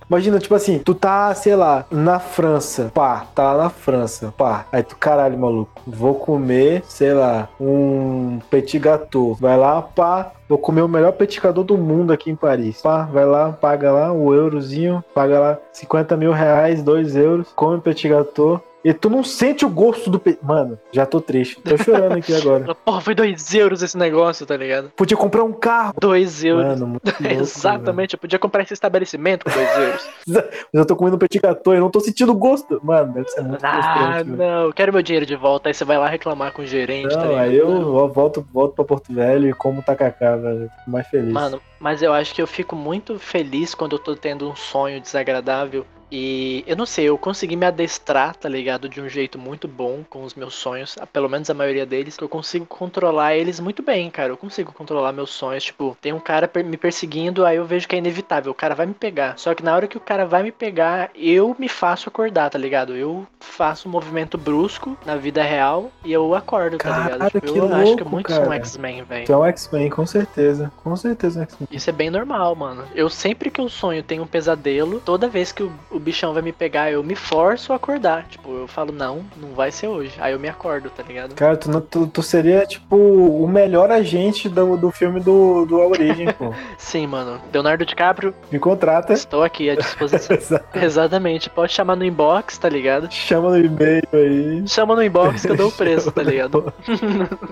Imagina, 0.09 0.39
tipo 0.39 0.55
assim, 0.55 0.79
tu 0.79 0.95
tá, 0.95 1.35
sei 1.35 1.55
lá, 1.55 1.85
na 1.91 2.19
França, 2.19 2.91
pá, 2.95 3.27
tá 3.35 3.53
lá 3.53 3.65
na 3.65 3.71
França, 3.71 4.33
pá. 4.35 4.65
Aí 4.73 4.83
tu, 4.83 4.97
caralho, 4.97 5.39
maluco, 5.39 5.71
vou 5.87 6.15
comer, 6.15 6.83
sei 6.89 7.13
lá, 7.13 7.47
um 7.61 8.39
petit 8.51 8.79
gâteau. 8.79 9.35
Vai 9.35 9.59
lá, 9.59 9.83
pá, 9.83 10.33
vou 10.49 10.59
comer 10.59 10.83
o 10.83 10.89
melhor 10.89 11.13
gâteau 11.13 11.63
do 11.63 11.77
mundo 11.77 12.13
aqui 12.13 12.31
em 12.31 12.37
Paris. 12.37 12.81
Pá, 12.81 13.03
vai 13.05 13.27
lá, 13.27 13.53
paga 13.53 13.93
lá 13.93 14.13
o 14.13 14.33
eurozinho, 14.33 15.05
paga 15.15 15.39
lá 15.39 15.59
50 15.73 16.17
mil 16.17 16.33
reais, 16.33 16.83
2 16.83 17.15
euros, 17.17 17.53
come 17.55 17.79
o 17.79 17.81
gâteau. 18.09 18.63
E 18.85 18.93
tu 18.93 19.11
não 19.11 19.25
sente 19.25 19.65
o 19.67 19.69
gosto 19.69 20.09
do 20.09 20.21
petit... 20.21 20.39
Mano, 20.43 20.79
já 20.93 21.05
tô 21.05 21.21
triste. 21.21 21.61
Tô 21.61 21.77
chorando 21.77 22.13
aqui 22.17 22.33
agora. 22.35 22.75
Porra, 22.85 23.01
foi 23.01 23.15
dois 23.15 23.53
euros 23.53 23.83
esse 23.83 23.99
negócio, 23.99 24.47
tá 24.47 24.57
ligado? 24.57 24.91
Podia 24.97 25.17
comprar 25.17 25.43
um 25.43 25.53
carro. 25.53 25.95
Dois 26.01 26.45
euros. 26.45 26.79
Mano, 26.81 27.01
louco, 27.03 27.25
Exatamente, 27.29 28.15
eu 28.15 28.19
podia 28.21 28.39
comprar 28.39 28.63
esse 28.63 28.75
estabelecimento 28.75 29.45
com 29.45 29.51
dois 29.51 29.77
euros. 29.79 30.09
velho. 30.27 30.49
Mas 30.73 30.81
eu 30.81 30.87
tô 30.87 30.95
comendo 30.97 31.19
petit 31.19 31.41
gâteau 31.41 31.75
e 31.75 31.81
não 31.81 31.91
tô 31.91 32.01
sentindo 32.01 32.33
gosto. 32.35 32.81
Mano, 32.83 33.13
deve 33.15 33.29
ser 33.29 33.43
muito 33.43 33.65
Ah, 33.65 34.23
não, 34.25 34.67
eu 34.67 34.73
quero 34.73 34.93
meu 34.93 35.03
dinheiro 35.03 35.27
de 35.27 35.35
volta. 35.37 35.69
Aí 35.69 35.75
você 35.75 35.85
vai 35.85 35.99
lá 35.99 36.09
reclamar 36.09 36.53
com 36.53 36.63
o 36.63 36.67
gerente, 36.67 37.11
tá 37.11 37.17
Não, 37.23 37.29
ligado? 37.31 37.43
aí 37.45 37.57
eu 37.57 38.09
volto, 38.09 38.47
volto 38.53 38.75
pra 38.75 38.85
Porto 38.85 39.13
Velho 39.13 39.49
e 39.49 39.53
como 39.55 39.83
tacacá, 39.83 40.37
velho. 40.37 40.71
Fico 40.79 40.91
mais 40.91 41.07
feliz. 41.09 41.33
Mano, 41.33 41.61
mas 41.81 42.01
eu 42.03 42.13
acho 42.13 42.35
que 42.35 42.41
eu 42.41 42.47
fico 42.47 42.77
muito 42.77 43.19
feliz 43.19 43.75
quando 43.75 43.97
eu 43.97 43.99
tô 43.99 44.15
tendo 44.15 44.49
um 44.49 44.55
sonho 44.55 45.01
desagradável. 45.01 45.85
E 46.11 46.65
eu 46.67 46.77
não 46.77 46.87
sei, 46.87 47.07
eu 47.07 47.19
consegui 47.19 47.57
me 47.57 47.67
adestrar, 47.67 48.35
tá 48.35 48.49
ligado? 48.49 48.89
De 48.89 49.01
um 49.01 49.09
jeito 49.09 49.39
muito 49.39 49.69
bom 49.69 50.05
com 50.09 50.25
os 50.25 50.35
meus 50.35 50.55
sonhos, 50.55 50.97
pelo 51.13 51.29
menos 51.29 51.51
a 51.51 51.55
maioria 51.55 51.85
deles, 51.85 52.17
que 52.17 52.25
eu 52.25 52.29
consigo 52.29 52.67
controlar 52.67 53.35
eles 53.35 53.61
muito 53.61 53.83
bem, 53.83 54.11
cara. 54.11 54.33
Eu 54.33 54.37
consigo 54.37 54.73
controlar 54.73 55.13
meus 55.13 55.31
sonhos. 55.31 55.65
Tipo, 55.65 55.97
tem 56.01 56.13
um 56.13 56.21
cara 56.21 56.51
me 56.65 56.77
perseguindo, 56.77 57.45
aí 57.45 57.57
eu 57.57 57.65
vejo 57.65 57.87
que 57.87 57.95
é 57.95 57.99
inevitável, 57.99 58.53
o 58.53 58.55
cara 58.55 58.75
vai 58.75 58.87
me 58.87 58.95
pegar. 58.95 59.39
Só 59.39 59.55
que 59.55 59.63
na 59.63 59.75
hora 59.75 59.87
que 59.87 59.97
o 59.97 60.01
cara 60.01 60.25
vai 60.25 60.43
me 60.43 60.53
pegar, 60.53 61.11
eu 61.15 61.55
me 61.59 61.69
faço 61.69 62.09
acordar, 62.09 62.51
tá 62.51 62.59
ligado? 62.59 62.97
Eu 62.97 63.27
faço 63.41 63.89
um 63.89 63.93
movimento 63.93 64.39
brusco 64.39 64.97
na 65.05 65.17
vida 65.17 65.43
real 65.43 65.91
e 66.05 66.13
eu 66.13 66.35
acordo, 66.35 66.79
tá 66.79 66.99
ligado? 66.99 67.31
Tipo, 67.31 67.53
que 67.53 67.59
eu 67.59 67.65
acho 67.65 67.75
que 67.75 67.83
é 67.83 67.85
louco, 67.85 68.09
muito 68.09 68.29
cara. 68.29 68.55
X-Men, 68.57 69.03
velho. 69.05 69.27
Tu 69.27 69.33
é 69.33 69.37
um 69.37 69.45
X-Men, 69.45 69.91
com 69.91 70.07
certeza. 70.07 70.73
Com 70.83 70.97
certeza 70.97 71.41
um 71.41 71.43
X-Men. 71.43 71.69
Isso 71.71 71.91
é 71.91 71.93
bem 71.93 72.11
normal, 72.11 72.55
mano. 72.55 72.85
Eu 72.95 73.09
sempre 73.09 73.51
que 73.51 73.61
eu 73.61 73.69
sonho 73.69 74.03
tenho 74.03 74.23
um 74.23 74.27
pesadelo, 74.27 75.01
toda 75.01 75.29
vez 75.29 75.53
que 75.53 75.63
o, 75.63 75.73
o 75.99 76.01
bichão 76.01 76.33
vai 76.33 76.43
me 76.43 76.53
pegar, 76.53 76.91
eu 76.91 77.03
me 77.03 77.15
forço 77.15 77.73
a 77.73 77.77
acordar. 77.77 78.25
Tipo, 78.29 78.51
eu 78.61 78.69
falo, 78.69 78.93
não, 78.93 79.25
não 79.37 79.51
vai 79.51 79.71
ser 79.71 79.89
hoje. 79.89 80.13
Aí 80.19 80.33
eu 80.33 80.39
me 80.39 80.49
acordo, 80.49 80.89
tá 80.91 81.03
ligado? 81.03 81.35
Cara, 81.35 81.57
tu, 81.57 81.71
não- 81.71 81.81
tu, 81.81 82.07
tu 82.07 82.23
seria, 82.23 82.65
tipo, 82.67 82.97
o 82.97 83.47
melhor 83.49 83.91
agente 83.91 84.49
do, 84.49 84.77
do 84.77 84.91
filme 84.91 85.21
do, 85.21 85.67
do 85.67 85.79
Origem, 85.79 86.33
pô. 86.33 86.53
Sim, 86.79 87.07
mano. 87.07 87.41
Leonardo 87.53 87.85
DiCaprio, 87.85 88.35
Me 88.51 88.59
contrata. 88.59 89.13
estou 89.13 89.43
aqui 89.43 89.69
à 89.71 89.75
disposição. 89.75 90.37
Exatamente. 90.75 91.51
Pode 91.51 91.73
chamar 91.73 91.97
no 91.97 92.05
inbox, 92.05 92.57
tá 92.59 92.69
ligado? 92.69 93.11
Chama 93.13 93.51
no 93.51 93.59
e-mail 93.59 94.03
aí. 94.13 94.63
Chama 94.69 94.95
no 94.95 95.03
inbox 95.03 95.43
que 95.45 95.51
eu 95.53 95.57
dou 95.57 95.69
o 95.69 95.73
preço, 95.77 96.11
tá 96.13 96.23
ligado? 96.23 96.73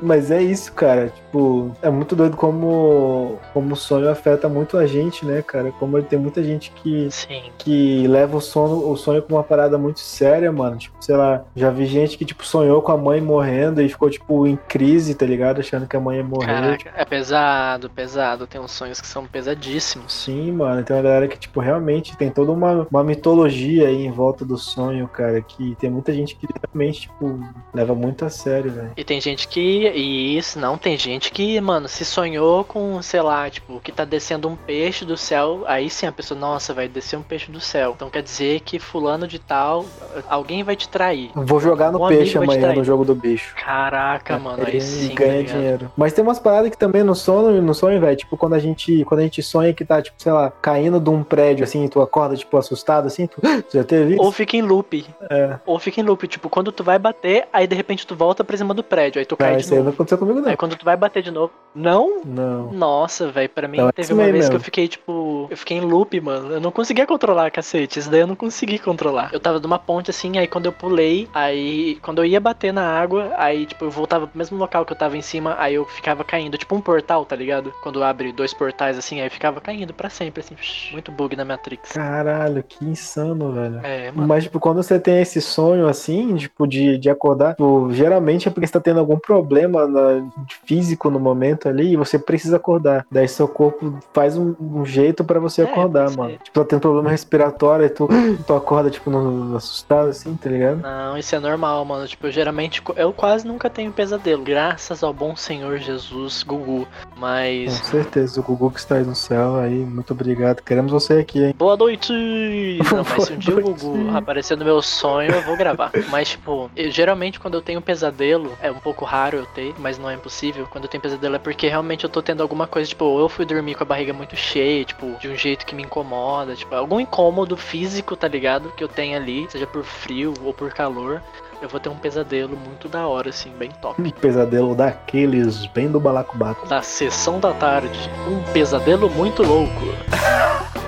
Mas 0.02 0.30
é 0.30 0.42
isso, 0.42 0.72
cara. 0.72 1.08
Tipo, 1.08 1.72
é 1.82 1.90
muito 1.90 2.14
doido 2.14 2.36
como, 2.36 3.38
como 3.52 3.72
o 3.74 3.76
sonho 3.76 4.08
afeta 4.08 4.48
muito 4.48 4.76
a 4.78 4.86
gente, 4.86 5.24
né, 5.24 5.42
cara? 5.42 5.72
Como 5.78 6.00
tem 6.02 6.18
muita 6.18 6.42
gente 6.42 6.70
que, 6.70 7.08
Sim. 7.10 7.42
que 7.58 8.06
leva 8.06 8.35
o 8.36 8.40
sono, 8.40 8.90
o 8.90 8.96
sonho 8.96 9.22
como 9.22 9.36
uma 9.36 9.44
parada 9.44 9.78
muito 9.78 10.00
séria, 10.00 10.50
mano. 10.52 10.76
Tipo, 10.76 10.96
sei 11.00 11.16
lá, 11.16 11.44
já 11.54 11.70
vi 11.70 11.86
gente 11.86 12.16
que, 12.16 12.24
tipo, 12.24 12.44
sonhou 12.44 12.82
com 12.82 12.92
a 12.92 12.96
mãe 12.96 13.20
morrendo 13.20 13.82
e 13.82 13.88
ficou, 13.88 14.10
tipo, 14.10 14.46
em 14.46 14.56
crise, 14.56 15.14
tá 15.14 15.26
ligado? 15.26 15.60
Achando 15.60 15.86
que 15.86 15.96
a 15.96 16.00
mãe 16.00 16.18
ia 16.18 16.24
morrer. 16.24 16.46
Caraca, 16.46 16.92
é 16.96 17.04
pesado, 17.04 17.90
pesado. 17.90 18.46
Tem 18.46 18.60
uns 18.60 18.72
sonhos 18.72 19.00
que 19.00 19.06
são 19.06 19.26
pesadíssimos. 19.26 20.12
Sim, 20.12 20.52
mano. 20.52 20.82
Tem 20.84 20.96
uma 20.96 21.02
galera 21.02 21.28
que, 21.28 21.38
tipo, 21.38 21.60
realmente 21.60 22.16
tem 22.16 22.30
toda 22.30 22.52
uma, 22.52 22.86
uma 22.90 23.04
mitologia 23.04 23.88
aí 23.88 24.06
em 24.06 24.10
volta 24.10 24.44
do 24.44 24.56
sonho, 24.56 25.08
cara. 25.08 25.40
Que 25.40 25.74
tem 25.76 25.90
muita 25.90 26.12
gente 26.12 26.36
que 26.36 26.46
realmente, 26.46 27.02
tipo, 27.02 27.38
leva 27.72 27.94
muito 27.94 28.24
a 28.24 28.30
sério, 28.30 28.70
velho. 28.70 28.92
E 28.96 29.04
tem 29.04 29.20
gente 29.20 29.48
que. 29.48 29.88
E 29.88 30.36
isso, 30.36 30.58
não, 30.58 30.76
tem 30.76 30.96
gente 30.96 31.30
que, 31.30 31.60
mano, 31.60 31.88
se 31.88 32.04
sonhou 32.04 32.64
com, 32.64 33.00
sei 33.02 33.22
lá, 33.22 33.48
tipo, 33.48 33.80
que 33.80 33.92
tá 33.92 34.04
descendo 34.04 34.48
um 34.48 34.56
peixe 34.56 35.04
do 35.04 35.16
céu. 35.16 35.64
Aí 35.66 35.88
sim 35.90 36.06
a 36.06 36.12
pessoa, 36.12 36.38
nossa, 36.38 36.74
vai 36.74 36.88
descer 36.88 37.16
um 37.16 37.22
peixe 37.22 37.50
do 37.50 37.60
céu. 37.60 37.92
Então 37.94 38.10
quer 38.10 38.22
dizer 38.26 38.60
que 38.60 38.78
fulano 38.78 39.26
de 39.28 39.38
tal, 39.38 39.84
alguém 40.28 40.62
vai 40.64 40.74
te 40.76 40.88
trair. 40.88 41.30
Vou 41.34 41.60
jogar 41.60 41.92
no 41.92 42.04
Um 42.04 42.08
peixe 42.08 42.36
amanhã 42.36 42.72
no 42.74 42.82
jogo 42.84 43.04
do 43.04 43.14
bicho. 43.14 43.54
Caraca, 43.54 44.38
mano, 44.38 44.64
aí 44.66 44.80
sim. 44.80 45.08
tá 45.10 45.14
ganha 45.14 45.38
ligado? 45.42 45.56
dinheiro. 45.56 45.92
Mas 45.96 46.12
tem 46.12 46.22
umas 46.24 46.38
paradas 46.38 46.70
que 46.70 46.76
também 46.76 47.02
no 47.04 47.14
sonho, 47.14 47.62
no 47.62 47.74
sonho, 47.74 48.00
velho, 48.00 48.16
tipo, 48.16 48.36
quando 48.36 48.54
a 48.54 48.58
gente, 48.58 49.04
quando 49.04 49.20
a 49.20 49.22
gente 49.22 49.42
sonha 49.42 49.72
que 49.72 49.84
tá, 49.84 50.02
tipo, 50.02 50.20
sei 50.20 50.32
lá, 50.32 50.50
caindo 50.50 50.98
de 51.00 51.08
um 51.08 51.22
prédio 51.22 51.64
assim, 51.64 51.86
tu 51.88 52.00
acorda, 52.00 52.36
tipo, 52.36 52.56
assustado 52.56 53.06
assim, 53.06 53.26
tu 53.26 53.40
já 53.72 53.84
teve 53.84 54.14
isso? 54.14 54.22
Ou 54.22 54.32
fica 54.32 54.56
em 54.56 54.62
loop. 54.62 55.06
É. 55.30 55.58
Ou 55.64 55.78
fica 55.78 56.00
em 56.00 56.04
loop. 56.04 56.26
Tipo, 56.26 56.48
quando 56.50 56.72
tu 56.72 56.82
vai 56.82 56.98
bater, 56.98 57.46
aí 57.52 57.66
de 57.66 57.76
repente 57.76 58.06
tu 58.06 58.16
volta 58.16 58.42
pra 58.42 58.56
cima 58.56 58.74
do 58.74 58.82
prédio. 58.82 59.18
Aí 59.20 59.24
tu 59.26 59.36
cai 59.36 59.50
Não, 59.50 59.56
de 59.56 59.62
isso 59.62 59.72
aí 59.72 59.78
não 59.78 59.84
novo. 59.86 59.94
aconteceu 59.94 60.18
comigo, 60.18 60.40
não. 60.40 60.48
Aí 60.48 60.56
quando 60.56 60.76
tu 60.76 60.84
vai 60.84 60.96
bater 60.96 61.22
de 61.22 61.30
novo. 61.30 61.52
Não? 61.74 62.22
Não. 62.24 62.72
Nossa, 62.72 63.28
velho, 63.30 63.48
pra 63.50 63.68
mim 63.68 63.78
Não, 63.78 63.88
é 63.88 63.92
teve 63.92 64.12
uma 64.12 64.22
mesmo 64.22 64.32
vez 64.32 64.44
que 64.46 64.50
mesmo. 64.52 64.56
eu 64.60 64.64
fiquei, 64.64 64.88
tipo, 64.88 65.46
eu 65.50 65.56
fiquei 65.56 65.76
em 65.76 65.80
loop, 65.82 66.18
mano. 66.20 66.52
Eu 66.54 66.60
não 66.60 66.72
conseguia 66.72 67.06
controlar, 67.06 67.50
cacete. 67.50 67.98
Isso 67.98 68.10
daí 68.16 68.22
eu 68.22 68.26
não 68.26 68.34
consegui 68.36 68.78
controlar. 68.78 69.30
Eu 69.32 69.38
tava 69.40 69.60
numa 69.60 69.78
ponte 69.78 70.10
assim, 70.10 70.38
aí 70.38 70.46
quando 70.46 70.66
eu 70.66 70.72
pulei, 70.72 71.28
aí 71.34 71.96
quando 72.02 72.18
eu 72.18 72.24
ia 72.24 72.40
bater 72.40 72.72
na 72.72 72.82
água, 72.86 73.32
aí 73.36 73.66
tipo, 73.66 73.84
eu 73.84 73.90
voltava 73.90 74.26
pro 74.26 74.38
mesmo 74.38 74.56
local 74.58 74.84
que 74.86 74.92
eu 74.92 74.96
tava 74.96 75.16
em 75.16 75.22
cima, 75.22 75.54
aí 75.58 75.74
eu 75.74 75.84
ficava 75.84 76.24
caindo, 76.24 76.56
tipo 76.56 76.74
um 76.74 76.80
portal, 76.80 77.24
tá 77.24 77.36
ligado? 77.36 77.72
Quando 77.82 78.02
abre 78.02 78.32
dois 78.32 78.54
portais 78.54 78.96
assim, 78.96 79.20
aí 79.20 79.28
ficava 79.28 79.60
caindo 79.60 79.92
para 79.92 80.08
sempre, 80.08 80.40
assim, 80.40 80.56
muito 80.92 81.12
bug 81.12 81.36
na 81.36 81.44
Matrix. 81.44 81.92
Caralho, 81.92 82.62
que 82.62 82.84
insano, 82.84 83.52
velho. 83.52 83.80
É, 83.82 84.10
mano. 84.10 84.26
Mas, 84.26 84.44
tipo, 84.44 84.58
quando 84.58 84.82
você 84.82 84.98
tem 84.98 85.20
esse 85.20 85.40
sonho 85.40 85.86
assim, 85.88 86.34
tipo, 86.36 86.66
de, 86.66 86.96
de 86.98 87.10
acordar, 87.10 87.50
tipo, 87.50 87.88
geralmente 87.92 88.48
é 88.48 88.50
porque 88.50 88.66
você 88.66 88.72
tá 88.72 88.80
tendo 88.80 89.00
algum 89.00 89.18
problema 89.18 89.86
na- 89.86 90.24
físico 90.64 91.10
no 91.10 91.20
momento 91.20 91.68
ali 91.68 91.92
e 91.92 91.96
você 91.96 92.18
precisa 92.18 92.56
acordar. 92.56 93.04
Daí 93.10 93.28
seu 93.28 93.46
corpo 93.48 93.98
faz 94.12 94.36
um, 94.36 94.54
um 94.60 94.84
jeito 94.86 95.24
pra 95.24 95.38
você 95.38 95.62
É, 95.62 95.64
acordar, 95.64 96.08
ser. 96.10 96.16
mano. 96.16 96.38
Tipo, 96.42 96.60
tá 96.60 96.64
tendo 96.64 96.80
problema 96.80 97.10
respiratório 97.10 97.86
e 97.86 97.90
tu, 97.90 98.05
tu 98.46 98.54
acorda, 98.54 98.90
tipo, 98.90 99.10
no, 99.10 99.56
assustado 99.56 100.08
assim, 100.08 100.34
tá 100.36 100.48
ligado? 100.50 100.80
Não, 100.82 101.16
isso 101.16 101.34
é 101.34 101.38
normal, 101.40 101.84
mano. 101.84 102.06
Tipo, 102.06 102.26
eu 102.26 102.32
geralmente 102.32 102.82
eu 102.96 103.12
quase 103.12 103.46
nunca 103.46 103.68
tenho 103.70 103.92
pesadelo. 103.92 104.42
Graças 104.42 105.02
ao 105.02 105.12
bom 105.12 105.34
Senhor 105.36 105.78
Jesus, 105.78 106.42
Gugu. 106.42 106.86
Com 106.86 107.20
Mas. 107.20 107.72
certeza, 107.86 108.40
o 108.40 108.42
Gugu 108.42 108.70
que 108.70 108.78
está 108.78 108.96
aí 108.96 109.04
no 109.04 109.14
céu 109.14 109.56
aí, 109.56 109.74
muito 109.84 110.12
obrigado. 110.12 110.62
Queremos 110.62 110.92
você 110.92 111.14
aqui, 111.14 111.42
hein? 111.44 111.54
Boa 111.56 111.76
noite! 111.76 112.12
Não, 112.92 113.04
mas 113.04 113.24
se 113.24 113.32
um 113.32 113.38
dia 113.38 113.56
o 113.56 113.60
Gugu 113.62 114.10
aparecer 114.16 114.56
no 114.56 114.64
meu 114.64 114.80
sonho, 114.82 115.30
eu 115.32 115.42
vou 115.42 115.56
gravar. 115.56 115.90
Mas, 116.10 116.30
tipo, 116.30 116.70
eu- 116.76 116.90
geralmente 116.90 117.38
quando 117.40 117.54
eu 117.54 117.62
tenho 117.62 117.80
pesadelo, 117.80 118.52
é 118.60 118.70
um 118.70 118.78
pouco 118.78 119.04
raro 119.04 119.38
eu 119.38 119.46
ter, 119.46 119.74
mas 119.78 119.98
não 119.98 120.08
é 120.10 120.14
impossível. 120.14 120.66
Quando 120.70 120.84
eu 120.84 120.90
tenho 120.90 121.00
pesadelo 121.02 121.34
é 121.36 121.38
porque 121.38 121.68
realmente 121.68 122.04
eu 122.04 122.10
tô 122.10 122.22
tendo 122.22 122.42
alguma 122.42 122.66
coisa, 122.66 122.88
tipo, 122.88 123.18
eu 123.18 123.28
fui 123.28 123.44
dormir 123.44 123.74
com 123.74 123.82
a 123.82 123.86
barriga 123.86 124.12
muito 124.12 124.36
cheia, 124.36 124.84
tipo, 124.84 125.16
de 125.20 125.28
um 125.28 125.36
jeito 125.36 125.64
que 125.66 125.74
me 125.74 125.82
incomoda, 125.82 126.54
tipo, 126.54 126.74
algum 126.74 127.00
incômodo 127.00 127.56
físico, 127.56 127.95
tá 128.02 128.28
ligado? 128.28 128.70
Que 128.76 128.82
eu 128.84 128.88
tenho 128.88 129.16
ali, 129.16 129.46
seja 129.50 129.66
por 129.66 129.84
frio 129.84 130.34
ou 130.42 130.52
por 130.52 130.72
calor. 130.72 131.22
Eu 131.60 131.68
vou 131.68 131.80
ter 131.80 131.88
um 131.88 131.96
pesadelo 131.96 132.56
muito 132.56 132.88
da 132.88 133.06
hora, 133.06 133.30
assim, 133.30 133.50
bem 133.50 133.70
top. 133.70 134.00
Um 134.00 134.10
pesadelo 134.10 134.74
daqueles, 134.74 135.66
bem 135.66 135.90
do 135.90 135.98
balacobaco. 135.98 136.66
Da 136.66 136.82
sessão 136.82 137.40
da 137.40 137.54
tarde, 137.54 138.10
um 138.28 138.42
pesadelo 138.52 139.08
muito 139.08 139.42
louco. 139.42 139.72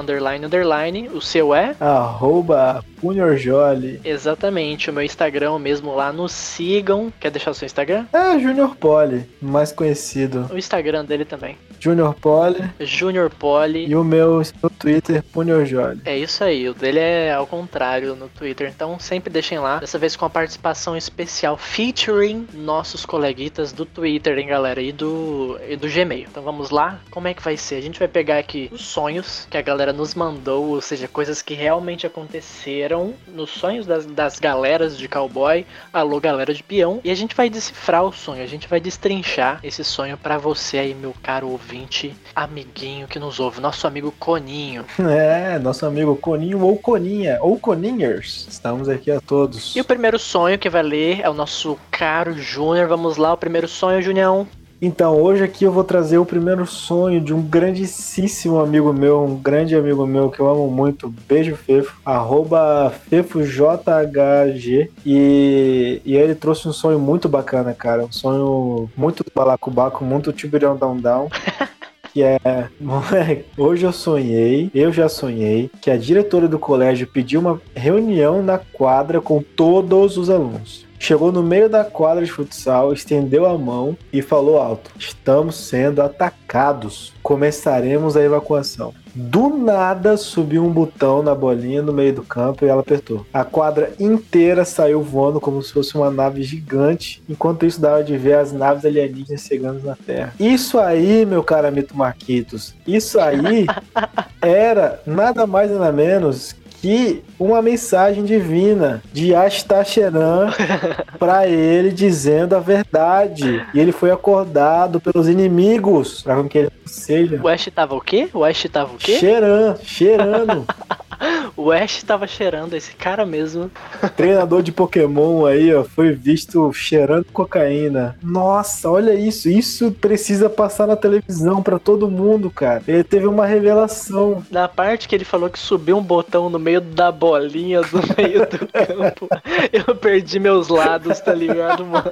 O 1.10 1.22
seu 1.22 1.54
é? 1.54 1.76
Arroba 1.80 2.84
Punhorjoli. 3.02 3.99
Exatamente, 4.06 4.91
o 4.91 4.93
meu 4.93 5.04
Instagram 5.04 5.58
mesmo 5.58 5.95
lá, 5.95 6.14
nos 6.14 6.32
sigam. 6.32 7.12
Quer 7.20 7.32
deixar 7.32 7.49
o 7.49 7.54
seu 7.56 7.66
Instagram? 7.66 8.06
É, 8.14 8.38
Junior 8.38 8.76
Poli, 8.76 9.28
mais 9.41 9.72
conhecido. 9.72 10.47
O 10.54 10.58
Instagram 10.58 11.04
dele 11.04 11.26
também. 11.26 11.58
Junior 11.80 12.14
Poli. 12.14 12.64
Junior 12.80 13.32
Poli. 13.32 13.88
E 13.88 13.95
o 13.95 14.04
meu 14.04 14.43
no 14.62 14.70
Twitter, 14.70 15.24
Punhorjoli. 15.34 16.02
É 16.06 16.16
isso 16.16 16.43
aí, 16.43 16.70
o 16.70 16.76
dele 16.76 16.99
é 16.99 17.34
ao 17.34 17.47
contrário 17.47 18.16
no 18.16 18.30
Twitter, 18.30 18.72
então 18.74 18.99
sempre 18.99 19.34
deixem 19.34 19.58
lá. 19.58 19.80
Dessa 19.80 19.97
vez 19.97 20.16
com 20.16 20.26
a 20.26 20.30
participação 20.30 20.95
especial, 20.95 21.58
featuring 21.58 22.47
nossos 22.54 23.04
coleguitas 23.04 23.72
do 23.72 23.84
Twitter, 23.84 24.38
hein, 24.38 24.47
galera, 24.47 24.80
e 24.80 24.91
do, 24.91 25.60
e 25.68 25.76
do 25.76 25.89
Gmail. 25.89 26.28
Então 26.30 26.43
vamos 26.43 26.70
lá, 26.70 26.99
como 27.10 27.28
é 27.28 27.34
que 27.34 27.41
vai 27.41 27.58
ser? 27.58 27.76
A 27.76 27.82
gente 27.82 27.97
vai 27.97 28.08
pegar 28.08 28.38
aqui 28.38 28.70
os 28.72 28.86
sonhos 28.86 29.47
que 29.49 29.58
a 29.58 29.62
galera 29.62 29.91
nos 29.91 30.14
mandou, 30.14 30.68
ou 30.68 30.82
seja, 30.82 31.08
coisas 31.08 31.41
que 31.41 31.56
realmente 31.56 32.06
aconteceram 32.06 32.91
nos 33.28 33.50
sonhos 33.50 33.86
das, 33.86 34.06
das 34.06 34.39
galeras 34.39 34.98
de 34.98 35.08
cowboy, 35.08 35.66
alô 35.92 36.20
galera 36.20 36.54
de 36.54 36.64
peão, 36.64 37.00
e 37.04 37.12
a 37.12 37.16
gente 37.16 37.36
vai 37.36 37.50
decifrar 37.50 38.04
o 38.04 38.12
sonho, 38.12 38.44
a 38.44 38.48
gente 38.48 38.68
vai 38.68 38.80
destrinchar 38.80 39.60
esse 39.64 39.84
sonho 39.84 40.18
pra 40.18 40.38
você 40.38 40.78
aí, 40.78 40.94
meu 40.94 41.14
caro 41.22 41.50
ouvinte, 41.50 42.16
amiguinho 42.36 43.08
que 43.08 43.20
nos 43.20 43.39
ouve, 43.39 43.62
nosso 43.62 43.88
amigo 43.88 44.14
Coninho. 44.20 44.86
É, 45.22 45.60
nosso 45.60 45.86
amigo 45.86 46.16
Coninho 46.16 46.62
ou 46.62 46.78
Coninha, 46.78 47.38
ou 47.42 47.60
Coninhers. 47.60 48.48
Estamos 48.50 48.88
aqui 48.88 49.12
a 49.12 49.20
todos. 49.20 49.76
E 49.76 49.82
o 49.82 49.86
primeiro 49.86 50.18
sonho 50.18 50.58
que 50.58 50.70
vai 50.70 50.82
ler 50.82 51.20
é 51.22 51.30
o 51.30 51.34
nosso 51.34 51.78
caro 51.89 52.34
Júnior. 52.34 52.88
Vamos 52.88 53.18
lá, 53.18 53.34
o 53.34 53.38
primeiro 53.38 53.68
sonho, 53.68 54.02
Junião. 54.02 54.48
Então, 54.82 55.22
hoje 55.22 55.44
aqui 55.44 55.64
eu 55.64 55.72
vou 55.72 55.84
trazer 55.84 56.18
o 56.18 56.26
primeiro 56.26 56.66
sonho 56.66 57.22
de 57.22 57.32
um 57.32 57.40
grandíssimo 57.40 58.60
amigo 58.60 58.92
meu, 58.92 59.24
um 59.24 59.36
grande 59.36 59.76
amigo 59.76 60.08
meu 60.08 60.32
que 60.32 60.40
eu 60.40 60.50
amo 60.50 60.72
muito, 60.72 61.08
beijo 61.28 61.56
Fefo, 61.56 62.02
arroba 62.04 62.92
FefoJHG, 63.08 64.90
e, 65.06 66.02
e 66.04 66.16
ele 66.16 66.34
trouxe 66.34 66.68
um 66.68 66.74
sonho 66.74 66.98
muito 66.98 67.30
bacana, 67.30 67.76
cara, 67.76 68.04
um 68.04 68.12
sonho 68.12 68.90
muito 68.98 69.24
do 69.24 69.32
balacobaco, 69.32 70.04
muito 70.04 70.34
tibirão 70.34 70.76
down 70.76 70.98
down. 70.98 71.30
Que 72.14 72.24
é, 72.24 72.68
moleque, 72.78 73.46
hoje 73.58 73.86
eu 73.86 73.94
sonhei, 73.94 74.70
eu 74.76 74.92
já 74.92 75.08
sonhei, 75.08 75.72
que 75.82 75.90
a 75.90 75.96
diretora 75.96 76.46
do 76.46 76.60
colégio 76.60 77.08
pediu 77.08 77.40
uma 77.40 77.62
reunião 77.74 78.44
na 78.44 78.58
quadra 78.58 79.22
com 79.22 79.42
todos 79.42 80.18
os 80.18 80.30
alunos. 80.30 80.86
Chegou 81.02 81.32
no 81.32 81.41
meio 81.41 81.68
da 81.68 81.84
quadra 81.84 82.24
de 82.24 82.32
futsal, 82.32 82.93
estendeu 82.93 83.47
a 83.47 83.58
mão 83.58 83.97
e 84.14 84.22
falou 84.22 84.60
alto: 84.60 84.91
Estamos 84.99 85.56
sendo 85.56 85.99
atacados. 85.99 87.12
Começaremos 87.24 88.16
a 88.16 88.22
evacuação. 88.22 88.93
Do 89.16 89.49
nada 89.49 90.16
subiu 90.16 90.64
um 90.64 90.70
botão 90.70 91.24
na 91.24 91.34
bolinha 91.34 91.82
no 91.82 91.91
meio 91.91 92.14
do 92.14 92.24
campo 92.24 92.64
e 92.64 92.68
ela 92.68 92.82
apertou. 92.82 93.26
A 93.34 93.43
quadra 93.43 93.91
inteira 93.99 94.64
saiu 94.64 95.02
voando 95.02 95.41
como 95.41 95.62
se 95.64 95.74
fosse 95.74 95.95
uma 95.95 96.12
nave 96.12 96.43
gigante, 96.43 97.22
enquanto 97.28 97.66
isso 97.66 97.82
dava 97.82 98.04
de 98.04 98.16
ver 98.16 98.36
as 98.36 98.54
naves 98.54 98.86
alienígenas 98.86 99.41
chegando 99.41 99.84
na 99.84 99.95
Terra. 99.95 100.34
Isso 100.39 100.80
aí, 100.80 101.26
meu 101.26 101.43
caro 101.43 101.68
Amito 101.68 101.97
Marquitos, 101.97 102.76
isso 102.86 103.20
aí 103.20 103.66
era 104.39 105.02
nada 105.06 105.47
mais 105.47 105.72
nada 105.72 105.91
menos 105.91 106.56
que 106.82 107.24
uma 107.40 107.62
mensagem 107.62 108.24
divina 108.26 109.04
de 109.14 109.36
Astacheran 109.36 110.50
para 111.20 111.48
ele 111.48 111.92
dizendo 111.92 112.56
a 112.56 112.60
verdade. 112.60 113.64
E 113.72 113.80
ele 113.80 113.92
foi 113.92 114.10
acordado 114.10 115.00
pelos 115.00 115.30
inimigos 115.30 116.24
para 116.24 116.44
que 116.46 116.58
ele 116.58 116.72
seja 116.86 117.40
O 117.42 117.48
Ash 117.48 117.70
tava 117.74 117.94
o 117.96 118.02
quê? 118.02 118.30
O 118.34 118.44
Ash 118.44 118.66
tava 118.72 118.96
o 118.96 118.98
quê? 118.98 119.20
Cheran, 119.20 119.76
cheirando. 119.84 120.66
O 121.55 121.72
Ash 121.72 122.01
tava 122.03 122.26
cheirando 122.26 122.74
esse 122.74 122.93
cara 122.93 123.26
mesmo. 123.26 123.69
Treinador 124.15 124.63
de 124.63 124.72
Pokémon 124.72 125.45
aí, 125.45 125.74
ó, 125.74 125.84
foi 125.84 126.13
visto 126.13 126.72
cheirando 126.74 127.26
cocaína. 127.26 128.17
Nossa, 128.24 128.89
olha 128.89 129.13
isso. 129.13 129.49
Isso 129.49 129.91
precisa 129.91 130.49
passar 130.49 130.88
na 130.88 130.95
televisão 130.95 131.61
pra 131.61 131.78
todo 131.78 132.09
mundo, 132.09 132.49
cara. 132.49 132.82
Ele 132.88 133.03
teve 133.03 133.28
uma 133.28 133.45
revelação. 133.45 134.43
Na 134.49 134.67
parte 134.67 135.07
que 135.07 135.15
ele 135.15 135.26
falou 135.26 135.49
que 135.49 135.59
subiu 135.59 135.97
um 135.97 136.03
botão 136.03 136.49
no 136.49 136.57
meio 136.57 136.82
da 136.82 137.11
bolinha 137.11 137.82
do 137.82 137.99
meio 138.17 138.47
do 138.47 138.67
campo, 138.67 139.28
eu 139.72 139.95
perdi 139.95 140.39
meus 140.39 140.69
lados, 140.69 141.19
tá 141.19 141.34
ligado, 141.34 141.86
mano? 141.86 142.11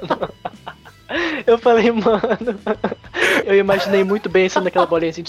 Eu 1.44 1.58
falei, 1.58 1.90
mano. 1.90 2.60
Eu 3.44 3.56
imaginei 3.56 4.04
muito 4.04 4.28
bem 4.28 4.48
sendo 4.48 4.68
aquela 4.68 4.86
bolinha 4.86 5.10
assim. 5.10 5.24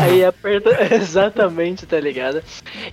Aí 0.00 0.24
aperta. 0.24 0.70
Exatamente, 0.94 1.86
tá 1.86 1.98
ligado? 1.98 2.42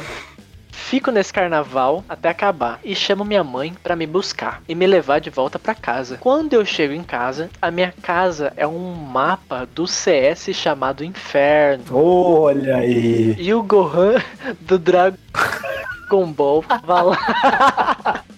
Fico 0.93 1.09
nesse 1.09 1.33
carnaval 1.33 2.03
até 2.07 2.29
acabar 2.29 2.79
e 2.83 2.95
chamo 2.95 3.25
minha 3.25 3.43
mãe 3.43 3.73
pra 3.81 3.95
me 3.95 4.05
buscar 4.05 4.61
e 4.69 4.75
me 4.75 4.85
levar 4.85 5.17
de 5.17 5.31
volta 5.31 5.57
pra 5.57 5.73
casa. 5.73 6.17
Quando 6.17 6.53
eu 6.53 6.63
chego 6.63 6.93
em 6.93 7.01
casa, 7.01 7.49
a 7.59 7.71
minha 7.71 7.91
casa 8.03 8.53
é 8.55 8.67
um 8.67 8.93
mapa 8.93 9.67
do 9.73 9.87
CS 9.87 10.51
chamado 10.53 11.03
Inferno. 11.03 11.97
Olha 11.97 12.75
aí. 12.75 13.35
E 13.39 13.51
o 13.55 13.63
Gohan 13.63 14.21
do 14.61 14.77
Dragon 14.77 16.31
Ball 16.31 16.63
vai 16.83 17.03
lá. 17.03 18.23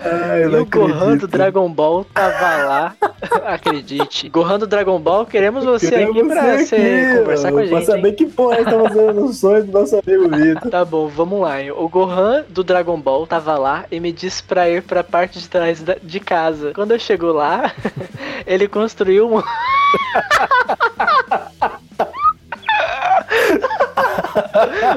Ai, 0.00 0.42
E 0.42 0.46
o 0.46 0.64
Gohan 0.66 0.94
acredito. 0.94 1.20
do 1.20 1.28
Dragon 1.28 1.68
Ball 1.70 2.04
tava 2.04 2.56
lá. 2.64 2.94
Acredite. 3.46 4.28
Gohan 4.28 4.58
do 4.58 4.66
Dragon 4.66 4.98
Ball, 4.98 5.24
queremos 5.26 5.64
você 5.64 5.90
Queremos 5.90 6.16
aqui 6.16 6.28
pra 6.28 6.56
você 6.58 6.76
aqui, 6.76 7.18
conversar 7.18 7.50
com 7.52 7.58
a 7.58 7.60
Pra 7.60 7.66
gente. 7.66 7.78
hein? 7.80 7.86
saber 7.86 8.12
que 8.12 8.26
porra 8.26 8.64
tá 8.64 8.70
fazendo 8.70 9.12
no 9.14 9.32
sonho 9.32 9.64
do 9.64 9.72
nosso 9.72 9.96
amigo 10.06 10.28
Vitor. 10.36 10.70
Tá 10.70 10.84
bom, 10.84 11.08
vamos 11.08 11.40
lá. 11.40 11.60
hein? 11.62 11.70
O 11.72 11.88
Gohan 11.88 12.44
do 12.48 12.62
Dragon 12.64 12.98
Ball 13.00 13.26
tava 13.26 13.56
lá 13.58 13.84
e 13.90 13.98
me 14.00 14.12
disse 14.12 14.42
pra 14.42 14.68
ir 14.68 14.82
pra 14.82 15.02
parte 15.04 15.38
de 15.38 15.48
trás 15.48 15.82
de 16.02 16.20
casa. 16.20 16.72
Quando 16.74 16.92
eu 16.92 16.98
chego 16.98 17.32
lá, 17.32 17.72
ele 18.46 18.68
construiu 18.68 19.36
um. 19.36 19.42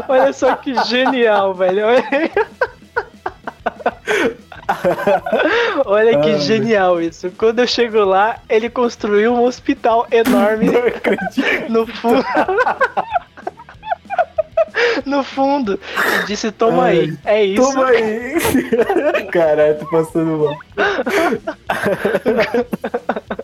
Olha 0.07 0.33
só 0.33 0.55
que 0.55 0.73
genial, 0.85 1.53
velho. 1.53 1.85
Olha, 5.85 6.19
que 6.19 6.31
Ah, 6.31 6.37
genial 6.37 7.01
isso. 7.01 7.31
Quando 7.37 7.59
eu 7.59 7.67
chego 7.67 8.03
lá, 8.03 8.37
ele 8.49 8.69
construiu 8.69 9.33
um 9.33 9.43
hospital 9.43 10.07
enorme 10.11 10.67
no 11.69 11.85
fundo. 11.87 12.25
no 15.05 15.23
fundo. 15.23 15.79
E 16.21 16.25
disse, 16.25 16.51
toma 16.51 16.83
Ai, 16.85 16.99
aí. 16.99 17.17
É 17.25 17.43
isso. 17.45 17.61
Toma 17.61 17.87
aí. 17.87 18.35
Caralho, 19.31 19.79
tô 19.79 19.85
passando 19.89 20.37
mal. 20.37 20.57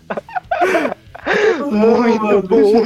Muito 1.72 2.42
bom. 2.48 2.84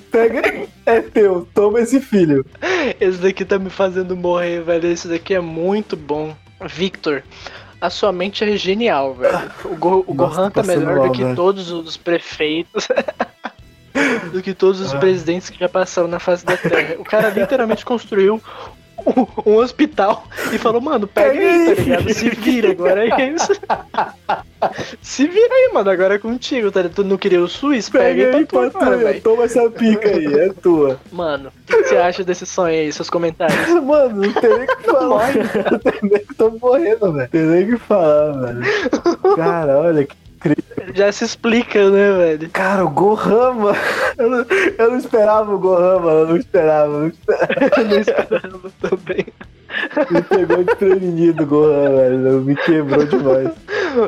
Pega, 0.10 0.66
é 0.86 1.00
teu, 1.00 1.46
toma 1.54 1.80
esse 1.80 2.00
filho. 2.00 2.44
Esse 3.00 3.18
daqui 3.18 3.44
tá 3.44 3.58
me 3.58 3.70
fazendo 3.70 4.16
morrer, 4.16 4.62
velho. 4.62 4.88
Esse 4.88 5.08
daqui 5.08 5.34
é 5.34 5.40
muito 5.40 5.96
bom. 5.96 6.34
Victor, 6.66 7.22
a 7.80 7.90
sua 7.90 8.12
mente 8.12 8.42
é 8.44 8.56
genial, 8.56 9.14
velho. 9.14 9.50
O, 9.64 9.76
Go, 9.76 10.04
o 10.06 10.14
Nossa, 10.14 10.36
Gohan 10.36 10.50
tá 10.50 10.62
passando 10.62 10.78
melhor 10.86 10.96
mal, 10.98 11.06
do 11.08 11.12
que 11.12 11.22
velho. 11.24 11.36
todos 11.36 11.70
os 11.70 11.96
prefeitos. 11.96 12.88
do 14.32 14.42
que 14.42 14.52
todos 14.54 14.80
os 14.80 14.92
Ah. 14.94 14.98
presidentes 14.98 15.50
que 15.50 15.58
já 15.58 15.68
passaram 15.68 16.08
na 16.08 16.18
face 16.18 16.44
da 16.44 16.56
Terra. 16.56 16.96
O 16.98 17.04
cara 17.04 17.28
literalmente 17.36 17.84
construiu 17.84 18.42
um, 19.06 19.50
um 19.52 19.56
hospital 19.56 20.24
e 20.52 20.58
falou, 20.58 20.80
mano, 20.80 21.06
pega 21.06 21.38
aí, 21.38 21.74
tá 21.74 21.82
ligado? 21.82 22.12
Se 22.14 22.30
vira, 22.30 22.70
agora 22.70 23.06
é 23.06 23.30
isso. 23.30 23.52
Se 25.02 25.26
vira 25.28 25.54
aí, 25.54 25.70
mano, 25.74 25.90
agora 25.90 26.14
é 26.14 26.18
contigo, 26.18 26.70
tá 26.70 26.80
ligado? 26.80 26.94
Tu 26.96 27.04
não 27.04 27.18
queria 27.18 27.42
o 27.42 27.48
SUS? 27.48 27.88
Pega, 27.90 28.04
Pega 28.04 28.28
aí 28.30 28.34
aí 28.36 28.46
pra 28.46 28.60
pra 28.62 28.70
tu 28.70 28.76
agora, 28.78 28.96
tu, 28.98 29.04
velho. 29.04 29.20
toma 29.22 29.44
essa 29.44 29.70
pica 29.70 30.08
aí, 30.08 30.26
é 30.34 30.48
tua. 30.54 31.00
Mano, 31.12 31.50
o 31.50 31.66
que 31.66 31.82
você 31.84 31.96
acha 31.96 32.24
desse 32.24 32.46
sonho 32.46 32.74
aí? 32.74 32.92
Seus 32.92 33.10
comentários? 33.10 33.68
Mano, 33.84 34.22
não 34.22 34.32
tem 34.32 34.50
nem 34.50 34.62
o 34.64 34.76
que 34.76 34.82
falar. 34.84 35.32
Não 35.70 35.78
tem 35.78 36.00
nem 36.10 36.24
que 36.26 36.34
tô 36.34 36.50
morrendo, 36.50 37.12
velho. 37.12 37.28
Tem 37.28 37.42
nem 37.42 37.64
o 37.64 37.66
que 37.68 37.76
falar, 37.84 38.32
velho. 38.32 39.36
Cara, 39.36 39.78
olha 39.78 40.04
que. 40.06 40.16
Já 40.94 41.10
se 41.10 41.24
explica, 41.24 41.90
né, 41.90 42.12
velho? 42.12 42.50
Cara, 42.50 42.84
o 42.84 42.90
Gohan, 42.90 43.52
mano. 43.52 43.78
Eu 44.16 44.30
não, 44.30 44.46
eu 44.78 44.90
não 44.90 44.98
esperava 44.98 45.54
o 45.54 45.58
Gohan, 45.58 45.98
mano. 45.98 46.20
Eu 46.20 46.26
não 46.28 46.36
esperava. 46.36 46.92
eu 46.92 47.00
Não 47.00 47.08
esperava. 47.08 47.54
Eu 47.80 47.84
não 47.84 47.98
esperava 47.98 48.72
também. 48.80 49.26
Me 50.10 50.22
pegou 50.22 50.64
desprevenido 50.64 51.46
Gohan, 51.46 51.96
velho. 51.96 52.40
Me 52.40 52.56
quebrou 52.56 53.04
demais. 53.04 53.50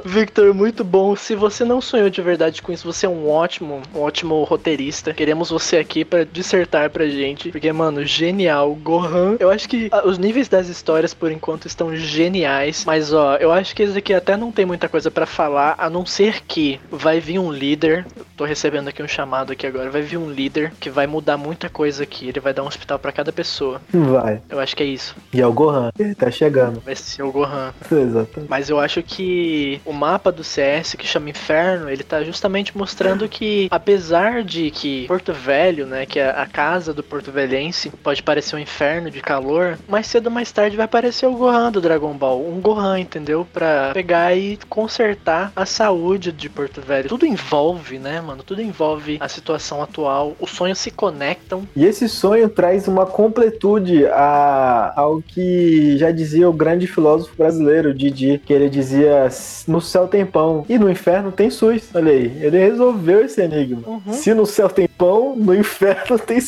Victor, 0.04 0.52
muito 0.52 0.82
bom. 0.82 1.14
Se 1.14 1.34
você 1.34 1.64
não 1.64 1.80
sonhou 1.80 2.10
de 2.10 2.20
verdade 2.20 2.60
com 2.60 2.72
isso, 2.72 2.90
você 2.90 3.06
é 3.06 3.08
um 3.08 3.28
ótimo, 3.28 3.80
um 3.94 4.00
ótimo 4.00 4.42
roteirista. 4.44 5.14
Queremos 5.14 5.50
você 5.50 5.76
aqui 5.76 6.04
pra 6.04 6.24
dissertar 6.24 6.90
pra 6.90 7.06
gente. 7.06 7.50
Porque, 7.50 7.70
mano, 7.72 8.04
genial. 8.04 8.74
Gohan. 8.74 9.36
Eu 9.38 9.50
acho 9.50 9.68
que 9.68 9.88
ah, 9.92 10.06
os 10.06 10.18
níveis 10.18 10.48
das 10.48 10.68
histórias, 10.68 11.14
por 11.14 11.30
enquanto, 11.30 11.66
estão 11.66 11.94
geniais. 11.94 12.84
Mas, 12.84 13.12
ó, 13.12 13.36
eu 13.36 13.52
acho 13.52 13.74
que 13.76 13.82
esse 13.82 13.96
aqui 13.96 14.12
até 14.12 14.36
não 14.36 14.50
tem 14.50 14.66
muita 14.66 14.88
coisa 14.88 15.10
pra 15.10 15.26
falar, 15.26 15.74
a 15.78 15.88
não 15.88 16.04
ser 16.04 16.42
que 16.42 16.80
vai 16.90 17.20
vir 17.20 17.38
um 17.38 17.52
líder. 17.52 18.04
Tô 18.36 18.44
recebendo 18.44 18.88
aqui 18.88 19.02
um 19.02 19.08
chamado 19.08 19.52
aqui 19.52 19.66
agora. 19.66 19.90
Vai 19.90 20.02
vir 20.02 20.16
um 20.16 20.30
líder 20.30 20.72
que 20.80 20.90
vai 20.90 21.06
mudar 21.06 21.36
muita 21.36 21.68
coisa 21.68 22.02
aqui. 22.02 22.28
Ele 22.28 22.40
vai 22.40 22.52
dar 22.52 22.64
um 22.64 22.66
hospital 22.66 22.98
pra 22.98 23.12
cada 23.12 23.32
pessoa. 23.32 23.80
Vai. 23.92 24.42
Eu 24.48 24.58
acho 24.58 24.74
que 24.74 24.82
é 24.82 24.86
isso. 24.86 25.14
E 25.32 25.40
é 25.40 25.46
o 25.46 25.52
Gohan. 25.52 25.65
Ele 25.98 26.14
tá 26.14 26.30
chegando. 26.30 26.80
Vai 26.80 26.94
ser 26.94 27.22
o 27.22 27.32
Gohan. 27.32 27.72
Exatamente. 27.90 28.48
Mas 28.48 28.68
eu 28.68 28.78
acho 28.78 29.02
que 29.02 29.80
o 29.84 29.92
mapa 29.92 30.30
do 30.30 30.44
CS, 30.44 30.94
que 30.94 31.06
chama 31.06 31.30
Inferno, 31.30 31.88
ele 31.88 32.02
tá 32.02 32.22
justamente 32.22 32.76
mostrando 32.76 33.28
que, 33.28 33.68
apesar 33.70 34.42
de 34.42 34.70
que 34.70 35.06
Porto 35.06 35.32
Velho, 35.32 35.86
né, 35.86 36.06
que 36.06 36.18
é 36.18 36.30
a 36.30 36.46
casa 36.46 36.92
do 36.92 37.02
Porto 37.02 37.30
Velhense, 37.30 37.90
pode 37.90 38.22
parecer 38.22 38.56
um 38.56 38.58
inferno 38.58 39.10
de 39.10 39.20
calor, 39.20 39.78
mais 39.88 40.06
cedo 40.06 40.26
ou 40.26 40.32
mais 40.32 40.50
tarde 40.52 40.76
vai 40.76 40.84
aparecer 40.84 41.26
o 41.26 41.32
Gohan 41.32 41.70
do 41.70 41.80
Dragon 41.80 42.12
Ball. 42.12 42.40
Um 42.46 42.60
Gohan, 42.60 43.00
entendeu? 43.00 43.46
Pra 43.52 43.90
pegar 43.92 44.36
e 44.36 44.58
consertar 44.68 45.52
a 45.54 45.66
saúde 45.66 46.32
de 46.32 46.48
Porto 46.48 46.80
Velho. 46.80 47.08
Tudo 47.08 47.26
envolve, 47.26 47.98
né, 47.98 48.20
mano? 48.20 48.42
Tudo 48.42 48.62
envolve 48.62 49.16
a 49.20 49.28
situação 49.28 49.82
atual. 49.82 50.36
Os 50.40 50.50
sonhos 50.50 50.78
se 50.78 50.90
conectam. 50.90 51.66
E 51.74 51.84
esse 51.84 52.08
sonho 52.08 52.48
traz 52.48 52.88
uma 52.88 53.06
completude 53.06 54.06
a, 54.06 54.92
ao 54.96 55.22
que 55.22 55.55
já 55.98 56.10
dizia 56.10 56.48
o 56.48 56.52
grande 56.52 56.86
filósofo 56.86 57.34
brasileiro, 57.36 57.94
Didi, 57.94 58.40
que 58.44 58.52
ele 58.52 58.68
dizia: 58.68 59.28
no 59.66 59.80
céu 59.80 60.06
tem 60.08 60.24
pão 60.24 60.64
e 60.68 60.78
no 60.78 60.90
inferno 60.90 61.32
tem 61.32 61.50
SUS. 61.50 61.90
Olha 61.94 62.12
aí, 62.12 62.32
ele 62.40 62.58
resolveu 62.58 63.24
esse 63.24 63.40
enigma. 63.40 63.82
Uhum. 63.86 64.12
Se 64.12 64.34
no 64.34 64.46
céu 64.46 64.68
tem 64.68 64.85
pão, 64.96 65.34
no 65.36 65.54
inferno 65.54 66.18
tem 66.18 66.38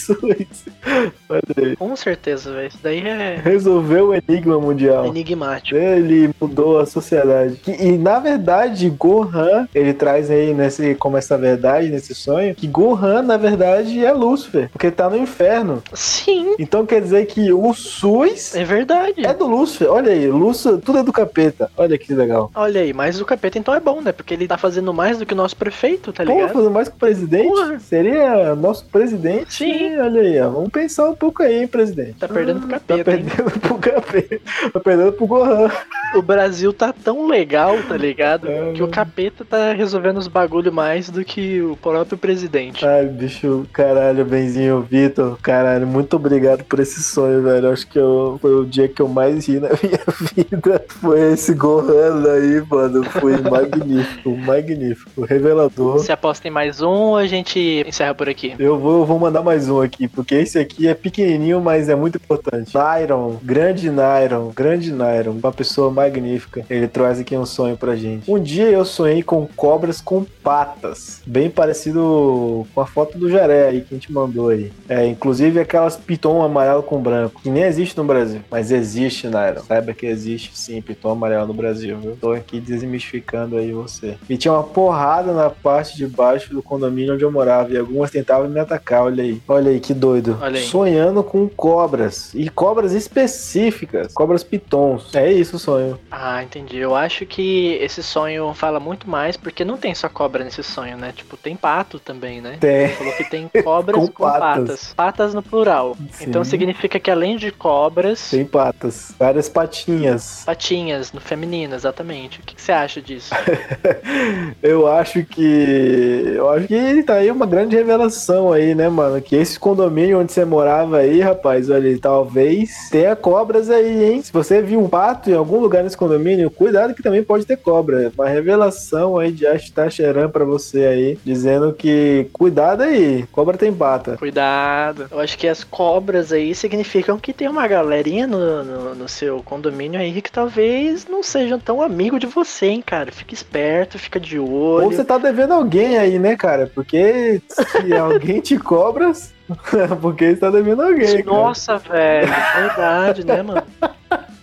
aí, 1.57 1.77
Com 1.77 1.95
certeza, 1.97 2.53
velho. 2.53 2.69
Isso 2.69 2.79
daí 2.83 3.07
é 3.07 3.41
resolveu 3.43 4.09
o 4.09 4.15
enigma 4.15 4.59
mundial. 4.59 5.07
enigmático. 5.07 5.77
Ele 5.79 6.31
mudou 6.41 6.79
a 6.79 6.87
sociedade. 6.87 7.61
E 7.67 7.93
na 7.93 8.19
verdade, 8.19 8.89
Gohan, 8.91 9.69
ele 9.75 9.93
traz 9.93 10.31
aí 10.31 10.55
nesse, 10.55 10.95
como 10.95 11.17
essa 11.17 11.37
verdade, 11.37 11.89
nesse 11.89 12.15
sonho, 12.15 12.55
que 12.55 12.67
Gohan, 12.67 13.23
na 13.23 13.37
verdade, 13.37 14.05
é 14.05 14.13
Lúcifer, 14.13 14.69
porque 14.71 14.91
tá 14.91 15.09
no 15.09 15.17
inferno. 15.17 15.83
Sim, 15.93 16.55
Então 16.59 16.87
quer 16.87 17.01
dizer 17.01 17.27
que 17.27 17.53
o 17.53 17.73
SUS 17.75 18.55
é 18.55 18.65
verdade. 18.65 19.25
é 19.25 19.35
do 19.35 19.47
Lúcifer. 19.47 19.91
Olha 19.91 20.13
aí, 20.13 20.29
Lúcifer, 20.29 20.79
tudo 20.81 20.99
é 20.99 21.03
do 21.03 21.13
capeta. 21.13 21.71
Olha 21.77 21.99
que 21.99 22.13
legal. 22.15 22.51
Olha 22.55 22.81
aí, 22.81 22.93
mas 22.93 23.21
o 23.21 23.25
capeta 23.25 23.59
então 23.59 23.75
é 23.75 23.81
bom, 23.81 24.01
né? 24.01 24.13
Porque 24.13 24.35
ele 24.35 24.47
tá 24.49 24.57
fazendo 24.59 24.93
mais 24.93 25.19
do 25.19 25.27
que 25.27 25.35
o 25.35 25.37
nosso 25.37 25.57
prefeito, 25.57 26.13
tá 26.13 26.25
Pô, 26.25 26.33
ligado? 26.33 26.53
fazer 26.53 26.71
mais 26.71 26.89
que 26.89 26.95
o 26.95 26.99
presidente? 26.99 27.49
Porra. 27.49 27.79
Seria 27.79 28.38
nosso 28.55 28.85
presidente? 28.87 29.53
Sim. 29.55 29.97
Olha 29.99 30.21
aí, 30.21 30.41
ó. 30.41 30.49
Vamos 30.51 30.71
pensar 30.71 31.09
um 31.09 31.15
pouco 31.15 31.43
aí, 31.43 31.61
hein, 31.63 31.67
presidente. 31.69 32.15
Tá 32.15 32.29
perdendo 32.29 32.61
pro 32.61 32.69
Tá 32.69 32.79
capeta. 32.81 33.11
hein? 33.13 33.25
perdendo 33.27 33.61
pro 33.61 33.75
capeta. 33.79 34.41
Tá 34.73 34.81
perdendo 34.81 35.13
pro 35.13 35.27
Gohan. 35.27 35.71
O 36.17 36.23
Brasil 36.23 36.73
tá 36.73 36.93
tão 36.93 37.27
legal, 37.27 37.77
tá 37.87 37.97
ligado? 37.97 38.49
É, 38.49 38.73
que 38.73 38.79
o 38.79 38.83
mano. 38.83 38.89
capeta 38.89 39.45
tá 39.45 39.73
resolvendo 39.73 40.17
os 40.19 40.27
bagulho 40.29 40.73
mais 40.73 41.11
do 41.11 41.25
que 41.25 41.61
o 41.61 41.77
próprio 41.77 42.17
presidente. 42.17 42.85
Ai, 42.87 43.07
bicho, 43.07 43.67
caralho, 43.73 44.25
Benzinho, 44.25 44.81
Vitor, 44.81 45.39
caralho, 45.43 45.87
muito 45.87 46.17
obrigado 46.17 46.65
por 46.65 46.81
esse 46.81 47.03
sonho, 47.03 47.43
velho. 47.43 47.71
Acho 47.71 47.87
que 47.87 47.99
eu- 47.99 48.39
foi 48.41 48.55
o 48.55 48.65
dia 48.65 48.89
que 48.89 49.03
eu 49.03 49.09
mais 49.09 49.47
ri 49.47 49.61
na 49.61 49.69
minha 49.83 50.01
vida. 50.35 50.85
Foi 50.89 51.33
esse 51.33 51.53
Gohan 51.55 52.25
aí, 52.33 52.63
mano. 52.71 53.05
Foi 53.05 53.37
magnífico, 53.39 54.31
magnífico, 54.37 55.25
revelador. 55.25 55.93
Você 55.99 56.13
aposta 56.13 56.49
em 56.49 56.51
mais 56.51 56.81
um 56.81 57.17
a 57.17 57.27
gente 57.27 57.85
encerra 57.87 58.15
por 58.15 58.28
aqui? 58.29 58.55
Eu 58.59 58.79
vou, 58.79 59.01
eu 59.01 59.07
vou 59.07 59.19
mandar 59.19 59.43
mais 59.43 59.69
um 59.69 59.81
aqui, 59.81 60.07
porque 60.07 60.35
esse 60.35 60.59
aqui 60.59 60.89
é 60.89 60.95
pequenininho, 60.95 61.61
mas 61.61 61.89
é 61.89 61.95
muito 61.95 62.17
importante. 62.17 62.75
Nairon, 62.75 63.37
grande 63.43 63.91
Nairon, 63.91 64.51
grande 64.55 64.93
Nairon, 64.93 65.33
uma 65.33 65.53
pessoa 65.53 65.91
magnífica. 65.91 66.65
Ele 66.69 66.87
traz 66.89 67.19
aqui 67.21 67.37
um 67.37 67.47
sonho 67.47 67.77
pra 67.77 67.97
gente. 67.97 68.31
Um 68.31 68.39
dia 68.39 68.69
eu 68.71 68.85
sonhei 68.85 69.23
com 69.23 69.47
cobras 69.57 70.01
com 70.01 70.25
patas, 70.43 71.23
bem 71.27 71.51
parecido 71.51 72.67
com 72.75 72.81
a 72.81 72.87
foto 72.87 73.19
do 73.19 73.31
Jaré 73.31 73.69
aí 73.69 73.81
que 73.81 73.95
a 73.95 73.97
gente 73.97 74.13
mandou 74.13 74.49
aí. 74.49 74.73
É, 74.89 75.07
inclusive 75.07 75.61
aquelas 75.61 75.97
piton 75.97 76.43
amarelo 76.43 76.83
com 76.83 77.01
branco, 77.01 77.41
que 77.43 77.51
nem 77.51 77.63
existe 77.63 77.97
no 77.97 78.05
Brasil, 78.05 78.41
mas 78.51 78.71
existe, 78.71 79.29
Nairon. 79.29 79.63
Saiba 79.63 79.93
que 79.93 80.07
existe 80.07 80.57
sim, 80.57 80.81
piton 80.81 81.11
amarelo 81.11 81.47
no 81.47 81.55
Brasil, 81.55 81.99
viu? 81.99 82.17
Tô 82.21 82.33
aqui 82.33 82.61
desmistificando 82.61 83.57
aí 83.57 83.73
você. 83.73 84.17
E 84.29 84.37
tinha 84.37 84.53
uma 84.53 84.63
porrada 84.63 85.33
na 85.33 85.51
parte 85.51 85.97
de 85.97 86.07
baixo 86.07 86.53
do 86.53 86.63
condomínio 86.63 87.15
onde 87.15 87.25
eu 87.25 87.33
morava, 87.33 87.73
e 87.73 87.79
algumas 87.79 88.11
tentavam 88.19 88.49
me 88.49 88.59
atacar, 88.61 89.05
olha 89.05 89.23
aí. 89.23 89.41
Olha 89.47 89.71
aí, 89.71 89.81
que 89.81 89.95
doido. 89.95 90.39
Aí. 90.41 90.57
Sonhando 90.63 91.23
com 91.23 91.49
cobras, 91.49 92.33
e 92.35 92.49
cobras 92.49 92.93
específicas, 92.93 94.13
cobras 94.13 94.43
pitons. 94.43 95.15
É 95.15 95.31
isso 95.33 95.57
o 95.57 95.59
sonho. 95.59 95.99
Ah, 96.11 96.43
entendi. 96.43 96.79
Eu 96.79 96.95
acho 96.95 97.25
que 97.27 97.79
esse 97.81 98.03
sonho 98.03 98.53
fala 98.55 98.81
muito 98.81 99.09
mais, 99.09 99.37
porque 99.37 99.65
não 99.65 99.77
tem 99.77 99.95
só 99.95 100.09
cobra 100.09 100.45
nesse 100.45 100.63
sonho, 100.63 100.97
né? 100.97 101.13
Tipo, 101.15 101.37
tem 101.37 101.55
pato 101.57 101.99
também, 101.99 102.41
né? 102.41 102.57
Tem. 102.61 102.89
Falou 102.89 103.13
que 103.15 103.25
tem 103.25 103.49
cobras 103.63 103.99
Com 103.99 104.09
com, 104.09 104.23
patas. 104.25 104.41
patas. 104.41 104.95
patas. 104.95 105.35
no 105.35 105.43
plural. 105.43 105.97
Sim. 106.13 106.25
Então 106.29 106.43
significa 106.45 106.99
que 106.99 107.11
além 107.11 107.37
de 107.37 107.51
cobras, 107.51 108.31
Tem 108.31 108.45
patas, 108.45 109.13
várias 109.19 109.49
patinhas. 109.49 110.43
patinhas 110.45 111.13
no 111.13 111.21
feminino, 111.21 111.75
exatamente. 111.75 112.41
O 112.41 112.43
que, 112.43 112.55
que 112.55 112.63
você 112.63 112.73
acha 112.73 113.01
disso? 113.01 113.31
Eu 114.63 114.87
acho 114.89 115.25
que. 115.25 116.33
Eu 116.35 116.49
acho 116.51 116.67
que 116.67 117.03
tá 117.03 117.15
aí 117.15 117.31
uma 117.31 117.47
grande 117.47 117.77
revelação 117.77 118.08
aí, 118.53 118.75
né, 118.75 118.89
mano? 118.89 119.21
Que 119.21 119.37
esse 119.37 119.59
condomínio 119.59 120.21
onde 120.21 120.33
você 120.33 120.45
morava 120.45 120.99
aí, 120.99 121.21
rapaz, 121.21 121.71
olha, 121.71 121.99
talvez 121.99 122.89
tenha 122.91 123.15
cobras 123.17 123.71
aí, 123.71 124.05
hein? 124.05 124.23
Se 124.23 124.33
você 124.33 124.63
viu 124.63 124.81
um 124.81 124.89
pato 124.89 125.31
em 125.31 125.35
algum 125.35 125.61
lugar 125.61 125.83
nesse 125.83 125.97
condomínio, 125.97 126.51
cuidado 126.51 126.95
que 126.95 127.03
também 127.03 127.23
pode 127.23 127.45
ter 127.45 127.57
cobra. 127.57 128.13
Uma 128.17 128.29
revelação 128.29 129.19
aí 129.19 129.33
de 129.33 129.47
Astacheran 129.47 130.29
pra 130.29 130.45
você 130.45 130.85
aí, 130.85 131.19
dizendo 131.25 131.73
que 131.73 132.27
cuidado 132.33 132.83
aí, 132.83 133.25
cobra 133.33 133.57
tem 133.57 133.73
pata. 133.73 134.17
Cuidado. 134.17 135.09
Eu 135.11 135.21
acho 135.21 135.37
que 135.37 135.49
as 135.49 135.65
cobras 135.65 136.33
aí 136.33 136.55
significam 136.55 137.19
que 137.19 137.33
tem 137.33 137.49
uma 137.49 137.67
galerinha 137.67 138.27
no, 138.27 138.65
no, 138.65 138.95
no 138.95 139.09
seu 139.09 139.43
condomínio 139.43 140.01
aí 140.01 140.21
que 140.23 140.31
talvez 140.31 141.07
não 141.07 141.23
sejam 141.23 141.59
tão 141.59 141.83
amigo 141.83 142.19
de 142.19 142.27
você, 142.27 142.67
hein, 142.67 142.83
cara. 142.85 143.13
Fica 143.13 143.35
esperto, 143.35 143.99
fica 143.99 144.21
de 144.21 144.39
olho. 144.39 144.85
Ou 144.85 144.93
você 144.93 145.05
tá 145.05 145.19
devendo 145.19 145.55
alguém 145.55 145.99
aí, 145.99 146.19
né, 146.19 146.37
cara? 146.37 146.71
Porque 146.75 147.41
se 147.49 147.95
alguém 147.99 148.41
te 148.41 148.59
cobra, 148.59 149.13
porque 150.01 150.31
você 150.31 150.37
tá 150.37 150.51
devendo 150.51 150.83
alguém. 150.83 151.23
cara. 151.23 151.37
Nossa, 151.37 151.79
velho. 151.79 152.29
Verdade, 152.57 153.25
né, 153.25 153.43
mano? 153.43 153.63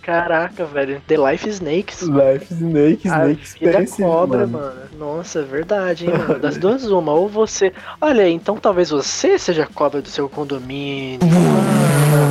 Caraca, 0.05 0.65
velho. 0.65 1.01
The 1.07 1.17
Life 1.17 1.49
Snakes. 1.49 2.01
Life 2.03 2.53
Snake, 2.53 3.09
A 3.09 3.25
Snake 3.25 3.41
Expensive, 3.43 4.03
cobra, 4.03 4.45
mano. 4.45 4.59
mano. 4.59 4.75
Nossa, 4.99 5.39
é 5.39 5.43
verdade, 5.43 6.05
hein, 6.05 6.13
mano. 6.15 6.39
Das 6.39 6.57
duas, 6.59 6.85
uma. 6.85 7.11
Ou 7.13 7.27
você. 7.27 7.73
Olha 7.99 8.29
então 8.29 8.57
talvez 8.57 8.91
você 8.91 9.39
seja 9.39 9.63
a 9.63 9.67
cobra 9.67 10.01
do 10.03 10.09
seu 10.09 10.29
condomínio. 10.29 11.19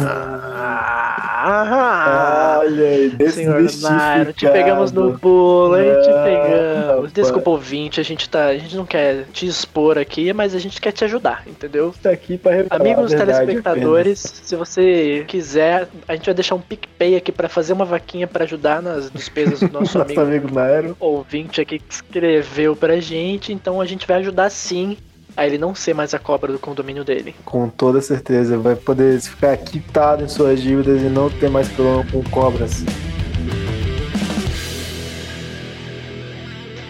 Ah, 0.06 1.34
Ah, 1.46 2.58
Olha 2.60 2.86
aí, 2.86 3.30
Senhor 3.30 3.62
Nairo, 3.82 4.32
te 4.32 4.48
pegamos 4.48 4.92
no 4.92 5.18
pulo, 5.18 5.76
hein? 5.76 5.90
Te 6.02 6.10
pegamos. 6.24 7.12
Desculpa, 7.12 7.50
ouvinte, 7.50 8.00
a 8.00 8.02
gente, 8.02 8.28
tá, 8.28 8.46
a 8.46 8.56
gente 8.56 8.74
não 8.76 8.86
quer 8.86 9.24
te 9.32 9.46
expor 9.46 9.98
aqui, 9.98 10.32
mas 10.32 10.54
a 10.54 10.58
gente 10.58 10.80
quer 10.80 10.92
te 10.92 11.04
ajudar, 11.04 11.42
entendeu? 11.46 11.94
Tá 12.02 12.10
aqui 12.10 12.38
pra 12.38 12.64
Amigos 12.70 13.10
verdade 13.12 13.32
telespectadores, 13.32 14.20
se 14.42 14.56
você 14.56 15.24
quiser, 15.26 15.88
a 16.06 16.14
gente 16.14 16.26
vai 16.26 16.34
deixar 16.34 16.54
um 16.54 16.60
PicPay 16.60 17.16
aqui 17.16 17.30
pra 17.32 17.48
fazer 17.48 17.63
uma 17.72 17.84
vaquinha 17.84 18.26
pra 18.26 18.44
ajudar 18.44 18.82
nas 18.82 19.10
despesas 19.10 19.60
do 19.60 19.72
nosso 19.72 19.96
Nosso 19.98 20.20
amigo 20.20 20.58
amigo 20.58 20.96
ouvinte 21.00 21.60
aqui 21.60 21.78
que 21.78 21.94
escreveu 21.94 22.76
pra 22.76 23.00
gente, 23.00 23.52
então 23.52 23.80
a 23.80 23.86
gente 23.86 24.06
vai 24.06 24.18
ajudar 24.18 24.50
sim 24.50 24.96
a 25.36 25.46
ele 25.46 25.58
não 25.58 25.74
ser 25.74 25.94
mais 25.94 26.14
a 26.14 26.18
cobra 26.18 26.52
do 26.52 26.58
condomínio 26.58 27.04
dele. 27.04 27.34
Com 27.44 27.68
toda 27.68 28.00
certeza, 28.00 28.56
vai 28.56 28.76
poder 28.76 29.20
ficar 29.20 29.56
quitado 29.56 30.22
em 30.22 30.28
suas 30.28 30.62
dívidas 30.62 31.02
e 31.02 31.06
não 31.06 31.28
ter 31.28 31.50
mais 31.50 31.68
problema 31.68 32.04
com 32.10 32.22
cobras. 32.24 32.84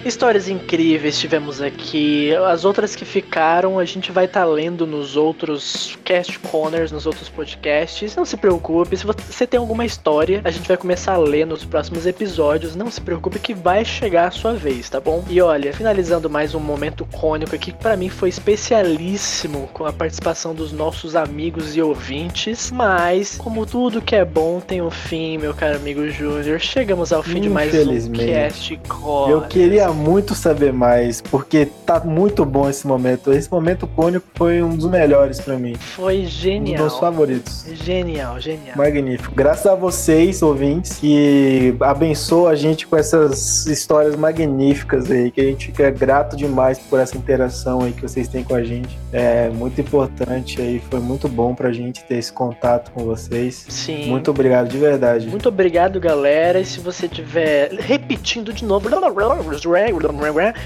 Histórias 0.04 0.48
incríveis 0.48 1.18
tivemos 1.18 1.60
aqui. 1.60 2.34
As 2.36 2.64
outras 2.64 2.94
que 2.94 3.04
ficaram, 3.04 3.78
a 3.78 3.84
gente 3.84 4.12
vai 4.12 4.26
estar 4.26 4.44
lendo 4.44 4.86
nos 4.86 5.16
outros 5.16 5.98
cast 6.04 6.38
corners, 6.38 6.92
nos 6.92 7.06
outros 7.06 7.28
podcasts. 7.28 8.14
Não 8.14 8.24
se 8.24 8.36
preocupe, 8.36 8.96
se 8.96 9.06
você 9.06 9.46
tem 9.46 9.58
alguma 9.58 9.84
história, 9.84 10.40
a 10.44 10.50
gente 10.50 10.68
vai 10.68 10.76
começar 10.76 11.14
a 11.14 11.18
ler 11.18 11.46
nos 11.46 11.64
próximos 11.64 12.06
episódios. 12.06 12.76
Não 12.76 12.90
se 12.90 13.00
preocupe 13.00 13.38
que 13.38 13.54
vai 13.54 13.84
chegar 13.84 14.28
a 14.28 14.30
sua 14.30 14.52
vez, 14.52 14.90
tá 14.90 15.00
bom? 15.00 15.24
E 15.28 15.40
olha, 15.40 15.72
finalizando 15.72 16.28
mais 16.28 16.54
um 16.54 16.60
momento 16.60 17.06
cônico 17.06 17.54
aqui, 17.54 17.64
que 17.64 17.72
pra 17.72 17.96
mim 17.96 18.10
foi 18.10 18.28
especialíssimo 18.28 19.70
com 19.72 19.86
a 19.86 19.92
participação 19.92 20.54
dos 20.54 20.70
nossos 20.70 21.16
amigos 21.16 21.74
e 21.76 21.80
ouvintes. 21.80 22.70
Mas, 22.70 23.36
como 23.38 23.64
tudo 23.64 24.02
que 24.02 24.14
é 24.14 24.24
bom 24.24 24.60
tem 24.60 24.82
um 24.82 24.90
fim, 24.90 25.38
meu 25.38 25.54
caro 25.54 25.76
amigo 25.76 26.06
Júnior, 26.10 26.60
chegamos 26.60 27.10
ao 27.10 27.22
fim 27.22 27.40
de 27.40 27.48
mais 27.48 27.74
um 27.74 28.12
cast 28.12 28.76
corner. 28.86 29.36
Eu 29.36 29.48
queria 29.48 29.93
muito 29.94 30.34
saber 30.34 30.72
mais, 30.72 31.20
porque 31.20 31.66
tá 31.86 32.00
muito 32.00 32.44
bom 32.44 32.68
esse 32.68 32.86
momento. 32.86 33.32
Esse 33.32 33.50
momento 33.50 33.86
cônico 33.86 34.26
foi 34.34 34.62
um 34.62 34.76
dos 34.76 34.90
melhores 34.90 35.40
pra 35.40 35.56
mim. 35.56 35.74
Foi 35.74 36.20
Um 36.20 36.22
dos 36.22 36.30
genial. 36.30 36.80
meus 36.80 36.98
favoritos. 36.98 37.64
Genial, 37.72 38.40
genial. 38.40 38.76
Magnífico. 38.76 39.34
Graças 39.34 39.66
a 39.66 39.74
vocês, 39.74 40.42
ouvintes, 40.42 40.98
que 40.98 41.74
abençoam 41.80 42.48
a 42.48 42.54
gente 42.54 42.86
com 42.86 42.96
essas 42.96 43.66
histórias 43.66 44.16
magníficas 44.16 45.10
aí, 45.10 45.30
que 45.30 45.40
a 45.40 45.44
gente 45.44 45.66
fica 45.66 45.90
grato 45.90 46.36
demais 46.36 46.78
por 46.78 46.98
essa 47.00 47.16
interação 47.16 47.82
aí 47.82 47.92
que 47.92 48.02
vocês 48.02 48.28
têm 48.28 48.42
com 48.44 48.54
a 48.54 48.62
gente. 48.62 48.98
É 49.12 49.48
muito 49.50 49.80
importante 49.80 50.60
aí, 50.60 50.82
foi 50.90 51.00
muito 51.00 51.28
bom 51.28 51.54
pra 51.54 51.72
gente 51.72 52.02
ter 52.04 52.16
esse 52.16 52.32
contato 52.32 52.90
com 52.90 53.04
vocês. 53.04 53.64
Sim. 53.68 54.06
Muito 54.08 54.30
obrigado, 54.30 54.68
de 54.68 54.78
verdade. 54.78 55.28
Muito 55.28 55.48
obrigado, 55.48 56.00
galera. 56.00 56.60
E 56.60 56.64
se 56.64 56.80
você 56.80 57.08
tiver. 57.08 57.70
Repetindo 57.72 58.52
de 58.52 58.64
novo. 58.64 58.88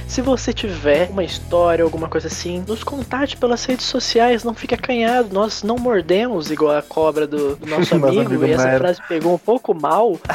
Se 0.06 0.20
você 0.22 0.52
tiver 0.52 1.08
uma 1.10 1.24
história, 1.24 1.82
alguma 1.84 2.08
coisa 2.08 2.26
assim, 2.28 2.64
nos 2.66 2.82
contate 2.84 3.36
pelas 3.36 3.64
redes 3.64 3.86
sociais. 3.86 4.44
Não 4.44 4.54
fique 4.54 4.74
acanhado. 4.74 5.28
Nós 5.32 5.62
não 5.62 5.76
mordemos 5.76 6.50
igual 6.50 6.76
a 6.76 6.82
cobra 6.82 7.26
do, 7.26 7.56
do 7.56 7.66
nosso 7.68 7.94
amigo. 7.94 8.20
amigo 8.20 8.46
e 8.46 8.52
essa 8.52 8.78
frase 8.78 9.00
pegou 9.08 9.34
um 9.34 9.38
pouco 9.38 9.74
mal. 9.74 10.18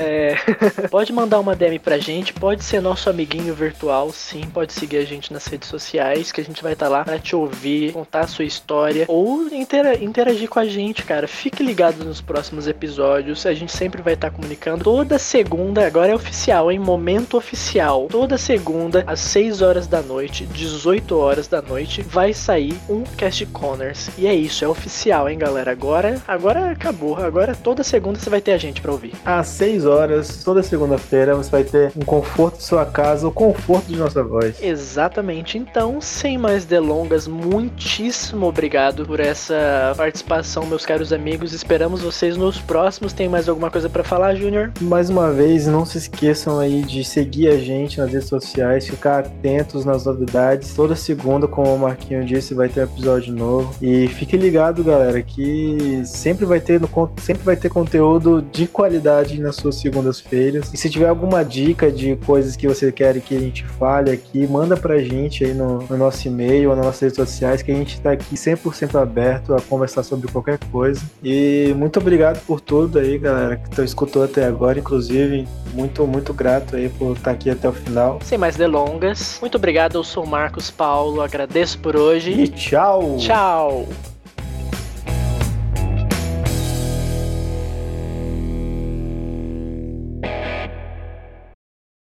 É, 0.00 0.36
pode 0.90 1.12
mandar 1.12 1.40
uma 1.40 1.54
DM 1.54 1.78
pra 1.78 1.98
gente. 1.98 2.32
Pode 2.32 2.64
ser 2.64 2.80
nosso 2.80 3.08
amiguinho 3.08 3.54
virtual. 3.54 4.10
Sim, 4.12 4.42
pode 4.52 4.72
seguir 4.72 4.98
a 4.98 5.04
gente 5.04 5.32
nas 5.32 5.46
redes 5.46 5.68
sociais. 5.68 6.32
Que 6.32 6.40
a 6.40 6.44
gente 6.44 6.62
vai 6.62 6.72
estar 6.72 6.88
lá 6.88 7.04
pra 7.04 7.18
te 7.18 7.34
ouvir, 7.36 7.92
contar 7.92 8.20
a 8.20 8.26
sua 8.26 8.44
história. 8.44 9.04
Ou 9.08 9.46
intera- 9.48 10.02
interagir 10.02 10.48
com 10.48 10.58
a 10.58 10.64
gente, 10.66 11.02
cara. 11.04 11.26
Fique 11.28 11.62
ligado 11.62 12.04
nos 12.04 12.20
próximos 12.20 12.66
episódios. 12.66 13.46
A 13.46 13.54
gente 13.54 13.72
sempre 13.72 14.02
vai 14.02 14.14
estar 14.14 14.30
comunicando. 14.30 14.84
Toda 14.84 15.18
segunda, 15.18 15.86
agora 15.86 16.12
é 16.12 16.14
oficial, 16.14 16.70
hein? 16.70 16.78
Momento 16.78 17.36
oficial. 17.36 17.73
Toda 18.08 18.38
segunda, 18.38 19.02
às 19.06 19.18
6 19.20 19.60
horas 19.60 19.86
da 19.86 20.00
noite, 20.00 20.46
18 20.46 21.18
horas 21.18 21.48
da 21.48 21.60
noite, 21.60 22.02
vai 22.02 22.32
sair 22.32 22.74
um 22.88 23.02
Cast 23.02 23.44
Corners. 23.46 24.10
E 24.16 24.26
é 24.26 24.34
isso, 24.34 24.64
é 24.64 24.68
oficial, 24.68 25.28
hein, 25.28 25.38
galera? 25.38 25.72
Agora, 25.72 26.22
agora 26.28 26.70
acabou. 26.70 27.16
Agora 27.16 27.54
toda 27.54 27.82
segunda 27.82 28.18
você 28.18 28.30
vai 28.30 28.40
ter 28.40 28.52
a 28.52 28.58
gente 28.58 28.80
pra 28.80 28.92
ouvir. 28.92 29.12
Às 29.24 29.48
6 29.48 29.86
horas, 29.86 30.44
toda 30.44 30.62
segunda-feira, 30.62 31.34
você 31.34 31.50
vai 31.50 31.64
ter 31.64 31.92
um 31.96 32.04
conforto 32.04 32.58
de 32.58 32.64
sua 32.64 32.86
casa, 32.86 33.26
o 33.26 33.32
conforto 33.32 33.86
de 33.86 33.96
nossa 33.96 34.22
voz. 34.22 34.62
Exatamente. 34.62 35.58
Então, 35.58 36.00
sem 36.00 36.38
mais 36.38 36.64
delongas, 36.64 37.26
muitíssimo 37.26 38.46
obrigado 38.46 39.04
por 39.04 39.18
essa 39.18 39.92
participação, 39.96 40.64
meus 40.66 40.86
caros 40.86 41.12
amigos. 41.12 41.52
Esperamos 41.52 42.02
vocês 42.02 42.36
nos 42.36 42.58
próximos. 42.60 43.12
Tem 43.12 43.28
mais 43.28 43.48
alguma 43.48 43.70
coisa 43.70 43.88
pra 43.88 44.04
falar, 44.04 44.34
Júnior? 44.36 44.72
Mais 44.80 45.10
uma 45.10 45.32
vez, 45.32 45.66
não 45.66 45.84
se 45.84 45.98
esqueçam 45.98 46.60
aí 46.60 46.82
de 46.82 47.04
seguir 47.04 47.48
a 47.48 47.63
gente 47.64 47.98
nas 47.98 48.12
redes 48.12 48.28
sociais, 48.28 48.86
ficar 48.86 49.20
atentos 49.20 49.84
nas 49.84 50.04
novidades. 50.04 50.74
Toda 50.74 50.94
segunda, 50.94 51.48
como 51.48 51.74
o 51.74 51.78
Marquinho 51.78 52.24
disse, 52.24 52.54
vai 52.54 52.68
ter 52.68 52.80
um 52.80 52.84
episódio 52.84 53.32
novo. 53.34 53.74
E 53.82 54.06
fique 54.08 54.36
ligado, 54.36 54.84
galera, 54.84 55.20
que 55.22 56.02
sempre 56.04 56.44
vai 56.44 56.60
ter, 56.60 56.80
no 56.80 56.88
sempre 57.20 57.42
vai 57.42 57.56
ter 57.56 57.68
conteúdo 57.68 58.42
de 58.52 58.66
qualidade 58.66 59.40
nas 59.40 59.56
suas 59.56 59.76
segundas-feiras. 59.76 60.72
E 60.72 60.76
se 60.76 60.90
tiver 60.90 61.08
alguma 61.08 61.44
dica 61.44 61.90
de 61.90 62.16
coisas 62.16 62.54
que 62.56 62.68
você 62.68 62.92
quer 62.92 63.14
que 63.20 63.36
a 63.36 63.40
gente 63.40 63.64
fale 63.64 64.10
aqui, 64.10 64.46
manda 64.46 64.76
pra 64.76 64.98
gente 64.98 65.44
aí 65.44 65.54
no, 65.54 65.78
no 65.82 65.96
nosso 65.96 66.26
e-mail 66.28 66.70
ou 66.70 66.76
nas 66.76 66.84
nossas 66.86 67.00
redes 67.00 67.16
sociais, 67.16 67.62
que 67.62 67.70
a 67.72 67.74
gente 67.74 68.00
tá 68.00 68.12
aqui 68.12 68.34
100% 68.34 69.00
aberto 69.00 69.54
a 69.54 69.60
conversar 69.60 70.02
sobre 70.02 70.30
qualquer 70.30 70.58
coisa. 70.70 71.00
E 71.22 71.74
muito 71.76 71.98
obrigado 71.98 72.44
por 72.46 72.60
tudo 72.60 72.98
aí, 72.98 73.18
galera, 73.18 73.56
que 73.56 73.70
tá- 73.70 73.84
escutou 73.84 74.24
até 74.24 74.44
agora, 74.44 74.78
inclusive. 74.78 75.46
Muito, 75.72 76.06
muito 76.06 76.32
grato 76.32 76.76
aí 76.76 76.88
por 76.88 77.16
estar 77.16 77.32
aqui 77.44 77.50
até 77.50 77.68
o 77.68 77.72
final. 77.72 78.18
Sem 78.22 78.38
mais 78.38 78.56
delongas, 78.56 79.38
muito 79.40 79.56
obrigado. 79.56 79.96
Eu 79.96 80.04
sou 80.04 80.24
o 80.24 80.26
Marcos 80.26 80.70
Paulo. 80.70 81.20
Agradeço 81.20 81.78
por 81.78 81.94
hoje. 81.94 82.30
E 82.30 82.48
tchau! 82.48 83.18
Tchau! 83.18 83.86